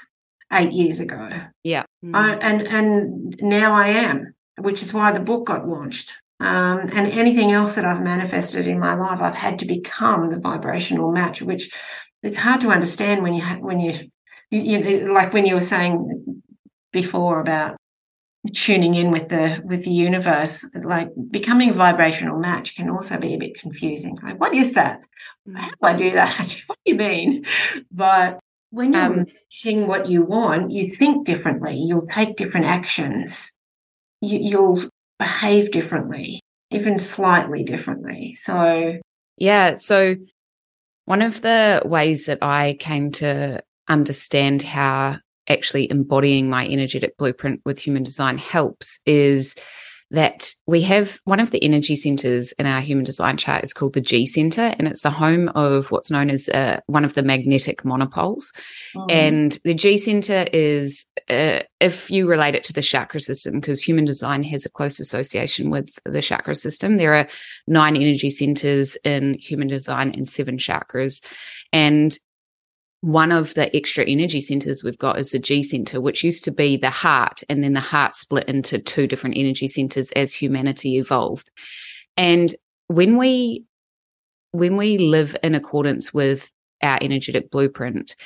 eight 0.53 0.73
years 0.73 0.99
ago. 0.99 1.29
Yeah. 1.63 1.85
I, 2.13 2.35
and 2.37 2.63
and 2.63 3.37
now 3.41 3.75
I 3.75 3.89
am, 3.89 4.35
which 4.61 4.83
is 4.83 4.93
why 4.93 5.13
the 5.13 5.21
book 5.21 5.47
got 5.47 5.67
launched. 5.67 6.13
Um, 6.41 6.89
and 6.93 7.13
anything 7.13 7.51
else 7.51 7.75
that 7.75 7.85
I've 7.85 8.03
manifested 8.03 8.69
in 8.69 8.79
my 8.79 8.95
life, 8.95 9.21
I've 9.21 9.35
had 9.35 9.59
to 9.59 9.67
become 9.67 10.31
the 10.31 10.39
vibrational 10.39 11.11
match, 11.11 11.43
which 11.43 11.71
it's 12.23 12.39
hard 12.39 12.61
to 12.61 12.71
understand 12.71 13.23
when 13.23 13.35
you 13.35 13.43
when 13.43 13.81
you, 13.81 13.93
you, 14.51 14.61
you 14.61 15.13
like 15.13 15.33
when 15.33 15.47
you 15.47 15.55
were 15.55 15.61
saying 15.61 16.43
before 16.93 17.41
about 17.41 17.77
tuning 18.55 18.95
in 18.95 19.11
with 19.11 19.29
the 19.29 19.61
with 19.65 19.85
the 19.85 19.91
universe 19.91 20.65
like 20.85 21.09
becoming 21.31 21.71
a 21.71 21.75
vibrational 21.75 22.39
match 22.39 22.77
can 22.77 22.89
also 22.89 23.19
be 23.19 23.35
a 23.35 23.39
bit 23.39 23.59
confusing. 23.59 24.17
Like 24.23 24.41
what 24.41 24.55
is 24.55 24.73
that? 24.73 25.03
How 25.55 25.69
do 25.69 25.75
i 25.83 25.93
do 25.95 26.11
that? 26.13 26.63
What 26.67 26.79
do 26.85 26.93
you 26.93 26.99
mean? 26.99 27.45
But 27.91 28.39
when 28.71 28.93
you're 28.93 29.03
Um, 29.03 29.87
what 29.87 30.07
you 30.07 30.23
want 30.23 30.71
you 30.71 30.89
think 30.89 31.27
differently. 31.27 31.77
You'll 31.77 32.07
take 32.07 32.37
different 32.37 32.67
actions 32.67 33.53
you, 34.21 34.39
you'll 34.39 34.83
behave 35.19 35.71
differently 35.71 36.41
even 36.71 36.99
slightly 36.99 37.63
differently 37.63 38.33
so 38.35 38.99
Yeah. 39.39 39.77
So, 39.77 40.17
one 41.07 41.23
of 41.23 41.41
the 41.41 41.83
ways 41.87 42.27
that 42.27 42.39
I 42.43 42.77
came 42.79 43.13
to 43.13 43.63
understand 43.89 44.61
how 44.61 45.17
actually 45.49 45.91
embodying 45.91 46.51
my 46.51 46.67
energetic 46.67 47.17
blueprint 47.17 47.63
with 47.65 47.79
human 47.79 48.03
design 48.03 48.37
helps 48.37 49.01
is 49.07 49.55
that 50.11 50.55
we 50.67 50.81
have 50.83 51.21
one 51.25 51.39
of 51.39 51.51
the 51.51 51.63
energy 51.63 51.95
centers 51.95 52.53
in 52.53 52.65
our 52.65 52.81
human 52.81 53.05
design 53.05 53.37
chart 53.37 53.63
is 53.63 53.75
called 53.75 53.93
the 53.93 54.01
G 54.01 54.25
center, 54.25 54.75
and 54.79 54.89
it's 54.89 55.03
the 55.03 55.11
home 55.11 55.49
of 55.51 55.91
what's 55.91 56.11
known 56.11 56.31
as 56.31 56.49
uh, 56.49 56.81
one 56.87 57.05
of 57.05 57.15
the 57.15 57.23
magnetic 57.23 57.85
monopoles. 57.85 58.53
mm, 58.97 59.07
And 59.11 59.59
the 59.65 59.75
G 59.75 59.99
center 59.99 60.47
is, 60.53 61.05
uh, 61.29 61.61
if 61.81 62.11
you 62.11 62.27
relate 62.27 62.55
it 62.55 62.65
to 62.65 62.73
the 62.73 62.83
chakra 62.83 63.21
system, 63.21 63.61
because 63.61 63.83
human 63.83 64.07
design 64.07 64.43
has 64.45 64.65
a 64.65 64.71
close 64.71 64.99
association 64.99 65.69
with 65.69 65.91
the 66.05 66.23
chakra 66.23 66.55
system, 66.55 66.97
there 66.97 67.15
are 67.15 67.29
nine 67.67 67.95
energy 67.95 68.31
centers 68.31 68.97
in 69.05 69.35
human 69.35 69.69
design 69.69 70.13
and 70.15 70.27
seven 70.27 70.57
chakras. 70.57 71.23
And 71.73 72.19
one 73.01 73.31
of 73.31 73.55
the 73.55 73.75
extra 73.77 74.05
energy 74.05 74.41
centers 74.41 74.83
we've 74.83 74.99
got 74.99 75.19
is 75.19 75.31
the 75.31 75.39
G 75.39 75.63
center, 75.63 76.01
which 76.01 76.25
used 76.25 76.45
to 76.45 76.51
be 76.51 76.77
the 76.77 76.91
heart, 76.91 77.43
and 77.49 77.63
then 77.63 77.73
the 77.73 77.81
heart 77.81 78.17
split 78.17 78.49
into 78.49 78.79
two 78.79 79.07
different 79.07 79.37
energy 79.37 79.69
centers 79.69 80.11
as 80.13 80.33
humanity 80.33 80.99
evolved. 80.99 81.51
And 82.17 82.55
when 82.89 83.17
we 83.17 83.65
when 84.53 84.77
we 84.77 84.99
live 84.99 85.37
in 85.43 85.55
accordance 85.55 86.13
with 86.13 86.51
our 86.83 86.99
energetic 87.01 87.51
blueprint, 87.51 88.17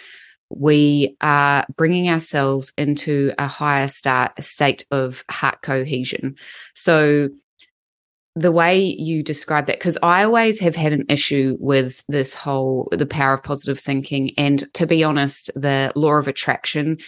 we 0.49 1.17
are 1.21 1.67
bringing 1.77 2.09
ourselves 2.09 2.73
into 2.79 3.33
a 3.39 3.47
higher 3.47 3.89
start, 3.89 4.33
a 4.37 4.43
state 4.43 4.85
of 4.91 5.25
heart 5.31 5.63
cohesion. 5.63 6.37
So 6.75 7.29
the 8.35 8.53
way 8.53 8.79
you 8.81 9.23
describe 9.23 9.67
that, 9.67 9.79
because 9.79 9.99
I 10.03 10.25
always 10.25 10.59
have 10.61 10.75
had 10.75 10.93
an 10.93 11.05
issue 11.09 11.57
with 11.61 12.03
this 12.09 12.35
whole 12.35 12.89
the 12.93 13.07
power 13.07 13.35
of 13.35 13.43
positive 13.43 13.79
thinking, 13.79 14.33
and 14.39 14.73
to 14.75 14.87
be 14.87 15.05
honest, 15.05 15.51
the 15.55 15.93
law 15.95 16.15
of 16.15 16.29
attraction. 16.29 16.99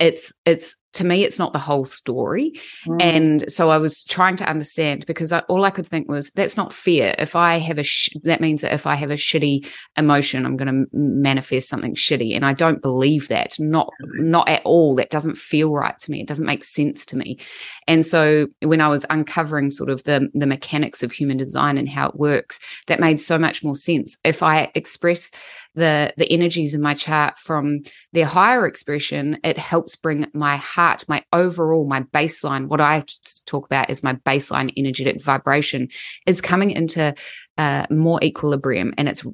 It's 0.00 0.32
it's 0.44 0.76
to 0.94 1.04
me, 1.04 1.24
it's 1.24 1.38
not 1.38 1.52
the 1.52 1.58
whole 1.58 1.84
story. 1.84 2.52
mm, 2.86 3.02
And 3.02 3.50
so 3.52 3.70
I 3.70 3.78
was 3.78 4.02
trying 4.04 4.36
to 4.36 4.48
understand 4.48 5.06
because 5.06 5.32
I, 5.32 5.40
all 5.40 5.64
I 5.64 5.70
could 5.70 5.86
think 5.86 6.08
was 6.08 6.30
that's 6.30 6.56
not 6.56 6.72
fair. 6.72 7.14
If 7.18 7.36
I 7.36 7.58
have 7.58 7.78
a, 7.78 7.84
sh- 7.84 8.10
that 8.22 8.40
means 8.40 8.62
that 8.62 8.72
if 8.72 8.86
I 8.86 8.94
have 8.94 9.10
a 9.10 9.14
shitty 9.14 9.66
emotion, 9.96 10.46
I'm 10.46 10.56
going 10.56 10.68
to 10.68 10.96
manifest 10.96 11.68
something 11.68 11.94
shitty. 11.94 12.34
And 12.34 12.44
I 12.44 12.52
don't 12.52 12.82
believe 12.82 13.28
that, 13.28 13.56
not, 13.58 13.92
not 14.14 14.48
at 14.48 14.62
all. 14.64 14.94
That 14.96 15.10
doesn't 15.10 15.36
feel 15.38 15.72
right 15.72 15.98
to 15.98 16.10
me. 16.10 16.20
It 16.20 16.28
doesn't 16.28 16.46
make 16.46 16.64
sense 16.64 17.04
to 17.06 17.16
me. 17.16 17.38
And 17.86 18.06
so 18.06 18.46
when 18.62 18.80
I 18.80 18.88
was 18.88 19.04
uncovering 19.10 19.70
sort 19.70 19.90
of 19.90 20.04
the, 20.04 20.28
the 20.34 20.46
mechanics 20.46 21.02
of 21.02 21.12
human 21.12 21.36
design 21.36 21.76
and 21.78 21.88
how 21.88 22.08
it 22.08 22.16
works, 22.16 22.60
that 22.86 23.00
made 23.00 23.20
so 23.20 23.38
much 23.38 23.62
more 23.64 23.76
sense. 23.76 24.16
If 24.24 24.42
I 24.42 24.70
express 24.74 25.30
the 25.74 26.12
the 26.16 26.30
energies 26.30 26.74
in 26.74 26.80
my 26.80 26.94
chart 26.94 27.38
from 27.38 27.80
their 28.12 28.26
higher 28.26 28.66
expression 28.66 29.38
it 29.44 29.58
helps 29.58 29.96
bring 29.96 30.26
my 30.32 30.56
heart 30.56 31.04
my 31.08 31.22
overall 31.32 31.86
my 31.86 32.00
baseline 32.02 32.66
what 32.68 32.80
i 32.80 33.04
talk 33.46 33.66
about 33.66 33.90
is 33.90 34.02
my 34.02 34.14
baseline 34.26 34.72
energetic 34.76 35.22
vibration 35.22 35.88
is 36.26 36.40
coming 36.40 36.70
into 36.70 37.14
uh, 37.58 37.86
more 37.90 38.22
equilibrium 38.22 38.92
and 38.98 39.08
it's 39.08 39.24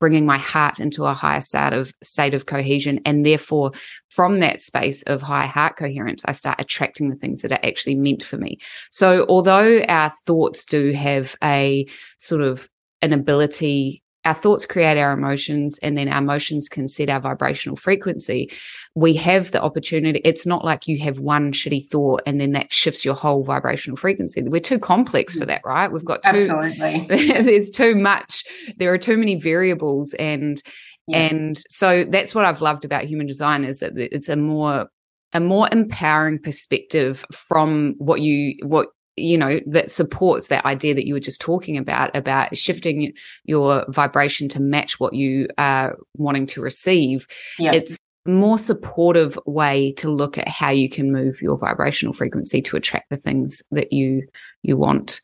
bringing 0.00 0.24
my 0.24 0.38
heart 0.38 0.80
into 0.80 1.04
a 1.04 1.12
higher 1.12 1.42
state 1.42 1.72
of 1.72 1.92
state 2.02 2.34
of 2.34 2.46
cohesion 2.46 3.00
and 3.04 3.24
therefore 3.24 3.70
from 4.08 4.40
that 4.40 4.60
space 4.60 5.02
of 5.02 5.20
high 5.20 5.46
heart 5.46 5.76
coherence 5.76 6.22
i 6.24 6.32
start 6.32 6.58
attracting 6.58 7.10
the 7.10 7.16
things 7.16 7.42
that 7.42 7.52
are 7.52 7.60
actually 7.62 7.94
meant 7.94 8.24
for 8.24 8.38
me. 8.38 8.58
So 8.90 9.26
although 9.28 9.82
our 9.82 10.12
thoughts 10.26 10.64
do 10.64 10.92
have 10.92 11.36
a 11.44 11.86
sort 12.18 12.42
of 12.42 12.68
an 13.02 13.12
ability 13.12 14.02
our 14.24 14.34
thoughts 14.34 14.66
create 14.66 14.98
our 14.98 15.12
emotions 15.12 15.78
and 15.82 15.96
then 15.96 16.08
our 16.08 16.18
emotions 16.18 16.68
can 16.68 16.86
set 16.88 17.08
our 17.08 17.20
vibrational 17.20 17.76
frequency. 17.76 18.50
We 18.94 19.14
have 19.14 19.50
the 19.52 19.62
opportunity 19.62 20.20
it's 20.24 20.46
not 20.46 20.64
like 20.64 20.86
you 20.86 20.98
have 21.00 21.18
one 21.20 21.52
shitty 21.52 21.86
thought 21.88 22.22
and 22.26 22.40
then 22.40 22.52
that 22.52 22.72
shifts 22.72 23.04
your 23.04 23.14
whole 23.14 23.44
vibrational 23.44 23.96
frequency. 23.96 24.42
We're 24.42 24.60
too 24.60 24.78
complex 24.78 25.36
for 25.36 25.46
that 25.46 25.62
right? 25.64 25.90
We've 25.90 26.04
got 26.04 26.22
too 26.24 26.50
absolutely. 26.50 27.06
there's 27.42 27.70
too 27.70 27.94
much 27.94 28.44
there 28.76 28.92
are 28.92 28.98
too 28.98 29.16
many 29.16 29.36
variables 29.36 30.14
and 30.14 30.62
Yeah. 31.06 31.18
and 31.28 31.62
so 31.70 32.04
that's 32.04 32.34
what 32.34 32.44
i've 32.44 32.60
loved 32.60 32.84
about 32.84 33.04
human 33.04 33.26
design 33.26 33.64
is 33.64 33.78
that 33.78 33.96
it's 33.96 34.28
a 34.28 34.36
more 34.36 34.86
a 35.32 35.40
more 35.40 35.68
empowering 35.72 36.38
perspective 36.38 37.24
from 37.32 37.94
what 37.98 38.20
you 38.20 38.54
what 38.62 38.88
you 39.20 39.38
know 39.38 39.60
that 39.66 39.90
supports 39.90 40.48
that 40.48 40.64
idea 40.64 40.94
that 40.94 41.06
you 41.06 41.14
were 41.14 41.20
just 41.20 41.40
talking 41.40 41.76
about 41.76 42.14
about 42.16 42.56
shifting 42.56 43.12
your 43.44 43.84
vibration 43.88 44.48
to 44.48 44.60
match 44.60 44.98
what 44.98 45.14
you 45.14 45.48
are 45.58 45.96
wanting 46.16 46.46
to 46.46 46.60
receive. 46.60 47.26
Yeah. 47.58 47.72
It's 47.72 47.98
more 48.26 48.58
supportive 48.58 49.38
way 49.46 49.92
to 49.92 50.10
look 50.10 50.36
at 50.36 50.48
how 50.48 50.70
you 50.70 50.88
can 50.88 51.12
move 51.12 51.40
your 51.40 51.56
vibrational 51.56 52.14
frequency 52.14 52.60
to 52.62 52.76
attract 52.76 53.08
the 53.10 53.16
things 53.16 53.62
that 53.70 53.92
you 53.92 54.26
you 54.62 54.76
want. 54.76 55.22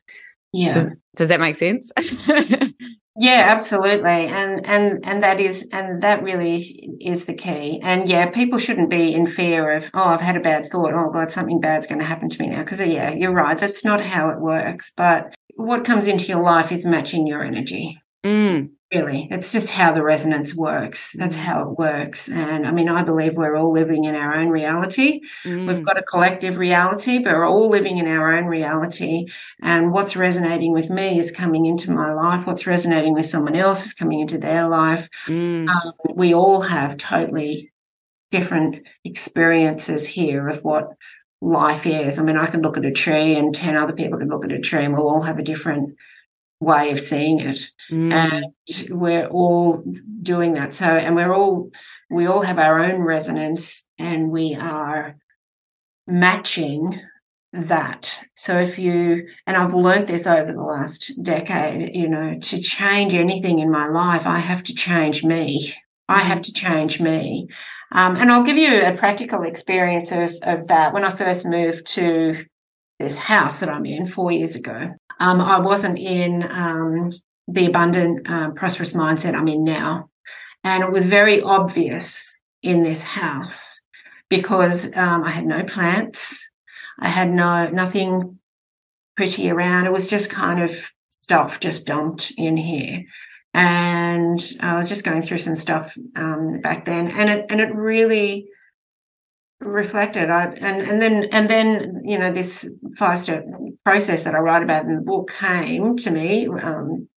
Yeah. 0.52 0.72
Does, 0.72 0.88
does 1.16 1.28
that 1.28 1.40
make 1.40 1.56
sense 1.56 1.92
Yeah, 3.18 3.46
absolutely. 3.48 4.26
And 4.26 4.66
and 4.66 5.05
and 5.07 5.22
that 5.22 5.40
is 5.40 5.66
and 5.72 6.02
that 6.02 6.22
really 6.22 6.98
is 7.00 7.24
the 7.24 7.35
key. 7.35 7.81
And 7.83 8.09
yeah, 8.09 8.26
people 8.26 8.59
shouldn't 8.59 8.90
be 8.90 9.14
in 9.14 9.26
fear 9.26 9.70
of, 9.70 9.90
oh, 9.94 10.05
I've 10.05 10.20
had 10.20 10.37
a 10.37 10.40
bad 10.40 10.66
thought. 10.68 10.92
Oh 10.92 11.11
God, 11.11 11.33
something 11.33 11.61
bad's 11.61 11.87
going 11.87 11.98
to 12.00 12.05
happen 12.05 12.29
to 12.29 12.42
me 12.42 12.48
now. 12.48 12.62
Because 12.62 12.81
yeah, 12.81 13.12
you're 13.12 13.33
right. 13.33 13.57
That's 13.57 13.85
not 13.85 14.02
how 14.02 14.29
it 14.29 14.40
works. 14.40 14.92
But 14.96 15.35
what 15.55 15.85
comes 15.85 16.09
into 16.09 16.26
your 16.26 16.42
life 16.42 16.70
is 16.70 16.85
matching 16.85 17.26
your 17.26 17.42
energy. 17.42 17.98
Mm, 18.22 18.70
Really. 18.94 19.27
It's 19.33 19.51
just 19.51 19.70
how 19.70 19.92
the 19.92 20.03
resonance 20.03 20.55
works. 20.55 21.12
That's 21.18 21.37
Mm. 21.37 21.40
how 21.40 21.62
it 21.62 21.77
works. 21.77 22.29
And 22.29 22.64
I 22.64 22.70
mean, 22.70 22.88
I 22.88 23.03
believe 23.03 23.35
we're 23.35 23.57
all 23.57 23.72
living 23.72 24.05
in 24.05 24.14
our 24.14 24.37
own 24.37 24.49
reality. 24.49 25.22
mm, 25.44 25.66
We've 25.66 25.85
got 25.85 25.99
a 25.99 26.03
collective 26.03 26.57
reality, 26.57 27.18
but 27.18 27.35
we're 27.35 27.49
all 27.49 27.68
living 27.68 27.99
in 27.99 28.07
our 28.07 28.33
own 28.33 28.44
reality. 28.46 29.27
And 29.61 29.92
what's 29.92 30.14
resonating 30.16 30.72
with 30.72 30.88
me 30.88 31.18
is 31.18 31.33
coming 31.33 31.66
into 31.66 31.90
my 31.90 32.12
life. 32.12 32.46
What's 32.46 32.64
resonating 32.68 33.12
with 33.12 33.25
someone 33.25 33.57
else 33.57 33.87
is 33.87 33.92
coming 33.92 34.20
into 34.20 34.38
their 34.38 34.68
life. 34.68 35.09
mm, 35.27 35.66
Um, 35.68 35.92
we 36.14 36.33
all 36.33 36.61
have 36.61 36.96
totally 36.96 37.72
different 38.31 38.87
experiences 39.05 40.07
here 40.07 40.49
of 40.49 40.59
what 40.62 40.90
life 41.40 41.87
is. 41.87 42.20
I 42.20 42.22
mean, 42.22 42.37
I 42.37 42.46
can 42.46 42.62
look 42.62 42.77
at 42.77 42.85
a 42.85 42.92
tree, 42.92 43.35
and 43.37 43.53
10 43.53 43.77
other 43.77 43.92
people 43.92 44.18
can 44.18 44.29
look 44.29 44.44
at 44.44 44.53
a 44.53 44.61
tree, 44.61 44.85
and 44.85 44.94
we'll 44.94 45.09
all 45.09 45.22
have 45.22 45.38
a 45.40 45.42
different 45.42 45.96
way 46.60 46.90
of 46.90 47.00
seeing 47.00 47.40
it. 47.40 47.70
Mm. 47.90 48.12
and 48.12 48.88
we're 48.90 49.26
all 49.26 49.84
doing 50.22 50.54
that. 50.54 50.74
So 50.74 50.86
and 50.86 51.14
we're 51.14 51.34
all 51.34 51.70
we 52.10 52.26
all 52.26 52.42
have 52.42 52.58
our 52.58 52.80
own 52.80 53.02
resonance 53.02 53.84
and 53.98 54.30
we 54.30 54.54
are 54.54 55.16
matching 56.06 57.00
that. 57.52 58.24
So 58.34 58.58
if 58.58 58.78
you 58.78 59.28
and 59.46 59.56
i've 59.56 59.74
learned 59.74 60.09
this 60.09 60.26
over 60.26 60.52
the 60.52 60.62
last 60.62 61.12
decade 61.22 61.94
you 61.94 62.09
know 62.09 62.38
to 62.38 62.61
change 62.61 63.14
anything 63.14 63.61
in 63.61 63.70
my 63.70 63.88
life 63.88 64.26
i 64.26 64.38
have 64.38 64.62
to 64.64 64.74
change 64.74 65.24
me. 65.24 65.74
I 66.09 66.20
have 66.20 66.42
to 66.42 66.52
change 66.52 67.00
me. 67.00 67.48
Um, 67.92 68.16
and 68.16 68.30
i'll 68.30 68.44
give 68.44 68.59
you 68.59 68.82
a 68.82 68.96
practical 68.96 69.42
experience 69.42 70.12
of, 70.12 70.34
of 70.42 70.68
that. 70.68 70.92
When 70.92 71.04
i 71.04 71.11
first 71.11 71.46
moved 71.46 71.86
to 71.94 72.44
this 72.98 73.18
house 73.18 73.61
that 73.61 73.68
i'm 73.68 73.86
in 73.86 74.07
four 74.07 74.32
years 74.32 74.57
ago 74.57 74.94
um, 75.20 75.40
I 75.40 75.60
wasn't 75.60 75.98
in 75.98 76.42
um, 76.42 77.12
the 77.48 77.66
abundant, 77.66 78.28
uh, 78.28 78.50
prosperous 78.50 78.92
mindset 78.92 79.34
I'm 79.34 79.48
in 79.48 79.64
now. 79.64 80.10
And 80.64 80.82
it 80.82 80.90
was 80.90 81.06
very 81.06 81.40
obvious 81.40 82.36
in 82.62 82.82
this 82.82 83.02
house 83.02 83.80
because 84.28 84.90
um, 84.96 85.22
I 85.24 85.30
had 85.30 85.46
no 85.46 85.62
plants. 85.62 86.50
I 86.98 87.08
had 87.08 87.30
no 87.30 87.68
nothing 87.70 88.38
pretty 89.16 89.50
around. 89.50 89.86
It 89.86 89.92
was 89.92 90.08
just 90.08 90.30
kind 90.30 90.62
of 90.62 90.92
stuff 91.08 91.60
just 91.60 91.86
dumped 91.86 92.32
in 92.36 92.56
here. 92.56 93.04
And 93.54 94.38
I 94.60 94.76
was 94.76 94.88
just 94.88 95.04
going 95.04 95.22
through 95.22 95.38
some 95.38 95.54
stuff 95.54 95.96
um, 96.14 96.60
back 96.60 96.84
then, 96.84 97.08
and 97.08 97.30
it 97.30 97.46
and 97.48 97.60
it 97.60 97.74
really 97.74 98.48
reflected. 99.66 100.30
I 100.30 100.44
and 100.46 100.80
and 100.82 101.02
then 101.02 101.24
and 101.32 101.50
then 101.50 102.02
you 102.04 102.18
know 102.18 102.32
this 102.32 102.68
five 102.98 103.18
step 103.18 103.44
process 103.84 104.22
that 104.22 104.34
I 104.34 104.38
write 104.38 104.62
about 104.62 104.84
in 104.84 104.94
the 104.94 105.02
book 105.02 105.30
came 105.30 105.96
to 105.98 106.10
me 106.10 106.48
um, 106.48 107.08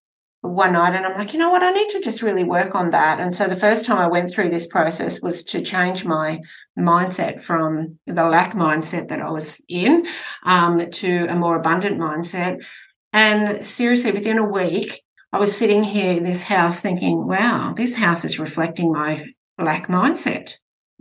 one 0.41 0.73
night, 0.73 0.95
and 0.95 1.05
I'm 1.05 1.13
like, 1.13 1.33
you 1.33 1.39
know 1.39 1.49
what, 1.49 1.63
I 1.63 1.71
need 1.71 1.89
to 1.89 1.99
just 1.99 2.21
really 2.21 2.43
work 2.43 2.75
on 2.75 2.91
that. 2.91 3.19
And 3.19 3.35
so 3.35 3.47
the 3.47 3.59
first 3.59 3.85
time 3.85 3.97
I 3.97 4.07
went 4.07 4.31
through 4.31 4.49
this 4.49 4.67
process 4.67 5.21
was 5.21 5.43
to 5.45 5.61
change 5.61 6.05
my 6.05 6.39
mindset 6.77 7.43
from 7.43 7.99
the 8.07 8.23
lack 8.23 8.53
mindset 8.53 9.09
that 9.09 9.21
I 9.21 9.29
was 9.29 9.61
in 9.67 10.05
um, 10.45 10.89
to 10.89 11.25
a 11.29 11.35
more 11.35 11.57
abundant 11.57 11.99
mindset. 11.99 12.63
And 13.11 13.65
seriously, 13.65 14.11
within 14.11 14.37
a 14.37 14.45
week, 14.45 15.01
I 15.31 15.39
was 15.39 15.55
sitting 15.55 15.83
here 15.83 16.13
in 16.13 16.23
this 16.23 16.43
house 16.43 16.79
thinking, 16.79 17.27
wow, 17.27 17.73
this 17.75 17.95
house 17.95 18.25
is 18.25 18.39
reflecting 18.39 18.91
my 18.91 19.25
lack 19.59 19.87
mindset. 19.87 20.53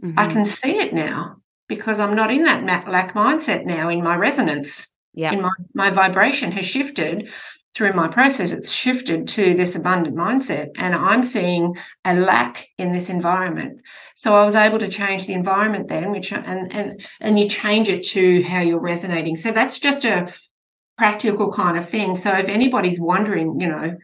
Mm-hmm. 0.02 0.18
I 0.18 0.26
can 0.28 0.46
see 0.46 0.78
it 0.78 0.94
now 0.94 1.36
because 1.68 2.00
I'm 2.00 2.14
not 2.14 2.30
in 2.30 2.44
that 2.44 2.88
lack 2.88 3.14
mindset 3.14 3.64
now 3.64 3.88
in 3.88 4.02
my 4.02 4.16
resonance. 4.16 4.88
Yeah. 5.14 5.32
In 5.32 5.42
my, 5.42 5.50
my 5.74 5.90
vibration 5.90 6.52
has 6.52 6.64
shifted 6.64 7.30
through 7.74 7.92
my 7.92 8.08
process. 8.08 8.52
It's 8.52 8.72
shifted 8.72 9.28
to 9.28 9.54
this 9.54 9.76
abundant 9.76 10.16
mindset 10.16 10.70
and 10.76 10.94
I'm 10.94 11.22
seeing 11.22 11.76
a 12.04 12.14
lack 12.14 12.66
in 12.78 12.92
this 12.92 13.10
environment. 13.10 13.80
So 14.14 14.34
I 14.34 14.44
was 14.44 14.54
able 14.54 14.78
to 14.80 14.88
change 14.88 15.26
the 15.26 15.34
environment 15.34 15.88
then, 15.88 16.10
which 16.10 16.32
and 16.32 16.72
and 16.72 17.06
and 17.20 17.38
you 17.38 17.48
change 17.48 17.88
it 17.88 18.02
to 18.08 18.42
how 18.42 18.60
you're 18.60 18.80
resonating. 18.80 19.36
So 19.36 19.52
that's 19.52 19.78
just 19.78 20.04
a 20.04 20.32
practical 20.96 21.52
kind 21.52 21.78
of 21.78 21.88
thing. 21.88 22.16
So 22.16 22.32
if 22.32 22.48
anybody's 22.48 23.00
wondering, 23.00 23.60
you 23.60 23.68
know, 23.68 23.96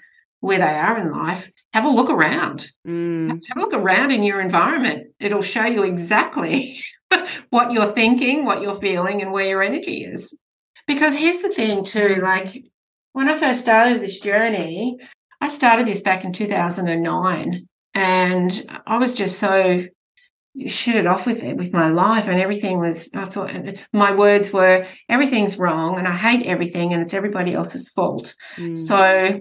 where 0.45 0.59
they 0.59 0.65
are 0.65 0.99
in 0.99 1.11
life, 1.11 1.51
have 1.73 1.87
a 1.87 1.89
look 1.89 2.11
around. 2.11 2.71
Mm. 2.87 3.41
Have 3.49 3.57
a 3.57 3.61
look 3.61 3.73
around 3.73 4.11
in 4.11 4.23
your 4.23 4.41
environment. 4.41 5.09
It'll 5.19 5.43
show 5.43 5.65
you 5.65 5.85
exactly 5.85 6.79
what 7.51 7.73
you're 7.73 7.93
thinking, 7.93 8.45
what 8.45 8.61
you're 8.61 8.79
feeling, 8.79 9.23
and 9.23 9.33
where 9.33 9.47
your 9.47 9.63
energy 9.63 10.05
is. 10.05 10.37
Because 10.87 11.15
here's 11.15 11.41
the 11.41 11.49
thing, 11.49 11.83
too 11.83 12.21
like 12.23 12.63
when 13.13 13.29
I 13.29 13.39
first 13.39 13.61
started 13.61 14.03
this 14.03 14.21
journey, 14.21 14.99
I 15.41 15.49
started 15.49 15.87
this 15.87 16.03
back 16.03 16.25
in 16.25 16.33
2009, 16.33 17.67
and 17.95 18.83
I 18.87 18.99
was 18.99 19.15
just 19.15 19.39
so 19.39 19.85
shit 20.67 20.97
it 20.97 21.07
off 21.07 21.27
with 21.27 21.43
it 21.43 21.57
with 21.57 21.73
my 21.73 21.89
life 21.89 22.29
and 22.29 22.41
everything 22.41 22.79
was 22.79 23.11
i 23.13 23.25
thought 23.25 23.51
my 23.93 24.15
words 24.15 24.53
were 24.53 24.87
everything's 25.09 25.59
wrong 25.59 25.99
and 25.99 26.07
i 26.07 26.13
hate 26.13 26.47
everything 26.47 26.93
and 26.93 27.03
it's 27.03 27.13
everybody 27.13 27.55
else's 27.55 27.89
fault 27.89 28.37
mm. 28.57 28.77
so 28.77 29.41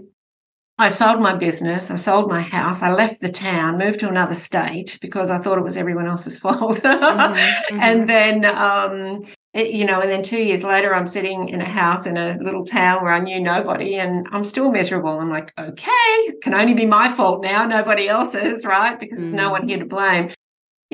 i 0.78 0.90
sold 0.90 1.22
my 1.22 1.36
business 1.36 1.92
i 1.92 1.96
sold 1.96 2.30
my 2.30 2.42
house 2.42 2.82
i 2.82 2.92
left 2.92 3.22
the 3.22 3.32
town 3.32 3.78
moved 3.78 4.00
to 4.00 4.10
another 4.10 4.34
state 4.34 4.98
because 5.02 5.30
i 5.30 5.38
thought 5.40 5.58
it 5.58 5.64
was 5.64 5.78
everyone 5.78 6.08
else's 6.08 6.40
fault 6.44 6.78
mm-hmm, 6.78 7.34
mm-hmm. 7.34 7.80
and 7.80 8.10
then 8.10 8.46
um, 8.46 9.22
it, 9.54 9.72
you 9.72 9.86
know 9.86 10.02
and 10.02 10.10
then 10.10 10.24
two 10.24 10.42
years 10.42 10.64
later 10.64 10.94
i'm 10.94 11.08
sitting 11.08 11.50
in 11.50 11.62
a 11.62 11.70
house 11.70 12.06
in 12.06 12.18
a 12.18 12.38
little 12.42 12.66
town 12.66 13.04
where 13.04 13.14
i 13.14 13.20
knew 13.20 13.40
nobody 13.40 13.96
and 13.96 14.26
i'm 14.32 14.44
still 14.44 14.72
miserable 14.72 15.20
i'm 15.20 15.30
like 15.30 15.54
okay 15.58 16.32
can 16.42 16.54
only 16.54 16.74
be 16.74 16.86
my 16.86 17.12
fault 17.14 17.44
now 17.44 17.66
nobody 17.66 18.08
else's 18.08 18.66
right 18.66 19.00
because 19.00 19.18
mm. 19.18 19.22
there's 19.22 19.34
no 19.34 19.50
mm. 19.50 19.52
one 19.52 19.68
here 19.68 19.80
to 19.80 19.86
blame 19.86 20.30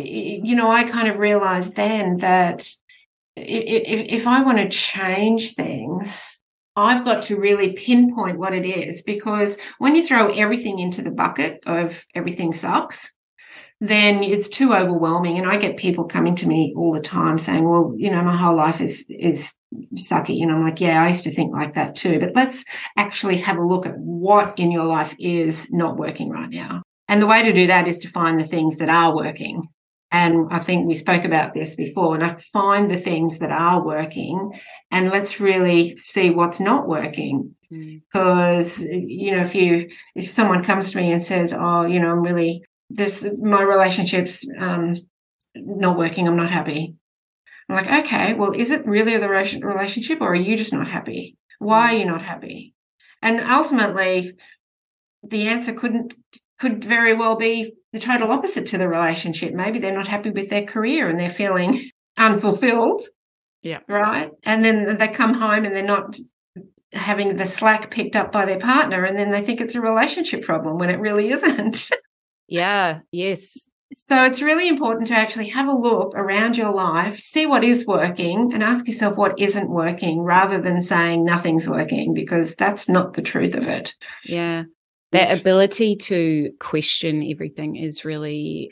you 0.03 0.55
know, 0.55 0.71
I 0.71 0.83
kind 0.83 1.07
of 1.07 1.17
realized 1.17 1.75
then 1.75 2.17
that 2.17 2.69
if, 3.35 4.21
if 4.21 4.27
I 4.27 4.43
want 4.43 4.57
to 4.57 4.69
change 4.69 5.53
things, 5.53 6.39
I've 6.75 7.03
got 7.03 7.23
to 7.23 7.37
really 7.37 7.73
pinpoint 7.73 8.37
what 8.37 8.53
it 8.53 8.65
is 8.65 9.01
because 9.01 9.57
when 9.79 9.95
you 9.95 10.05
throw 10.05 10.31
everything 10.31 10.79
into 10.79 11.01
the 11.01 11.11
bucket 11.11 11.61
of 11.65 12.05
everything 12.15 12.53
sucks, 12.53 13.11
then 13.81 14.23
it's 14.23 14.49
too 14.49 14.73
overwhelming. 14.73 15.37
And 15.37 15.49
I 15.49 15.57
get 15.57 15.77
people 15.77 16.05
coming 16.05 16.35
to 16.37 16.47
me 16.47 16.73
all 16.75 16.93
the 16.93 16.99
time 16.99 17.37
saying, 17.37 17.67
well, 17.67 17.93
you 17.97 18.11
know, 18.11 18.21
my 18.21 18.35
whole 18.35 18.55
life 18.55 18.81
is, 18.81 19.05
is 19.09 19.51
sucky. 19.95 20.41
And 20.41 20.51
I'm 20.51 20.63
like, 20.63 20.81
yeah, 20.81 21.03
I 21.03 21.07
used 21.07 21.23
to 21.23 21.31
think 21.31 21.53
like 21.53 21.73
that 21.75 21.95
too. 21.95 22.19
But 22.19 22.35
let's 22.35 22.65
actually 22.97 23.37
have 23.37 23.57
a 23.57 23.65
look 23.65 23.85
at 23.85 23.97
what 23.97 24.57
in 24.57 24.71
your 24.71 24.85
life 24.85 25.15
is 25.19 25.67
not 25.71 25.97
working 25.97 26.29
right 26.29 26.49
now. 26.49 26.83
And 27.07 27.21
the 27.21 27.27
way 27.27 27.41
to 27.41 27.53
do 27.53 27.67
that 27.67 27.87
is 27.87 27.97
to 27.99 28.09
find 28.09 28.39
the 28.39 28.45
things 28.45 28.77
that 28.77 28.89
are 28.89 29.15
working 29.15 29.69
and 30.11 30.47
I 30.51 30.59
think 30.59 30.87
we 30.87 30.95
spoke 30.95 31.23
about 31.23 31.53
this 31.53 31.75
before, 31.75 32.15
and 32.15 32.23
I 32.23 32.35
find 32.51 32.89
the 32.89 32.97
things 32.97 33.39
that 33.39 33.51
are 33.51 33.85
working 33.85 34.59
and 34.91 35.11
let's 35.11 35.39
really 35.39 35.97
see 35.97 36.31
what's 36.31 36.59
not 36.59 36.87
working. 36.87 37.55
Because, 37.69 38.83
mm. 38.83 39.05
you 39.07 39.31
know, 39.31 39.43
if 39.43 39.53
you, 39.53 39.89
if 40.15 40.27
someone 40.27 40.63
comes 40.63 40.91
to 40.91 40.97
me 40.97 41.11
and 41.11 41.23
says, 41.23 41.53
oh, 41.53 41.85
you 41.85 41.99
know, 41.99 42.09
I'm 42.09 42.23
really, 42.23 42.63
this, 42.89 43.23
my 43.37 43.61
relationship's 43.61 44.49
um, 44.57 44.97
not 45.55 45.97
working, 45.97 46.27
I'm 46.27 46.35
not 46.35 46.49
happy. 46.49 46.95
I'm 47.69 47.75
like, 47.75 48.05
okay, 48.05 48.33
well, 48.33 48.53
is 48.53 48.71
it 48.71 48.87
really 48.87 49.15
the 49.17 49.29
relationship 49.29 50.21
or 50.21 50.31
are 50.31 50.35
you 50.35 50.57
just 50.57 50.73
not 50.73 50.87
happy? 50.87 51.37
Why 51.59 51.93
are 51.93 51.97
you 51.97 52.05
not 52.05 52.23
happy? 52.23 52.73
And 53.21 53.39
ultimately, 53.41 54.33
the 55.21 55.47
answer 55.47 55.73
couldn't, 55.73 56.15
could 56.59 56.83
very 56.83 57.13
well 57.13 57.35
be 57.35 57.73
the 57.93 57.99
total 57.99 58.31
opposite 58.31 58.67
to 58.67 58.77
the 58.77 58.87
relationship. 58.87 59.53
Maybe 59.53 59.79
they're 59.79 59.93
not 59.93 60.07
happy 60.07 60.29
with 60.29 60.49
their 60.49 60.65
career 60.65 61.09
and 61.09 61.19
they're 61.19 61.29
feeling 61.29 61.89
unfulfilled. 62.17 63.01
Yeah. 63.61 63.79
Right. 63.87 64.29
And 64.43 64.63
then 64.63 64.97
they 64.97 65.07
come 65.07 65.33
home 65.33 65.65
and 65.65 65.75
they're 65.75 65.83
not 65.83 66.17
having 66.93 67.35
the 67.35 67.45
slack 67.45 67.91
picked 67.91 68.15
up 68.15 68.31
by 68.31 68.45
their 68.45 68.59
partner 68.59 69.05
and 69.05 69.17
then 69.17 69.31
they 69.31 69.41
think 69.41 69.61
it's 69.61 69.75
a 69.75 69.81
relationship 69.81 70.43
problem 70.43 70.77
when 70.77 70.89
it 70.89 70.99
really 70.99 71.29
isn't. 71.29 71.91
yeah. 72.47 72.99
Yes. 73.11 73.67
So 73.93 74.23
it's 74.23 74.41
really 74.41 74.67
important 74.67 75.07
to 75.07 75.15
actually 75.15 75.49
have 75.49 75.67
a 75.67 75.75
look 75.75 76.13
around 76.13 76.57
your 76.57 76.71
life, 76.71 77.17
see 77.17 77.47
what 77.47 77.63
is 77.63 77.87
working, 77.87 78.51
and 78.53 78.61
ask 78.61 78.87
yourself 78.87 79.17
what 79.17 79.39
isn't 79.39 79.69
working 79.69 80.21
rather 80.21 80.61
than 80.61 80.79
saying 80.79 81.25
nothing's 81.25 81.67
working 81.67 82.13
because 82.13 82.53
that's 82.53 82.87
not 82.87 83.13
the 83.13 83.23
truth 83.23 83.55
of 83.55 83.67
it. 83.67 83.95
Yeah 84.25 84.65
that 85.11 85.39
ability 85.39 85.95
to 85.95 86.51
question 86.59 87.23
everything 87.29 87.75
is 87.75 88.05
really 88.05 88.71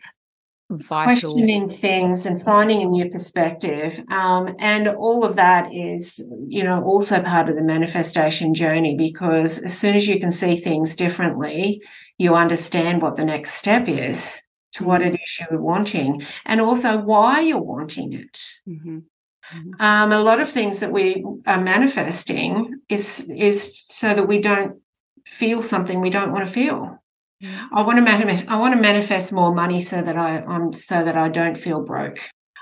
vital. 0.70 1.32
Questioning 1.32 1.70
things 1.70 2.26
and 2.26 2.44
finding 2.44 2.82
a 2.82 2.86
new 2.86 3.10
perspective. 3.10 4.00
Um, 4.12 4.56
and 4.60 4.88
all 4.88 5.24
of 5.24 5.36
that 5.38 5.74
is, 5.74 6.24
you 6.48 6.64
know, 6.64 6.84
also 6.84 7.22
part 7.22 7.50
of 7.50 7.56
the 7.56 7.62
manifestation 7.62 8.54
journey 8.54 8.96
because 8.98 9.60
as 9.60 9.78
soon 9.78 9.96
as 9.96 10.08
you 10.08 10.20
can 10.20 10.32
see 10.32 10.56
things 10.56 10.96
differently, 10.96 11.82
you 12.18 12.36
understand 12.36 13.02
what 13.02 13.16
the 13.16 13.26
next 13.26 13.54
step 13.54 13.88
is 13.88 14.42
to 14.74 14.84
what 14.84 15.02
it 15.02 15.14
is 15.14 15.40
you're 15.40 15.62
wanting 15.62 16.22
and 16.46 16.60
also 16.62 16.98
why 16.98 17.40
you're 17.40 17.62
wanting 17.62 18.14
it. 18.14 18.42
Mm-hmm. 18.68 19.00
Mm-hmm. 19.54 19.82
Um, 19.82 20.12
a 20.12 20.22
lot 20.22 20.42
of 20.42 20.50
things 20.50 20.80
that 20.80 20.92
we 20.92 21.24
are 21.46 21.62
manifesting 21.62 22.82
is 22.90 23.30
is 23.30 23.82
so 23.88 24.14
that 24.14 24.28
we 24.28 24.42
don't 24.42 24.82
feel 25.28 25.62
something 25.62 26.02
we 26.02 26.10
don't 26.10 26.32
want 26.32 26.46
to 26.46 26.52
feel. 26.52 26.98
I 27.72 27.84
want 27.84 27.98
to 27.98 28.02
manifest. 28.02 28.46
I 28.48 28.58
want 28.58 28.74
to 28.74 28.82
manifest 28.82 29.32
more 29.32 29.54
money 29.54 29.80
so 29.82 30.02
that 30.02 30.18
I, 30.18 30.40
I'm 30.40 30.74
so 30.74 31.04
that 31.04 31.16
I 31.16 31.30
don't 31.30 31.58
feel 31.58 31.84
broke. 31.84 32.20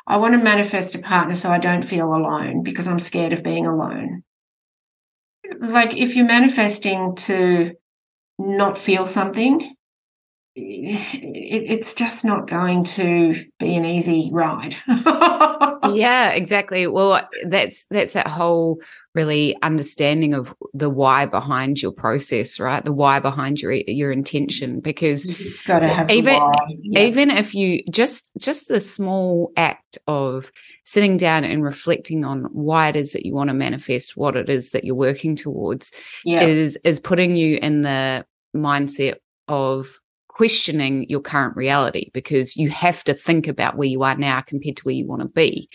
I 0.08 0.18
want 0.18 0.34
to 0.34 0.44
manifest 0.44 0.94
a 0.96 1.00
partner 1.00 1.36
so 1.36 1.50
I 1.50 1.58
don't 1.58 1.84
feel 1.84 2.14
alone 2.14 2.62
because 2.64 2.88
I'm 2.88 3.00
scared 3.00 3.34
of 3.34 3.44
being 3.44 3.66
alone. 3.66 4.24
Like 5.60 5.96
if 5.96 6.16
you're 6.16 6.26
manifesting 6.26 7.16
to 7.16 7.72
not 8.38 8.78
feel 8.78 9.06
something, 9.06 9.76
it's 10.56 11.94
just 11.94 12.26
not 12.26 12.48
going 12.48 12.84
to 12.84 13.46
be 13.60 13.76
an 13.76 13.86
easy 13.86 14.30
ride. 14.32 14.76
yeah, 15.96 16.32
exactly. 16.32 16.88
Well, 16.88 17.28
that's 17.48 17.86
that's 17.90 18.14
that 18.14 18.28
whole 18.28 18.80
really 19.16 19.56
understanding 19.62 20.34
of 20.34 20.54
the 20.74 20.90
why 20.90 21.26
behind 21.26 21.82
your 21.82 21.92
process, 21.92 22.60
right? 22.60 22.84
The 22.84 22.92
why 22.92 23.20
behind 23.20 23.62
your 23.62 23.72
your 23.72 24.12
intention, 24.12 24.82
because 24.82 25.28
even 25.28 26.42
yeah. 26.84 27.00
even 27.00 27.32
if 27.32 27.56
you 27.56 27.82
just 27.90 28.32
just 28.38 28.68
the 28.68 28.82
small 28.82 29.52
act 29.56 29.98
of 30.08 30.52
sitting 30.84 31.18
down 31.18 31.44
and 31.44 31.64
reflecting 31.64 32.26
on 32.26 32.44
why 32.52 32.90
it 32.90 32.96
is 32.96 33.14
that 33.14 33.26
you 33.26 33.34
want 33.34 33.48
to 33.48 33.54
manifest, 33.54 34.18
what 34.18 34.36
it 34.36 34.50
is 34.50 34.72
that 34.72 34.84
you're 34.84 34.96
working 34.96 35.36
towards, 35.36 35.92
yeah. 36.26 36.44
is 36.44 36.78
is 36.84 37.00
putting 37.00 37.36
you 37.36 37.58
in 37.62 37.82
the 37.82 38.26
mindset 38.56 39.16
of 39.48 40.00
questioning 40.36 41.06
your 41.08 41.22
current 41.22 41.56
reality 41.56 42.12
because 42.14 42.58
you 42.58 42.70
have 42.70 43.06
to 43.06 43.14
think 43.14 43.48
about 43.48 43.78
where 43.78 43.88
you 43.88 44.04
are 44.04 44.18
now 44.18 44.42
compared 44.42 44.76
to 44.76 44.84
where 44.84 44.94
you 44.94 45.08
want 45.08 45.22
to 45.22 45.30
be. 45.30 45.70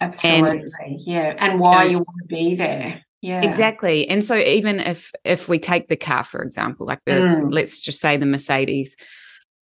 Absolutely. 0.00 0.62
And, 0.84 1.00
yeah. 1.00 1.34
And 1.38 1.58
why 1.58 1.82
you, 1.82 1.84
know, 1.84 1.90
you 1.90 1.98
want 1.98 2.20
to 2.22 2.26
be 2.28 2.54
there. 2.54 3.04
Yeah. 3.22 3.42
Exactly. 3.42 4.08
And 4.08 4.22
so 4.22 4.36
even 4.36 4.78
if 4.78 5.10
if 5.24 5.48
we 5.48 5.58
take 5.58 5.88
the 5.88 5.96
car 5.96 6.22
for 6.22 6.42
example, 6.42 6.86
like 6.86 7.00
the 7.06 7.12
mm. 7.12 7.52
let's 7.52 7.80
just 7.80 8.00
say 8.00 8.16
the 8.16 8.26
Mercedes, 8.26 8.96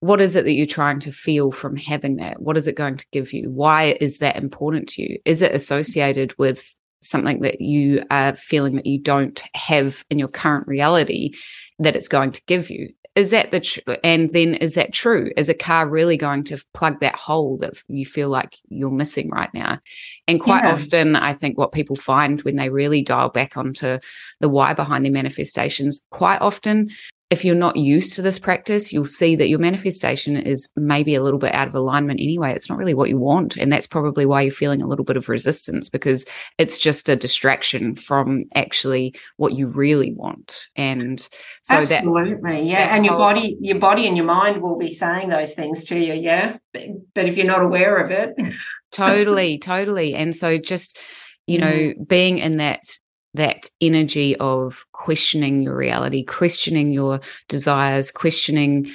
what 0.01 0.19
is 0.19 0.35
it 0.35 0.43
that 0.43 0.53
you're 0.53 0.65
trying 0.65 0.99
to 0.99 1.13
feel 1.13 1.51
from 1.51 1.77
having 1.77 2.17
that? 2.17 2.41
What 2.41 2.57
is 2.57 2.67
it 2.67 2.75
going 2.75 2.97
to 2.97 3.05
give 3.13 3.31
you? 3.31 3.49
Why 3.49 3.97
is 4.01 4.17
that 4.17 4.35
important 4.35 4.89
to 4.89 5.03
you? 5.03 5.17
Is 5.23 5.41
it 5.41 5.53
associated 5.53 6.37
with 6.37 6.75
something 6.99 7.39
that 7.41 7.61
you 7.61 8.03
are 8.11 8.35
feeling 8.35 8.75
that 8.75 8.85
you 8.85 8.99
don't 8.99 9.41
have 9.55 10.03
in 10.09 10.19
your 10.19 10.27
current 10.27 10.67
reality 10.67 11.31
that 11.79 11.95
it's 11.95 12.07
going 12.07 12.31
to 12.31 12.41
give 12.47 12.69
you 12.69 12.89
is 13.15 13.31
that 13.31 13.51
the 13.51 13.59
tr- 13.59 13.79
and 14.03 14.31
then 14.31 14.53
is 14.55 14.75
that 14.75 14.93
true 14.93 15.31
is 15.35 15.49
a 15.49 15.53
car 15.53 15.87
really 15.87 16.15
going 16.15 16.43
to 16.45 16.63
plug 16.73 16.99
that 17.01 17.15
hole 17.15 17.57
that 17.57 17.73
you 17.87 18.05
feel 18.05 18.29
like 18.29 18.57
you're 18.69 18.89
missing 18.89 19.29
right 19.29 19.53
now 19.53 19.77
and 20.27 20.39
quite 20.39 20.63
yeah. 20.63 20.71
often 20.71 21.15
i 21.15 21.33
think 21.33 21.57
what 21.57 21.73
people 21.73 21.95
find 21.95 22.41
when 22.43 22.55
they 22.55 22.69
really 22.69 23.01
dial 23.01 23.29
back 23.29 23.57
onto 23.57 23.99
the 24.39 24.49
why 24.49 24.73
behind 24.73 25.03
their 25.03 25.11
manifestations 25.11 26.01
quite 26.09 26.39
often 26.41 26.89
if 27.31 27.45
you're 27.45 27.55
not 27.55 27.77
used 27.77 28.13
to 28.13 28.21
this 28.21 28.37
practice, 28.37 28.91
you'll 28.91 29.05
see 29.05 29.37
that 29.37 29.47
your 29.47 29.57
manifestation 29.57 30.35
is 30.35 30.67
maybe 30.75 31.15
a 31.15 31.23
little 31.23 31.39
bit 31.39 31.55
out 31.55 31.69
of 31.69 31.73
alignment 31.73 32.19
anyway. 32.19 32.53
It's 32.53 32.69
not 32.69 32.77
really 32.77 32.93
what 32.93 33.07
you 33.07 33.17
want. 33.17 33.55
And 33.55 33.71
that's 33.71 33.87
probably 33.87 34.25
why 34.25 34.41
you're 34.41 34.51
feeling 34.51 34.81
a 34.81 34.85
little 34.85 35.05
bit 35.05 35.15
of 35.15 35.29
resistance 35.29 35.87
because 35.87 36.25
it's 36.57 36.77
just 36.77 37.07
a 37.07 37.15
distraction 37.15 37.95
from 37.95 38.43
actually 38.53 39.15
what 39.37 39.53
you 39.53 39.69
really 39.69 40.11
want. 40.13 40.67
And 40.75 41.21
so 41.61 41.75
that's 41.75 41.91
Absolutely. 41.93 42.33
That, 42.41 42.65
yeah. 42.65 42.87
That 42.87 42.97
and 42.97 43.07
whole, 43.07 43.17
your 43.17 43.27
body, 43.27 43.57
your 43.61 43.79
body 43.79 44.07
and 44.07 44.17
your 44.17 44.25
mind 44.25 44.61
will 44.61 44.77
be 44.77 44.93
saying 44.93 45.29
those 45.29 45.53
things 45.53 45.85
to 45.85 45.97
you. 45.97 46.13
Yeah. 46.13 46.57
But, 46.73 46.83
but 47.15 47.29
if 47.29 47.37
you're 47.37 47.45
not 47.45 47.63
aware 47.63 47.95
of 47.95 48.11
it. 48.11 48.35
totally, 48.91 49.57
totally. 49.57 50.15
And 50.15 50.35
so 50.35 50.57
just, 50.57 50.99
you 51.47 51.59
know, 51.59 51.71
mm. 51.71 52.07
being 52.09 52.39
in 52.39 52.57
that 52.57 52.81
that 53.33 53.69
energy 53.79 54.35
of 54.37 54.85
questioning 54.91 55.61
your 55.61 55.75
reality, 55.75 56.23
questioning 56.23 56.91
your 56.91 57.19
desires, 57.47 58.11
questioning 58.11 58.91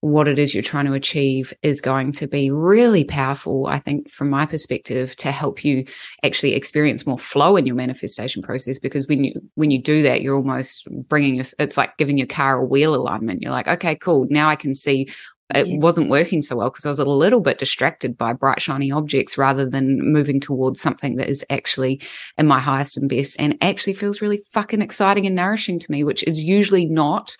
what 0.00 0.26
it 0.26 0.38
is 0.38 0.54
you're 0.54 0.62
trying 0.62 0.86
to 0.86 0.94
achieve 0.94 1.52
is 1.62 1.80
going 1.80 2.10
to 2.10 2.26
be 2.26 2.50
really 2.50 3.04
powerful, 3.04 3.66
I 3.66 3.78
think, 3.78 4.10
from 4.10 4.30
my 4.30 4.46
perspective, 4.46 5.14
to 5.16 5.30
help 5.30 5.62
you 5.62 5.84
actually 6.22 6.54
experience 6.54 7.06
more 7.06 7.18
flow 7.18 7.56
in 7.56 7.66
your 7.66 7.76
manifestation 7.76 8.42
process. 8.42 8.78
Because 8.78 9.06
when 9.08 9.24
you 9.24 9.34
when 9.56 9.70
you 9.70 9.80
do 9.82 10.02
that, 10.02 10.22
you're 10.22 10.36
almost 10.36 10.88
bringing 11.08 11.34
your 11.34 11.44
it's 11.58 11.76
like 11.76 11.98
giving 11.98 12.16
your 12.16 12.26
car 12.26 12.60
a 12.60 12.64
wheel 12.64 12.94
alignment. 12.94 13.42
You're 13.42 13.52
like, 13.52 13.68
okay, 13.68 13.94
cool. 13.94 14.26
Now 14.30 14.48
I 14.48 14.56
can 14.56 14.74
see 14.74 15.10
it 15.54 15.66
yeah. 15.66 15.78
wasn't 15.78 16.10
working 16.10 16.42
so 16.42 16.56
well 16.56 16.70
because 16.70 16.86
I 16.86 16.88
was 16.88 16.98
a 16.98 17.04
little 17.04 17.40
bit 17.40 17.58
distracted 17.58 18.16
by 18.16 18.32
bright, 18.32 18.60
shiny 18.60 18.90
objects 18.90 19.38
rather 19.38 19.64
than 19.68 20.00
moving 20.00 20.40
towards 20.40 20.80
something 20.80 21.16
that 21.16 21.28
is 21.28 21.44
actually 21.50 22.00
in 22.38 22.46
my 22.46 22.58
highest 22.58 22.96
and 22.96 23.08
best 23.08 23.36
and 23.38 23.56
actually 23.60 23.94
feels 23.94 24.20
really 24.20 24.42
fucking 24.52 24.82
exciting 24.82 25.26
and 25.26 25.36
nourishing 25.36 25.78
to 25.78 25.90
me, 25.90 26.04
which 26.04 26.22
is 26.24 26.42
usually 26.42 26.86
not, 26.86 27.36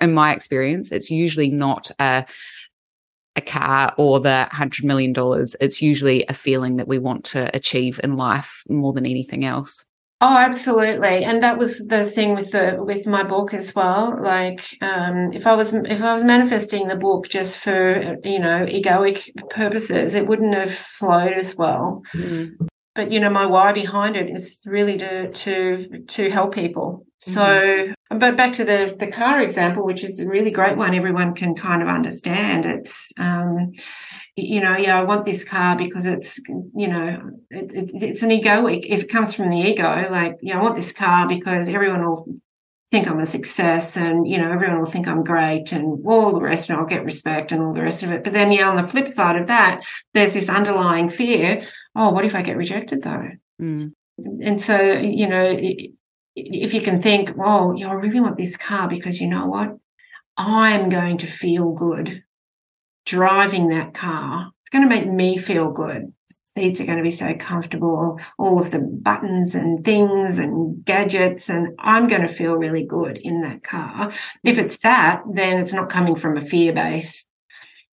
in 0.00 0.12
my 0.12 0.34
experience, 0.34 0.92
it's 0.92 1.10
usually 1.10 1.50
not 1.50 1.90
a, 1.98 2.24
a 3.36 3.40
car 3.40 3.94
or 3.96 4.20
the 4.20 4.48
hundred 4.50 4.84
million 4.84 5.12
dollars. 5.12 5.56
It's 5.60 5.80
usually 5.80 6.24
a 6.28 6.34
feeling 6.34 6.76
that 6.76 6.88
we 6.88 6.98
want 6.98 7.24
to 7.26 7.54
achieve 7.56 8.00
in 8.02 8.16
life 8.16 8.62
more 8.68 8.92
than 8.92 9.06
anything 9.06 9.44
else. 9.44 9.86
Oh, 10.24 10.36
absolutely. 10.36 11.24
And 11.24 11.42
that 11.42 11.58
was 11.58 11.78
the 11.80 12.06
thing 12.06 12.36
with 12.36 12.52
the 12.52 12.76
with 12.78 13.06
my 13.06 13.24
book 13.24 13.52
as 13.52 13.74
well. 13.74 14.16
Like, 14.22 14.78
um, 14.80 15.32
if 15.32 15.48
I 15.48 15.56
was 15.56 15.74
if 15.74 16.00
I 16.00 16.14
was 16.14 16.22
manifesting 16.22 16.86
the 16.86 16.94
book 16.94 17.28
just 17.28 17.58
for 17.58 18.16
you 18.22 18.38
know 18.38 18.64
egoic 18.64 19.50
purposes, 19.50 20.14
it 20.14 20.28
wouldn't 20.28 20.54
have 20.54 20.72
flowed 20.72 21.32
as 21.32 21.56
well. 21.56 22.02
Mm. 22.14 22.52
But 22.94 23.10
you 23.10 23.18
know, 23.18 23.30
my 23.30 23.46
why 23.46 23.72
behind 23.72 24.14
it 24.14 24.30
is 24.30 24.60
really 24.64 24.96
to 24.98 25.32
to 25.32 25.88
to 26.06 26.30
help 26.30 26.54
people. 26.54 27.04
Mm-hmm. 27.20 27.32
So, 27.32 27.94
but 28.16 28.36
back 28.36 28.52
to 28.54 28.64
the 28.64 28.94
the 28.96 29.08
car 29.08 29.42
example, 29.42 29.84
which 29.84 30.04
is 30.04 30.20
a 30.20 30.28
really 30.28 30.52
great 30.52 30.76
one, 30.76 30.94
everyone 30.94 31.34
can 31.34 31.56
kind 31.56 31.82
of 31.82 31.88
understand. 31.88 32.64
It's 32.64 33.12
um, 33.18 33.72
you 34.36 34.60
know, 34.60 34.76
yeah, 34.76 34.98
I 34.98 35.04
want 35.04 35.26
this 35.26 35.44
car 35.44 35.76
because 35.76 36.06
it's, 36.06 36.40
you 36.48 36.88
know, 36.88 37.30
it, 37.50 37.72
it, 37.72 37.90
it's 38.02 38.22
an 38.22 38.30
egoic. 38.30 38.86
If 38.86 39.04
it 39.04 39.10
comes 39.10 39.34
from 39.34 39.50
the 39.50 39.58
ego, 39.58 40.08
like, 40.10 40.38
you 40.40 40.52
know, 40.52 40.60
I 40.60 40.62
want 40.62 40.76
this 40.76 40.92
car 40.92 41.28
because 41.28 41.68
everyone 41.68 42.04
will 42.04 42.26
think 42.90 43.08
I'm 43.08 43.20
a 43.20 43.26
success 43.26 43.96
and, 43.96 44.26
you 44.26 44.38
know, 44.38 44.50
everyone 44.50 44.78
will 44.78 44.86
think 44.86 45.06
I'm 45.06 45.22
great 45.22 45.72
and 45.72 46.04
all 46.06 46.32
the 46.32 46.40
rest 46.40 46.70
and 46.70 46.78
I'll 46.78 46.86
get 46.86 47.04
respect 47.04 47.52
and 47.52 47.62
all 47.62 47.74
the 47.74 47.82
rest 47.82 48.02
of 48.02 48.10
it. 48.10 48.24
But 48.24 48.32
then, 48.32 48.52
yeah, 48.52 48.68
on 48.68 48.76
the 48.76 48.88
flip 48.88 49.08
side 49.08 49.36
of 49.36 49.48
that, 49.48 49.82
there's 50.14 50.34
this 50.34 50.48
underlying 50.48 51.10
fear. 51.10 51.66
Oh, 51.94 52.10
what 52.10 52.24
if 52.24 52.34
I 52.34 52.42
get 52.42 52.56
rejected 52.56 53.02
though? 53.02 53.28
Mm. 53.60 53.92
And 54.42 54.60
so, 54.60 54.80
you 54.80 55.26
know, 55.26 55.58
if 56.34 56.72
you 56.72 56.80
can 56.80 57.02
think, 57.02 57.32
oh, 57.38 57.74
yeah, 57.74 57.88
I 57.88 57.94
really 57.94 58.20
want 58.20 58.38
this 58.38 58.56
car 58.56 58.88
because 58.88 59.20
you 59.20 59.26
know 59.26 59.46
what? 59.46 59.76
I'm 60.38 60.88
going 60.88 61.18
to 61.18 61.26
feel 61.26 61.72
good 61.72 62.22
driving 63.04 63.68
that 63.68 63.94
car. 63.94 64.50
It's 64.62 64.70
going 64.70 64.88
to 64.88 64.94
make 64.94 65.06
me 65.06 65.38
feel 65.38 65.70
good. 65.70 66.12
The 66.28 66.34
seats 66.56 66.80
are 66.80 66.86
going 66.86 66.98
to 66.98 67.04
be 67.04 67.10
so 67.10 67.34
comfortable, 67.34 68.20
all 68.38 68.60
of 68.60 68.70
the 68.70 68.78
buttons 68.78 69.54
and 69.54 69.84
things 69.84 70.38
and 70.38 70.84
gadgets, 70.84 71.48
and 71.48 71.74
I'm 71.78 72.08
going 72.08 72.22
to 72.22 72.28
feel 72.28 72.54
really 72.54 72.84
good 72.84 73.18
in 73.18 73.42
that 73.42 73.62
car. 73.62 74.12
If 74.44 74.58
it's 74.58 74.78
that, 74.78 75.22
then 75.32 75.58
it's 75.58 75.72
not 75.72 75.90
coming 75.90 76.16
from 76.16 76.36
a 76.36 76.40
fear 76.40 76.72
base. 76.72 77.26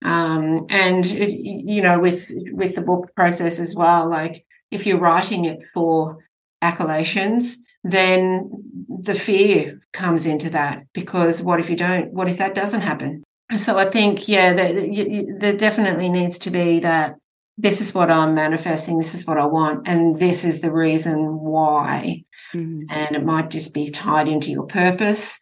Um, 0.04 0.68
and 0.70 1.06
you 1.06 1.82
know, 1.82 2.00
with 2.00 2.32
with 2.52 2.76
the 2.76 2.82
book 2.82 3.10
process 3.16 3.60
as 3.60 3.74
well, 3.74 4.08
like 4.10 4.46
if 4.70 4.86
you're 4.86 5.00
writing 5.00 5.46
it 5.46 5.64
for 5.74 6.28
accolations, 6.62 7.58
then 7.84 8.50
the 8.88 9.14
fear 9.14 9.80
comes 9.94 10.26
into 10.26 10.50
that 10.52 10.84
because 10.94 11.42
what 11.42 11.60
if 11.60 11.70
you 11.70 11.76
don't? 11.76 12.14
What 12.14 12.30
if 12.30 12.38
that 12.38 12.56
doesn't 12.56 12.82
happen? 12.82 13.24
So 13.56 13.78
I 13.78 13.90
think, 13.90 14.28
yeah, 14.28 14.54
there 14.54 15.56
definitely 15.56 16.10
needs 16.10 16.38
to 16.40 16.52
be 16.52 16.82
that 16.82 17.16
this 17.58 17.80
is 17.80 17.94
what 17.94 18.12
I'm 18.12 18.36
manifesting, 18.36 18.98
this 18.98 19.16
is 19.16 19.26
what 19.26 19.38
I 19.38 19.46
want, 19.46 19.88
and 19.88 20.20
this 20.20 20.44
is 20.44 20.60
the 20.62 20.72
reason 20.72 21.40
why. 21.40 22.26
Mm-hmm. 22.54 22.90
And 22.90 23.16
it 23.16 23.24
might 23.24 23.50
just 23.50 23.74
be 23.74 23.90
tied 23.90 24.28
into 24.28 24.52
your 24.52 24.66
purpose 24.66 25.40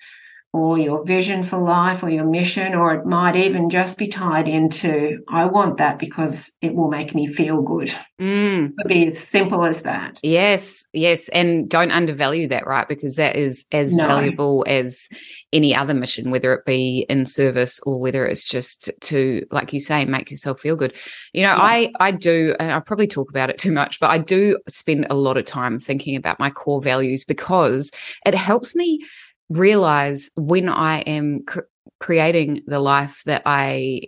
or 0.55 0.77
your 0.79 1.03
vision 1.03 1.43
for 1.43 1.57
life 1.57 2.01
or 2.01 2.09
your 2.09 2.23
mission, 2.23 2.73
or 2.73 2.93
it 2.93 3.05
might 3.05 3.35
even 3.35 3.69
just 3.69 3.97
be 3.97 4.07
tied 4.07 4.47
into, 4.47 5.21
I 5.27 5.43
want 5.43 5.79
that 5.79 5.99
because 5.99 6.49
it 6.61 6.73
will 6.73 6.87
make 6.87 7.13
me 7.13 7.27
feel 7.27 7.61
good. 7.61 7.93
Mm. 8.21 8.71
It 8.77 8.87
be 8.87 9.05
as 9.07 9.19
simple 9.19 9.65
as 9.65 9.81
that. 9.81 10.17
Yes, 10.23 10.85
yes. 10.93 11.27
And 11.29 11.67
don't 11.67 11.91
undervalue 11.91 12.47
that, 12.47 12.65
right? 12.65 12.87
Because 12.87 13.17
that 13.17 13.35
is 13.35 13.65
as 13.73 13.97
no. 13.97 14.07
valuable 14.07 14.63
as 14.65 15.09
any 15.51 15.75
other 15.75 15.93
mission, 15.93 16.31
whether 16.31 16.53
it 16.53 16.65
be 16.65 17.05
in 17.09 17.25
service 17.25 17.81
or 17.85 17.99
whether 17.99 18.25
it's 18.25 18.45
just 18.45 18.89
to, 19.01 19.45
like 19.51 19.73
you 19.73 19.81
say, 19.81 20.05
make 20.05 20.31
yourself 20.31 20.61
feel 20.61 20.77
good. 20.77 20.95
You 21.33 21.41
know, 21.41 21.49
yeah. 21.49 21.61
I 21.61 21.91
I 21.99 22.11
do, 22.11 22.55
and 22.61 22.71
I 22.71 22.79
probably 22.79 23.07
talk 23.07 23.29
about 23.29 23.49
it 23.49 23.57
too 23.57 23.73
much, 23.73 23.99
but 23.99 24.09
I 24.09 24.19
do 24.19 24.57
spend 24.69 25.05
a 25.09 25.15
lot 25.15 25.35
of 25.35 25.43
time 25.43 25.81
thinking 25.81 26.15
about 26.15 26.39
my 26.39 26.49
core 26.49 26.81
values 26.81 27.25
because 27.25 27.91
it 28.25 28.35
helps 28.35 28.73
me 28.73 29.05
realize 29.49 30.29
when 30.35 30.69
I 30.69 31.01
am 31.01 31.43
cr- 31.45 31.59
creating 31.99 32.61
the 32.67 32.79
life 32.79 33.21
that 33.25 33.43
I 33.45 34.01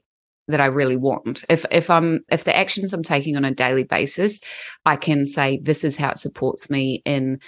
that 0.47 0.61
I 0.61 0.67
really 0.67 0.95
want. 0.95 1.43
If 1.49 1.65
if 1.71 1.89
I'm 1.89 2.21
if 2.29 2.43
the 2.45 2.55
actions 2.55 2.93
I'm 2.93 3.03
taking 3.03 3.35
on 3.35 3.45
a 3.45 3.53
daily 3.53 3.83
basis, 3.83 4.41
I 4.85 4.95
can 4.95 5.25
say 5.25 5.59
this 5.61 5.83
is 5.83 5.95
how 5.95 6.11
it 6.11 6.19
supports 6.19 6.69
me 6.69 7.01
in 7.05 7.39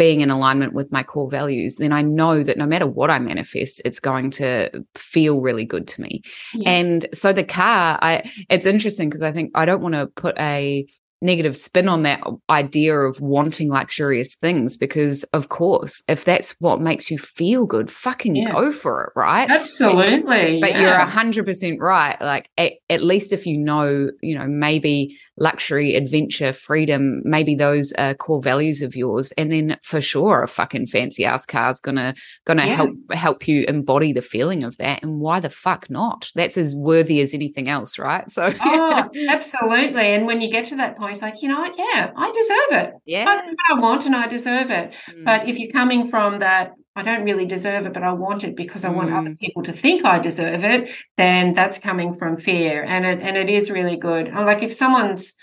being 0.00 0.22
in 0.22 0.30
alignment 0.30 0.72
with 0.72 0.90
my 0.90 1.02
core 1.02 1.30
values, 1.30 1.76
then 1.76 1.92
I 1.92 2.00
know 2.00 2.42
that 2.42 2.56
no 2.56 2.64
matter 2.64 2.86
what 2.86 3.10
I 3.10 3.18
manifest, 3.18 3.82
it's 3.84 4.00
going 4.00 4.30
to 4.30 4.70
feel 4.94 5.42
really 5.42 5.66
good 5.66 5.86
to 5.88 6.00
me. 6.00 6.22
Yeah. 6.54 6.70
And 6.70 7.06
so 7.12 7.34
the 7.34 7.44
car, 7.44 7.98
I 8.00 8.22
it's 8.48 8.64
interesting 8.64 9.10
because 9.10 9.20
I 9.20 9.30
think 9.30 9.50
I 9.54 9.66
don't 9.66 9.82
want 9.82 9.94
to 9.96 10.06
put 10.06 10.38
a 10.38 10.86
negative 11.22 11.56
spin 11.56 11.88
on 11.88 12.02
that 12.02 12.22
idea 12.48 12.96
of 12.96 13.20
wanting 13.20 13.68
luxurious 13.68 14.34
things 14.36 14.76
because 14.76 15.22
of 15.34 15.50
course 15.50 16.02
if 16.08 16.24
that's 16.24 16.52
what 16.60 16.80
makes 16.80 17.10
you 17.10 17.18
feel 17.18 17.66
good 17.66 17.90
fucking 17.90 18.36
yeah. 18.36 18.50
go 18.52 18.72
for 18.72 19.04
it 19.04 19.18
right 19.18 19.50
absolutely 19.50 20.60
but, 20.60 20.68
but 20.68 20.70
yeah. 20.72 20.80
you're 20.80 21.44
100% 21.44 21.78
right 21.78 22.16
like 22.20 22.48
at, 22.56 22.72
at, 22.88 23.02
least 23.02 23.32
if 23.32 23.46
you 23.46 23.58
know 23.58 24.10
you 24.22 24.38
know 24.38 24.46
maybe 24.46 25.18
luxury, 25.40 25.94
adventure, 25.94 26.52
freedom, 26.52 27.22
maybe 27.24 27.54
those 27.54 27.92
are 27.94 28.14
core 28.14 28.42
values 28.42 28.82
of 28.82 28.94
yours. 28.94 29.32
And 29.36 29.50
then 29.50 29.78
for 29.82 30.00
sure, 30.00 30.42
a 30.42 30.48
fucking 30.48 30.86
fancy 30.86 31.24
ass 31.24 31.46
car 31.46 31.70
is 31.70 31.80
gonna 31.80 32.14
gonna 32.44 32.66
yeah. 32.66 32.74
help 32.74 32.90
help 33.12 33.48
you 33.48 33.64
embody 33.66 34.12
the 34.12 34.22
feeling 34.22 34.62
of 34.62 34.76
that. 34.76 35.02
And 35.02 35.18
why 35.18 35.40
the 35.40 35.50
fuck 35.50 35.88
not? 35.90 36.30
That's 36.34 36.58
as 36.58 36.76
worthy 36.76 37.20
as 37.20 37.34
anything 37.34 37.68
else, 37.68 37.98
right? 37.98 38.30
So 38.30 38.52
Oh, 38.60 39.08
absolutely. 39.28 40.12
And 40.12 40.26
when 40.26 40.40
you 40.40 40.50
get 40.50 40.66
to 40.66 40.76
that 40.76 40.96
point, 40.96 41.12
it's 41.12 41.22
like, 41.22 41.42
you 41.42 41.48
know 41.48 41.58
what, 41.58 41.74
yeah, 41.76 42.12
I 42.16 42.30
deserve 42.30 42.84
it. 42.84 42.92
Yeah. 43.06 43.24
That's 43.24 43.48
what 43.48 43.76
I 43.76 43.80
want 43.80 44.06
and 44.06 44.14
I 44.14 44.26
deserve 44.26 44.70
it. 44.70 44.94
Mm. 45.08 45.24
But 45.24 45.48
if 45.48 45.58
you're 45.58 45.72
coming 45.72 46.08
from 46.08 46.40
that 46.40 46.72
I 46.96 47.02
don't 47.02 47.24
really 47.24 47.46
deserve 47.46 47.86
it, 47.86 47.92
but 47.92 48.02
I 48.02 48.12
want 48.12 48.44
it 48.44 48.56
because 48.56 48.84
I 48.84 48.90
mm. 48.90 48.96
want 48.96 49.12
other 49.12 49.30
mm. 49.30 49.38
people 49.38 49.62
to 49.62 49.72
think 49.72 50.04
I 50.04 50.18
deserve 50.18 50.64
it, 50.64 50.90
then 51.16 51.54
that's 51.54 51.78
coming 51.78 52.16
from 52.16 52.36
fear. 52.36 52.82
And 52.82 53.04
it 53.06 53.20
and 53.20 53.36
it 53.36 53.48
is 53.48 53.70
really 53.70 53.96
good. 53.96 54.32
Like 54.32 54.62
if 54.62 54.72
someone's 54.72 55.34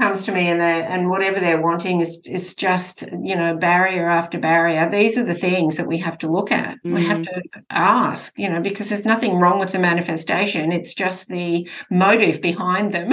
comes 0.00 0.24
to 0.24 0.32
me 0.32 0.48
and 0.48 0.60
they 0.60 0.84
and 0.84 1.10
whatever 1.10 1.40
they're 1.40 1.60
wanting 1.60 2.00
is 2.00 2.24
is 2.26 2.54
just 2.54 3.02
you 3.20 3.34
know 3.34 3.56
barrier 3.56 4.08
after 4.08 4.38
barrier 4.38 4.88
these 4.88 5.18
are 5.18 5.24
the 5.24 5.34
things 5.34 5.76
that 5.76 5.88
we 5.88 5.98
have 5.98 6.16
to 6.16 6.30
look 6.30 6.52
at 6.52 6.76
mm. 6.84 6.94
we 6.94 7.04
have 7.04 7.18
mm. 7.18 7.24
to 7.24 7.42
ask 7.70 8.32
you 8.38 8.48
know 8.48 8.60
because 8.60 8.90
there's 8.90 9.04
nothing 9.04 9.34
wrong 9.34 9.58
with 9.58 9.72
the 9.72 9.78
manifestation 9.78 10.70
it's 10.70 10.94
just 10.94 11.26
the 11.28 11.68
motive 11.90 12.40
behind 12.40 12.94
them 12.94 13.12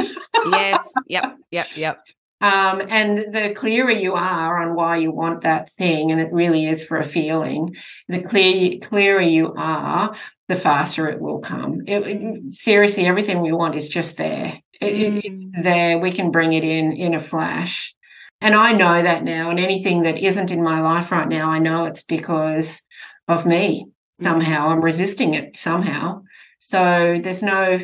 yes 0.51 0.93
yep 1.07 1.35
yep 1.49 1.67
yep 1.75 2.03
Um, 2.41 2.81
and 2.89 3.33
the 3.33 3.53
clearer 3.55 3.91
you 3.91 4.13
are 4.13 4.61
on 4.61 4.75
why 4.75 4.97
you 4.97 5.11
want 5.11 5.41
that 5.41 5.71
thing, 5.73 6.11
and 6.11 6.19
it 6.19 6.33
really 6.33 6.65
is 6.65 6.83
for 6.83 6.97
a 6.97 7.03
feeling, 7.03 7.75
the 8.09 8.21
clear, 8.21 8.77
clearer 8.79 9.21
you 9.21 9.53
are, 9.57 10.15
the 10.47 10.55
faster 10.55 11.07
it 11.07 11.21
will 11.21 11.39
come. 11.39 11.81
It, 11.87 12.05
it, 12.05 12.51
seriously, 12.51 13.05
everything 13.05 13.41
we 13.41 13.51
want 13.51 13.75
is 13.75 13.89
just 13.89 14.17
there. 14.17 14.59
It, 14.81 14.93
mm. 14.93 15.21
It's 15.23 15.45
there. 15.63 15.97
We 15.97 16.11
can 16.11 16.31
bring 16.31 16.53
it 16.53 16.63
in 16.63 16.91
in 16.91 17.15
a 17.15 17.21
flash. 17.21 17.95
And 18.41 18.53
I 18.53 18.73
know 18.73 19.01
that 19.01 19.23
now. 19.23 19.49
And 19.49 19.59
anything 19.59 20.03
that 20.03 20.17
isn't 20.17 20.51
in 20.51 20.61
my 20.61 20.81
life 20.81 21.11
right 21.11 21.27
now, 21.27 21.49
I 21.49 21.59
know 21.59 21.85
it's 21.85 22.03
because 22.03 22.83
of 23.27 23.45
me. 23.45 23.87
Somehow 24.13 24.69
I'm 24.69 24.81
resisting 24.81 25.33
it 25.33 25.57
somehow. 25.57 26.21
So 26.59 27.19
there's 27.23 27.43
no 27.43 27.79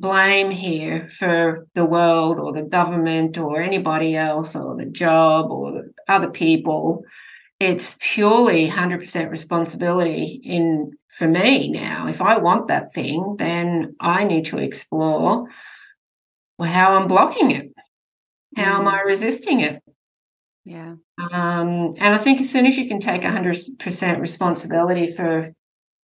blame 0.00 0.50
here 0.50 1.08
for 1.10 1.66
the 1.74 1.84
world 1.84 2.38
or 2.38 2.52
the 2.52 2.62
government 2.62 3.38
or 3.38 3.60
anybody 3.60 4.16
else 4.16 4.54
or 4.56 4.76
the 4.76 4.86
job 4.86 5.50
or 5.50 5.84
other 6.08 6.30
people. 6.30 7.02
It's 7.58 7.96
purely 8.00 8.68
100% 8.68 9.30
responsibility 9.30 10.40
in 10.42 10.92
for 11.16 11.26
me 11.26 11.70
now. 11.70 12.08
If 12.08 12.20
I 12.20 12.36
want 12.36 12.68
that 12.68 12.92
thing, 12.92 13.36
then 13.38 13.96
I 14.00 14.24
need 14.24 14.46
to 14.46 14.58
explore 14.58 15.48
well, 16.58 16.70
how 16.70 16.96
I'm 16.96 17.08
blocking 17.08 17.50
it. 17.50 17.72
How 18.56 18.80
am 18.80 18.88
I 18.88 18.98
mm. 18.98 19.04
resisting 19.04 19.60
it? 19.60 19.82
Yeah. 20.64 20.94
Um, 21.18 21.94
and 21.98 22.14
I 22.14 22.18
think 22.18 22.40
as 22.40 22.50
soon 22.50 22.66
as 22.66 22.76
you 22.76 22.88
can 22.88 22.98
take 22.98 23.22
100% 23.22 24.20
responsibility 24.20 25.12
for 25.12 25.52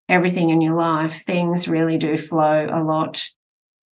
everything 0.09 0.51
in 0.51 0.61
your 0.61 0.76
life, 0.76 1.24
things 1.24 1.68
really 1.68 1.99
do 1.99 2.16
flow 2.16 2.68
a 2.70 2.82
lot 2.82 3.24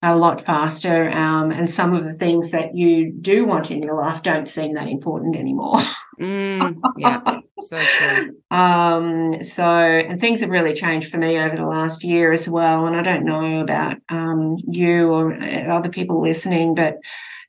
a 0.03 0.16
lot 0.16 0.44
faster. 0.44 1.11
Um, 1.11 1.51
and 1.51 1.70
some 1.70 1.94
of 1.94 2.05
the 2.05 2.12
things 2.12 2.51
that 2.53 2.76
you 2.76 3.12
do 3.12 3.44
want 3.44 3.70
in 3.70 3.82
your 3.82 3.96
life 3.96 4.22
don't 4.22 4.49
seem 4.49 4.74
that 4.74 4.88
important 4.88 5.36
anymore. 5.36 5.80
mm, 6.20 6.80
yeah, 6.96 7.40
so 7.61 7.78
true. 7.78 8.34
Um, 8.51 9.42
so, 9.42 9.64
and 9.64 10.18
things 10.18 10.40
have 10.40 10.51
really 10.51 10.72
changed 10.72 11.11
for 11.11 11.18
me 11.18 11.38
over 11.38 11.57
the 11.57 11.66
last 11.66 12.03
year 12.03 12.32
as 12.32 12.49
well. 12.49 12.86
And 12.86 12.96
I 12.96 13.03
don't 13.03 13.24
know 13.24 13.61
about 13.61 13.99
um, 14.09 14.57
you 14.66 15.09
or 15.11 15.34
uh, 15.34 15.76
other 15.76 15.90
people 15.90 16.22
listening, 16.22 16.74
but 16.74 16.96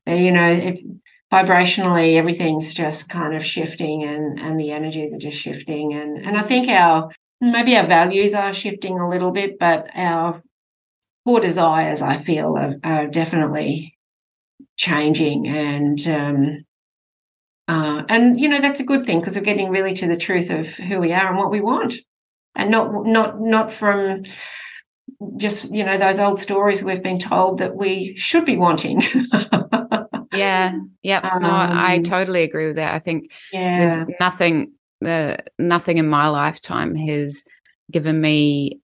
uh, 0.08 0.14
you 0.14 0.32
know, 0.32 0.52
if 0.52 0.80
vibrationally 1.32 2.18
everything's 2.18 2.74
just 2.74 3.08
kind 3.10 3.36
of 3.36 3.46
shifting 3.46 4.04
and 4.04 4.40
and 4.40 4.60
the 4.60 4.72
energies 4.72 5.14
are 5.14 5.20
just 5.20 5.38
shifting 5.38 5.94
and 5.94 6.26
and 6.26 6.38
I 6.38 6.42
think 6.42 6.68
our 6.70 7.12
maybe 7.40 7.78
our 7.78 7.86
values 7.86 8.34
are 8.34 8.52
shifting 8.52 9.00
a 9.00 9.08
little 9.08 9.32
bit 9.32 9.60
but 9.60 9.88
our 9.94 10.42
core 11.26 11.40
desires, 11.40 12.02
I 12.02 12.18
feel, 12.18 12.58
are, 12.58 12.76
are 12.84 13.08
definitely 13.08 13.98
changing, 14.78 15.48
and 15.48 16.08
um, 16.08 16.66
uh, 17.68 18.04
and 18.10 18.40
you 18.40 18.50
know 18.50 18.62
that's 18.62 18.80
a 18.80 18.86
good 18.86 19.06
thing 19.06 19.20
because 19.20 19.36
we're 19.36 19.42
getting 19.42 19.70
really 19.70 19.94
to 19.96 20.08
the 20.08 20.18
truth 20.18 20.50
of 20.50 20.68
who 20.68 21.00
we 21.00 21.14
are 21.14 21.28
and 21.28 21.38
what 21.38 21.52
we 21.52 21.62
want, 21.62 21.96
and 22.56 22.72
not 22.72 23.06
not 23.06 23.40
not 23.40 23.72
from 23.72 24.24
just 25.38 25.72
you 25.72 25.84
know 25.84 25.98
those 25.98 26.20
old 26.20 26.40
stories 26.40 26.84
we've 26.84 27.04
been 27.04 27.20
told 27.20 27.60
that 27.60 27.76
we 27.76 28.16
should 28.16 28.46
be 28.46 28.58
wanting. 28.58 29.02
yeah, 30.34 30.74
yeah. 31.04 31.20
Um, 31.20 31.42
no, 31.42 31.50
I 31.50 31.98
um, 31.98 32.04
totally 32.04 32.44
agree 32.44 32.68
with 32.68 32.78
that. 32.78 32.94
I 32.94 33.00
think 33.00 33.32
yeah. 33.52 33.86
there's 33.86 34.10
nothing 34.20 34.74
the 35.02 35.38
nothing 35.58 35.98
in 35.98 36.08
my 36.08 36.28
lifetime 36.28 36.96
has 36.96 37.44
given 37.92 38.20
me 38.20 38.80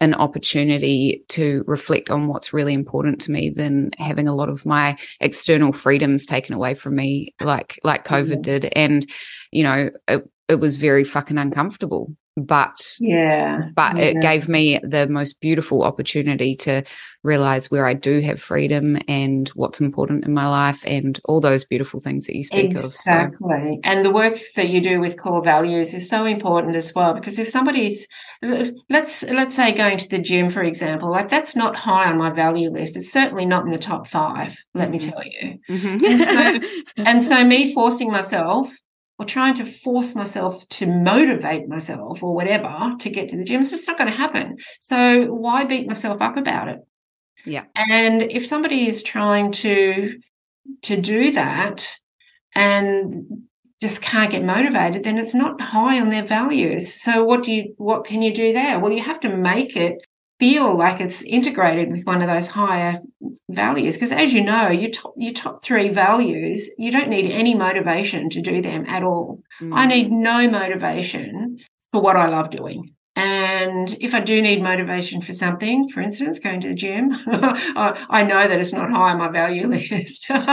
an 0.00 0.14
opportunity 0.14 1.24
to 1.28 1.64
reflect 1.66 2.10
on 2.10 2.28
what's 2.28 2.52
really 2.52 2.74
important 2.74 3.20
to 3.20 3.30
me 3.30 3.50
than 3.50 3.90
having 3.98 4.28
a 4.28 4.34
lot 4.34 4.48
of 4.48 4.64
my 4.64 4.96
external 5.20 5.72
freedoms 5.72 6.24
taken 6.24 6.54
away 6.54 6.74
from 6.74 6.94
me 6.94 7.34
like 7.40 7.78
like 7.82 8.04
covid 8.04 8.32
mm-hmm. 8.32 8.42
did 8.42 8.64
and 8.76 9.06
you 9.50 9.62
know 9.62 9.90
it, 10.06 10.28
it 10.48 10.56
was 10.56 10.76
very 10.76 11.04
fucking 11.04 11.38
uncomfortable 11.38 12.14
but 12.42 12.96
yeah 13.00 13.68
but 13.74 13.96
yeah. 13.96 14.04
it 14.04 14.20
gave 14.20 14.48
me 14.48 14.80
the 14.82 15.06
most 15.08 15.40
beautiful 15.40 15.82
opportunity 15.82 16.54
to 16.54 16.82
realize 17.22 17.70
where 17.70 17.86
i 17.86 17.94
do 17.94 18.20
have 18.20 18.40
freedom 18.40 18.98
and 19.08 19.48
what's 19.50 19.80
important 19.80 20.24
in 20.24 20.32
my 20.32 20.48
life 20.48 20.82
and 20.86 21.20
all 21.24 21.40
those 21.40 21.64
beautiful 21.64 22.00
things 22.00 22.26
that 22.26 22.36
you 22.36 22.44
speak 22.44 22.70
exactly. 22.70 22.80
of 22.80 22.84
exactly 22.84 23.74
so. 23.74 23.80
and 23.84 24.04
the 24.04 24.10
work 24.10 24.38
that 24.56 24.68
you 24.68 24.80
do 24.80 25.00
with 25.00 25.20
core 25.20 25.42
values 25.42 25.94
is 25.94 26.08
so 26.08 26.24
important 26.24 26.76
as 26.76 26.94
well 26.94 27.14
because 27.14 27.38
if 27.38 27.48
somebody's 27.48 28.06
let's 28.88 29.22
let's 29.24 29.56
say 29.56 29.72
going 29.72 29.98
to 29.98 30.08
the 30.08 30.18
gym 30.18 30.50
for 30.50 30.62
example 30.62 31.10
like 31.10 31.28
that's 31.28 31.56
not 31.56 31.76
high 31.76 32.08
on 32.08 32.18
my 32.18 32.30
value 32.30 32.70
list 32.70 32.96
it's 32.96 33.12
certainly 33.12 33.46
not 33.46 33.64
in 33.64 33.72
the 33.72 33.78
top 33.78 34.06
five 34.06 34.56
let 34.74 34.90
mm-hmm. 34.90 34.92
me 34.92 34.98
tell 34.98 35.24
you 35.24 35.58
mm-hmm. 35.68 36.04
and, 36.04 36.62
so, 36.62 36.68
and 37.04 37.22
so 37.22 37.44
me 37.44 37.72
forcing 37.72 38.10
myself 38.10 38.68
or 39.18 39.24
trying 39.24 39.54
to 39.54 39.64
force 39.64 40.14
myself 40.14 40.68
to 40.68 40.86
motivate 40.86 41.68
myself 41.68 42.22
or 42.22 42.34
whatever 42.34 42.94
to 43.00 43.10
get 43.10 43.28
to 43.30 43.36
the 43.36 43.44
gym. 43.44 43.60
It's 43.60 43.70
just 43.70 43.88
not 43.88 43.98
going 43.98 44.10
to 44.10 44.16
happen. 44.16 44.56
So 44.80 45.32
why 45.32 45.64
beat 45.64 45.88
myself 45.88 46.22
up 46.22 46.36
about 46.36 46.68
it? 46.68 46.78
Yeah. 47.44 47.64
And 47.74 48.22
if 48.22 48.46
somebody 48.46 48.86
is 48.86 49.02
trying 49.02 49.52
to 49.52 50.18
to 50.82 51.00
do 51.00 51.32
that 51.32 51.88
and 52.54 53.48
just 53.80 54.02
can't 54.02 54.30
get 54.30 54.44
motivated, 54.44 55.04
then 55.04 55.18
it's 55.18 55.34
not 55.34 55.60
high 55.60 56.00
on 56.00 56.10
their 56.10 56.26
values. 56.26 57.00
So 57.00 57.24
what 57.24 57.42
do 57.42 57.52
you 57.52 57.74
what 57.76 58.04
can 58.04 58.22
you 58.22 58.32
do 58.32 58.52
there? 58.52 58.78
Well, 58.78 58.92
you 58.92 59.02
have 59.02 59.20
to 59.20 59.36
make 59.36 59.76
it 59.76 59.98
feel 60.38 60.76
like 60.76 61.00
it's 61.00 61.22
integrated 61.22 61.90
with 61.90 62.04
one 62.04 62.22
of 62.22 62.28
those 62.28 62.48
higher 62.48 63.00
values. 63.50 63.94
Because 63.94 64.12
as 64.12 64.32
you 64.32 64.42
know, 64.42 64.68
your 64.68 64.90
top, 64.90 65.14
your 65.16 65.32
top 65.32 65.62
three 65.62 65.88
values, 65.88 66.70
you 66.78 66.92
don't 66.92 67.08
need 67.08 67.30
any 67.30 67.54
motivation 67.54 68.30
to 68.30 68.40
do 68.40 68.62
them 68.62 68.84
at 68.86 69.02
all. 69.02 69.42
Mm. 69.60 69.74
I 69.74 69.86
need 69.86 70.12
no 70.12 70.48
motivation 70.48 71.58
for 71.90 72.00
what 72.00 72.16
I 72.16 72.28
love 72.28 72.50
doing. 72.50 72.94
And 73.16 73.96
if 74.00 74.14
I 74.14 74.20
do 74.20 74.40
need 74.40 74.62
motivation 74.62 75.20
for 75.20 75.32
something, 75.32 75.88
for 75.88 76.00
instance, 76.00 76.38
going 76.38 76.60
to 76.60 76.68
the 76.68 76.74
gym, 76.76 77.12
I 77.26 78.22
know 78.22 78.46
that 78.46 78.60
it's 78.60 78.72
not 78.72 78.92
high 78.92 79.10
on 79.10 79.18
my 79.18 79.28
value 79.28 79.66
list. 79.68 80.30
um, 80.30 80.44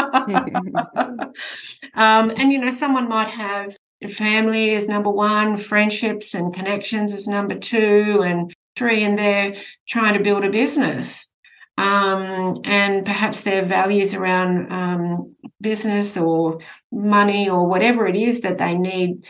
and, 1.96 2.52
you 2.52 2.58
know, 2.58 2.72
someone 2.72 3.08
might 3.08 3.30
have 3.30 3.78
family 4.10 4.72
is 4.72 4.88
number 4.88 5.10
one, 5.10 5.58
friendships 5.58 6.34
and 6.34 6.54
connections 6.54 7.14
is 7.14 7.28
number 7.28 7.56
two, 7.56 8.24
and 8.26 8.54
and 8.82 9.18
they're 9.18 9.56
trying 9.88 10.14
to 10.18 10.24
build 10.24 10.44
a 10.44 10.50
business. 10.50 11.30
Um, 11.78 12.62
and 12.64 13.06
perhaps 13.06 13.42
their 13.42 13.66
values 13.66 14.14
around 14.14 14.72
um, 14.72 15.30
business 15.60 16.16
or 16.16 16.60
money 16.92 17.50
or 17.50 17.68
whatever 17.68 18.08
it 18.08 18.16
is 18.16 18.42
that 18.42 18.58
they 18.58 18.76
need 18.76 19.26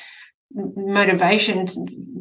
motivation 0.56 1.66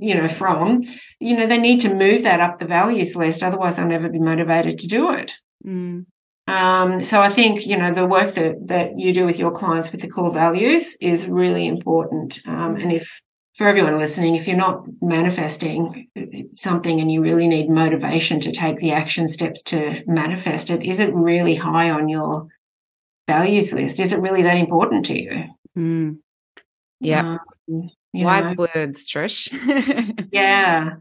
you 0.00 0.14
know 0.14 0.28
from 0.28 0.82
you 1.20 1.36
know 1.36 1.46
they 1.46 1.58
need 1.58 1.80
to 1.80 1.94
move 1.94 2.24
that 2.24 2.40
up 2.40 2.58
the 2.58 2.64
values 2.64 3.14
list 3.14 3.44
otherwise 3.44 3.76
they'll 3.76 3.86
never 3.86 4.08
be 4.08 4.18
motivated 4.18 4.76
to 4.76 4.88
do 4.88 5.12
it 5.12 5.34
mm. 5.64 6.04
um, 6.48 7.00
so 7.00 7.20
i 7.20 7.28
think 7.28 7.64
you 7.64 7.76
know 7.76 7.94
the 7.94 8.04
work 8.04 8.34
that 8.34 8.54
that 8.66 8.98
you 8.98 9.12
do 9.12 9.24
with 9.24 9.38
your 9.38 9.52
clients 9.52 9.92
with 9.92 10.00
the 10.00 10.08
core 10.08 10.32
values 10.32 10.96
is 11.00 11.28
really 11.28 11.68
important 11.68 12.40
um, 12.46 12.74
and 12.74 12.92
if 12.92 13.20
for 13.54 13.68
everyone 13.68 13.98
listening, 13.98 14.34
if 14.34 14.48
you're 14.48 14.56
not 14.56 14.84
manifesting 15.00 16.08
something 16.52 17.00
and 17.00 17.10
you 17.10 17.20
really 17.20 17.46
need 17.46 17.70
motivation 17.70 18.40
to 18.40 18.52
take 18.52 18.76
the 18.78 18.92
action 18.92 19.28
steps 19.28 19.62
to 19.62 20.02
manifest 20.06 20.70
it, 20.70 20.82
is 20.82 20.98
it 20.98 21.14
really 21.14 21.54
high 21.54 21.90
on 21.90 22.08
your 22.08 22.48
values 23.28 23.72
list? 23.72 24.00
Is 24.00 24.12
it 24.12 24.20
really 24.20 24.42
that 24.42 24.56
important 24.56 25.06
to 25.06 25.18
you? 25.18 25.44
Mm. 25.78 26.18
Yeah. 27.00 27.38
Um, 27.68 27.90
Wise 28.12 28.54
know? 28.54 28.66
words, 28.74 29.06
Trish. 29.06 29.52
yeah. 30.32 30.96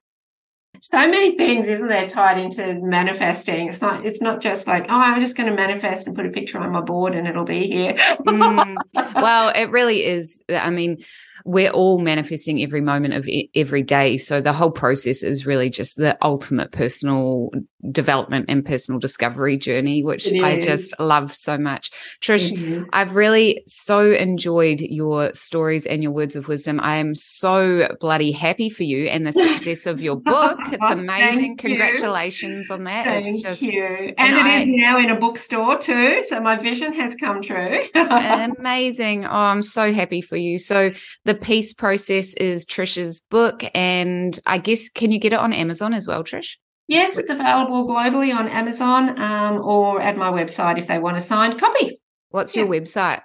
So 0.80 0.98
many 0.98 1.38
things, 1.38 1.68
isn't 1.70 1.88
there, 1.88 2.10
tied 2.10 2.38
into 2.38 2.74
manifesting? 2.82 3.70
It's 3.70 3.82
not. 3.82 4.06
It's 4.06 4.22
not 4.22 4.42
just 4.42 4.68
like, 4.68 4.88
oh, 4.90 5.00
I'm 5.00 5.22
just 5.22 5.38
going 5.38 5.50
to 5.50 5.56
manifest 5.56 6.08
and 6.08 6.16
put 6.16 6.26
a 6.26 6.30
picture 6.30 6.60
on 6.60 6.72
my 6.72 6.82
board 6.82 7.16
and 7.16 7.26
it'll 7.26 7.46
be 7.46 7.68
here. 7.68 7.94
mm. 7.94 8.76
Well, 9.16 9.50
it 9.56 9.70
really 9.72 10.06
is. 10.06 10.44
I 10.50 10.72
mean, 10.72 11.04
we're 11.46 11.72
all 11.72 12.00
manifesting 12.00 12.62
every 12.62 12.82
moment 12.82 13.14
of 13.14 13.28
every 13.56 13.84
day. 13.84 14.18
So 14.18 14.42
the 14.42 14.54
whole 14.54 14.72
process 14.72 15.24
is 15.24 15.46
really 15.46 15.70
just 15.70 15.98
the 15.98 16.18
ultimate 16.22 16.72
personal 16.72 17.52
development 17.92 18.46
and 18.48 18.66
personal 18.66 19.00
discovery 19.00 19.58
journey, 19.58 20.04
which 20.04 20.32
I 20.32 20.60
just 20.60 20.98
love 21.00 21.36
so 21.36 21.58
much. 21.58 21.92
Trish, 22.22 22.86
I've 22.94 23.14
really 23.14 23.62
so 23.68 24.12
enjoyed 24.12 24.80
your 24.80 25.34
stories 25.34 25.86
and 25.86 26.02
your 26.02 26.14
words 26.14 26.36
of 26.36 26.48
wisdom. 26.48 26.80
I 26.82 26.98
am 26.98 27.14
so 27.14 27.90
bloody 28.00 28.32
happy 28.32 28.70
for 28.70 28.84
you 28.84 29.08
and 29.08 29.28
the 29.28 29.34
success 29.34 29.86
of 29.86 30.02
your 30.02 30.16
book. 30.16 30.58
It's 30.72 30.86
amazing. 30.86 31.58
Congratulations 31.58 32.72
on 32.72 32.86
that. 32.86 33.06
Thank 33.06 33.28
it's 33.28 33.44
just 33.44 33.62
you. 33.62 33.84
And, 33.84 34.14
and 34.18 34.36
it 34.38 34.46
I, 34.46 34.60
is 34.60 34.68
now 34.70 34.98
in 34.98 35.10
a 35.10 35.20
bookstore 35.20 35.78
too. 35.78 36.24
So 36.24 36.40
my 36.40 36.56
vision 36.56 36.94
has 36.94 37.16
come 37.16 37.42
true. 37.42 37.84
amazing. 37.96 39.26
Oh, 39.26 39.30
I'm 39.30 39.62
so 39.62 39.92
happy 39.92 40.22
for 40.22 40.38
you. 40.38 40.58
So 40.58 40.92
the 41.26 41.33
peace 41.36 41.74
process 41.74 42.34
is 42.36 42.66
Trish's 42.66 43.22
book. 43.30 43.64
And 43.74 44.40
I 44.46 44.58
guess 44.58 44.90
can 44.90 45.12
you 45.12 45.20
get 45.20 45.34
it 45.34 45.40
on 45.40 45.54
Amazon 45.54 45.94
as 45.94 46.08
well, 46.08 46.24
Trish? 46.24 46.56
Yes, 46.88 47.18
it's 47.18 47.32
available 47.32 47.88
globally 47.88 48.36
on 48.36 48.48
Amazon 48.50 49.20
um, 49.20 49.62
or 49.62 50.02
at 50.02 50.18
my 50.18 50.30
website 50.30 50.78
if 50.78 50.88
they 50.88 51.00
want 51.00 51.18
a 51.18 51.22
signed 51.22 51.60
copy. 51.60 52.00
What's 52.30 52.56
yeah. 52.56 52.64
your 52.64 52.72
website? 52.72 53.22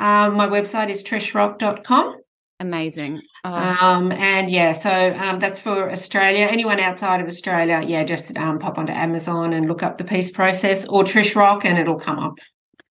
Um, 0.00 0.34
my 0.34 0.48
website 0.48 0.88
is 0.88 1.02
trishrock.com. 1.02 2.16
Amazing. 2.58 3.20
Oh. 3.44 3.52
Um, 3.52 4.12
and 4.12 4.50
yeah, 4.50 4.72
so 4.72 5.12
um, 5.14 5.38
that's 5.38 5.60
for 5.60 5.90
Australia. 5.90 6.46
Anyone 6.50 6.80
outside 6.80 7.20
of 7.20 7.26
Australia, 7.26 7.82
yeah, 7.86 8.02
just 8.04 8.36
um, 8.38 8.58
pop 8.58 8.78
onto 8.78 8.92
Amazon 8.92 9.52
and 9.52 9.68
look 9.68 9.82
up 9.82 9.98
the 9.98 10.04
peace 10.04 10.30
process 10.30 10.86
or 10.86 11.04
Trish 11.04 11.36
Rock 11.36 11.66
and 11.66 11.78
it'll 11.78 12.00
come 12.00 12.18
up. 12.18 12.38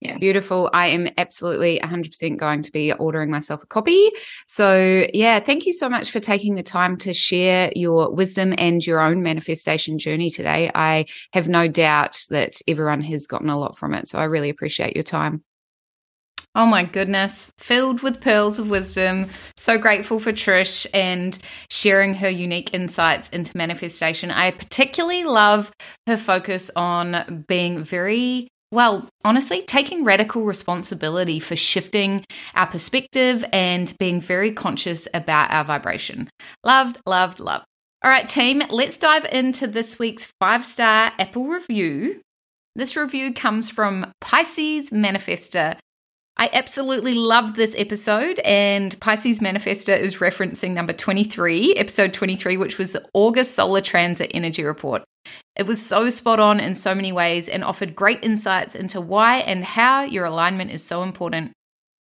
Yeah. 0.05 0.19
Beautiful. 0.19 0.69
I 0.75 0.89
am 0.89 1.09
absolutely 1.17 1.81
100% 1.83 2.37
going 2.37 2.61
to 2.61 2.71
be 2.71 2.93
ordering 2.93 3.31
myself 3.31 3.63
a 3.63 3.67
copy. 3.67 4.11
So, 4.47 5.07
yeah, 5.15 5.41
thank 5.41 5.65
you 5.65 5.73
so 5.73 5.89
much 5.89 6.11
for 6.11 6.21
taking 6.21 6.57
the 6.57 6.63
time 6.63 6.99
to 6.99 7.15
share 7.15 7.73
your 7.75 8.13
wisdom 8.13 8.55
and 8.59 8.87
your 8.87 9.01
own 9.01 9.23
manifestation 9.23 9.99
journey 9.99 10.29
today. 10.29 10.71
I 10.75 11.07
have 11.33 11.49
no 11.49 11.69
doubt 11.69 12.23
that 12.29 12.57
everyone 12.69 13.01
has 13.01 13.27
gotten 13.27 13.49
a 13.49 13.59
lot 13.59 13.79
from 13.79 13.95
it. 13.95 14.07
So, 14.07 14.19
I 14.19 14.25
really 14.25 14.51
appreciate 14.51 14.95
your 14.95 15.05
time. 15.05 15.43
Oh 16.57 16.67
my 16.67 16.85
goodness, 16.85 17.51
filled 17.59 18.03
with 18.03 18.21
pearls 18.21 18.61
of 18.61 18.69
wisdom. 18.69 19.27
So 19.57 19.77
grateful 19.77 20.21
for 20.21 20.33
Trish 20.33 20.87
and 20.95 21.37
sharing 21.69 22.15
her 22.15 22.29
unique 22.29 22.73
insights 22.73 23.29
into 23.31 23.57
manifestation. 23.57 24.31
I 24.31 24.53
particularly 24.53 25.25
love 25.25 25.73
her 26.07 26.17
focus 26.17 26.71
on 26.77 27.45
being 27.49 27.83
very 27.83 28.47
well, 28.75 29.09
honestly, 29.25 29.63
taking 29.63 30.05
radical 30.05 30.45
responsibility 30.45 31.39
for 31.39 31.57
shifting 31.57 32.25
our 32.55 32.67
perspective 32.67 33.45
and 33.53 33.95
being 33.99 34.21
very 34.21 34.53
conscious 34.53 35.07
about 35.15 35.51
our 35.51 35.65
vibration. 35.65 36.29
Loved, 36.65 37.01
loved, 37.07 37.39
loved. 37.41 37.65
All 38.03 38.11
right, 38.11 38.29
team, 38.29 38.63
let's 38.69 38.99
dive 38.99 39.25
into 39.27 39.67
this 39.67 39.99
week's 39.99 40.27
five 40.39 40.67
star 40.67 41.13
Apple 41.19 41.47
review. 41.47 42.21
This 42.77 42.97
review 42.97 43.33
comes 43.33 43.71
from 43.71 44.13
Pisces 44.21 44.91
Manifester 44.91 45.77
I 46.37 46.51
absolutely 46.53 47.15
loved 47.15 47.55
this 47.55 47.77
episode, 47.79 48.41
and 48.41 48.99
Pisces 48.99 49.39
Manifester 49.39 49.97
is 49.97 50.17
referencing 50.17 50.73
number 50.73 50.93
23, 50.93 51.75
episode 51.75 52.13
23, 52.13 52.57
which 52.57 52.77
was 52.77 52.93
the 52.93 53.07
August 53.15 53.55
Solar 53.55 53.81
Transit 53.81 54.33
Energy 54.35 54.65
Report. 54.65 55.05
It 55.55 55.67
was 55.67 55.85
so 55.85 56.11
spot 56.11 56.41
on 56.41 56.59
in 56.59 56.75
so 56.75 56.93
many 56.93 57.13
ways 57.13 57.49
and 57.49 57.63
offered 57.63 57.95
great 57.95 58.25
insights 58.25 58.75
into 58.75 59.01
why 59.01 59.39
and 59.39 59.65
how 59.65 60.03
your 60.03 60.25
alignment 60.25 60.73
is 60.73 60.83
so 60.83 61.05
important 61.05 61.53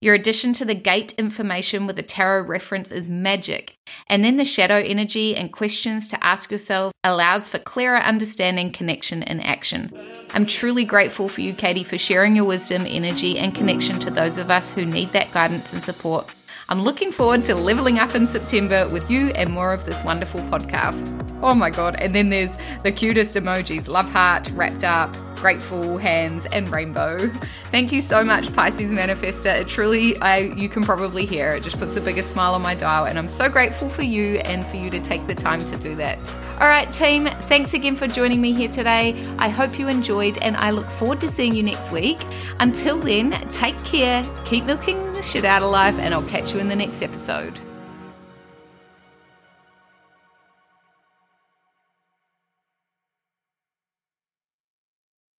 your 0.01 0.15
addition 0.15 0.55
to 0.55 0.65
the 0.65 0.75
gate 0.75 1.13
information 1.19 1.87
with 1.87 1.99
a 1.99 2.03
tarot 2.03 2.43
reference 2.43 2.91
is 2.91 3.07
magic. 3.07 3.75
And 4.07 4.25
then 4.25 4.39
the 4.39 4.45
shadow 4.45 4.77
energy 4.77 5.37
and 5.37 5.53
questions 5.53 6.09
to 6.09 6.25
ask 6.25 6.51
yourself 6.51 6.93
allows 7.05 7.49
for 7.49 7.59
clearer 7.59 7.99
understanding, 7.99 8.73
connection, 8.73 9.23
and 9.23 9.43
action. 9.43 9.93
I'm 10.33 10.47
truly 10.47 10.85
grateful 10.85 11.29
for 11.29 11.43
you, 11.43 11.53
Katie, 11.53 11.85
for 11.85 11.99
sharing 11.99 12.35
your 12.35 12.47
wisdom, 12.47 12.87
energy, 12.87 13.39
and 13.39 13.55
connection 13.55 13.99
to 14.01 14.11
those 14.11 14.39
of 14.39 14.51
us 14.51 14.71
who 14.71 14.87
need 14.87 15.11
that 15.11 15.33
guidance 15.33 15.73
and 15.73 15.83
support. 15.83 16.31
I'm 16.71 16.85
looking 16.85 17.11
forward 17.11 17.43
to 17.47 17.57
leveling 17.57 17.99
up 17.99 18.15
in 18.15 18.29
September 18.29 18.89
with 18.89 19.11
you 19.11 19.31
and 19.31 19.51
more 19.51 19.73
of 19.73 19.85
this 19.85 20.05
wonderful 20.05 20.41
podcast. 20.43 21.11
Oh 21.43 21.53
my 21.53 21.69
God. 21.69 21.97
And 21.97 22.15
then 22.15 22.29
there's 22.29 22.57
the 22.85 22.93
cutest 22.93 23.35
emojis 23.35 23.89
love 23.89 24.09
heart, 24.09 24.49
wrapped 24.53 24.85
up, 24.85 25.13
grateful 25.35 25.99
hands, 25.99 26.47
and 26.53 26.71
rainbow. 26.71 27.29
Thank 27.73 27.91
you 27.91 28.01
so 28.01 28.23
much, 28.23 28.55
Pisces 28.55 28.93
Manifester. 28.93 29.63
It 29.63 29.67
truly, 29.67 30.17
I 30.19 30.39
you 30.39 30.69
can 30.69 30.85
probably 30.85 31.27
hear 31.27 31.55
it 31.57 31.65
just 31.65 31.77
puts 31.77 31.97
the 31.97 32.01
biggest 32.01 32.31
smile 32.31 32.55
on 32.55 32.63
my 32.63 32.77
dial, 32.77 33.07
and 33.07 33.19
I'm 33.19 33.29
so 33.29 33.49
grateful 33.49 33.89
for 33.89 34.03
you 34.03 34.37
and 34.37 34.65
for 34.67 34.77
you 34.77 34.91
to 34.91 35.01
take 35.01 35.27
the 35.27 35.35
time 35.35 35.65
to 35.65 35.77
do 35.77 35.97
that. 35.97 36.19
All 36.61 36.69
right, 36.69 36.93
team, 36.93 37.25
thanks 37.25 37.73
again 37.73 37.97
for 37.97 38.07
joining 38.07 38.43
me 38.43 38.53
here 38.53 38.69
today. 38.69 39.15
I 39.39 39.49
hope 39.49 39.79
you 39.79 39.89
enjoyed, 39.89 40.37
and 40.43 40.59
I 40.59 40.73
look 40.73 40.85
forward 40.91 41.19
to 41.23 41.29
seeing 41.29 41.55
you 41.55 41.63
next 41.63 41.91
week. 41.91 42.19
Until 42.59 43.01
then, 43.01 43.31
take 43.49 43.83
care, 43.83 44.23
keep 44.45 44.65
milking 44.65 45.15
the 45.15 45.23
shit 45.23 45.47
out 45.47 45.63
of 45.63 45.71
life, 45.71 45.99
and 45.99 46.13
I'll 46.13 46.29
catch 46.29 46.53
you 46.53 46.61
in 46.61 46.69
the 46.69 46.77
next 46.77 47.01
episode. 47.01 47.59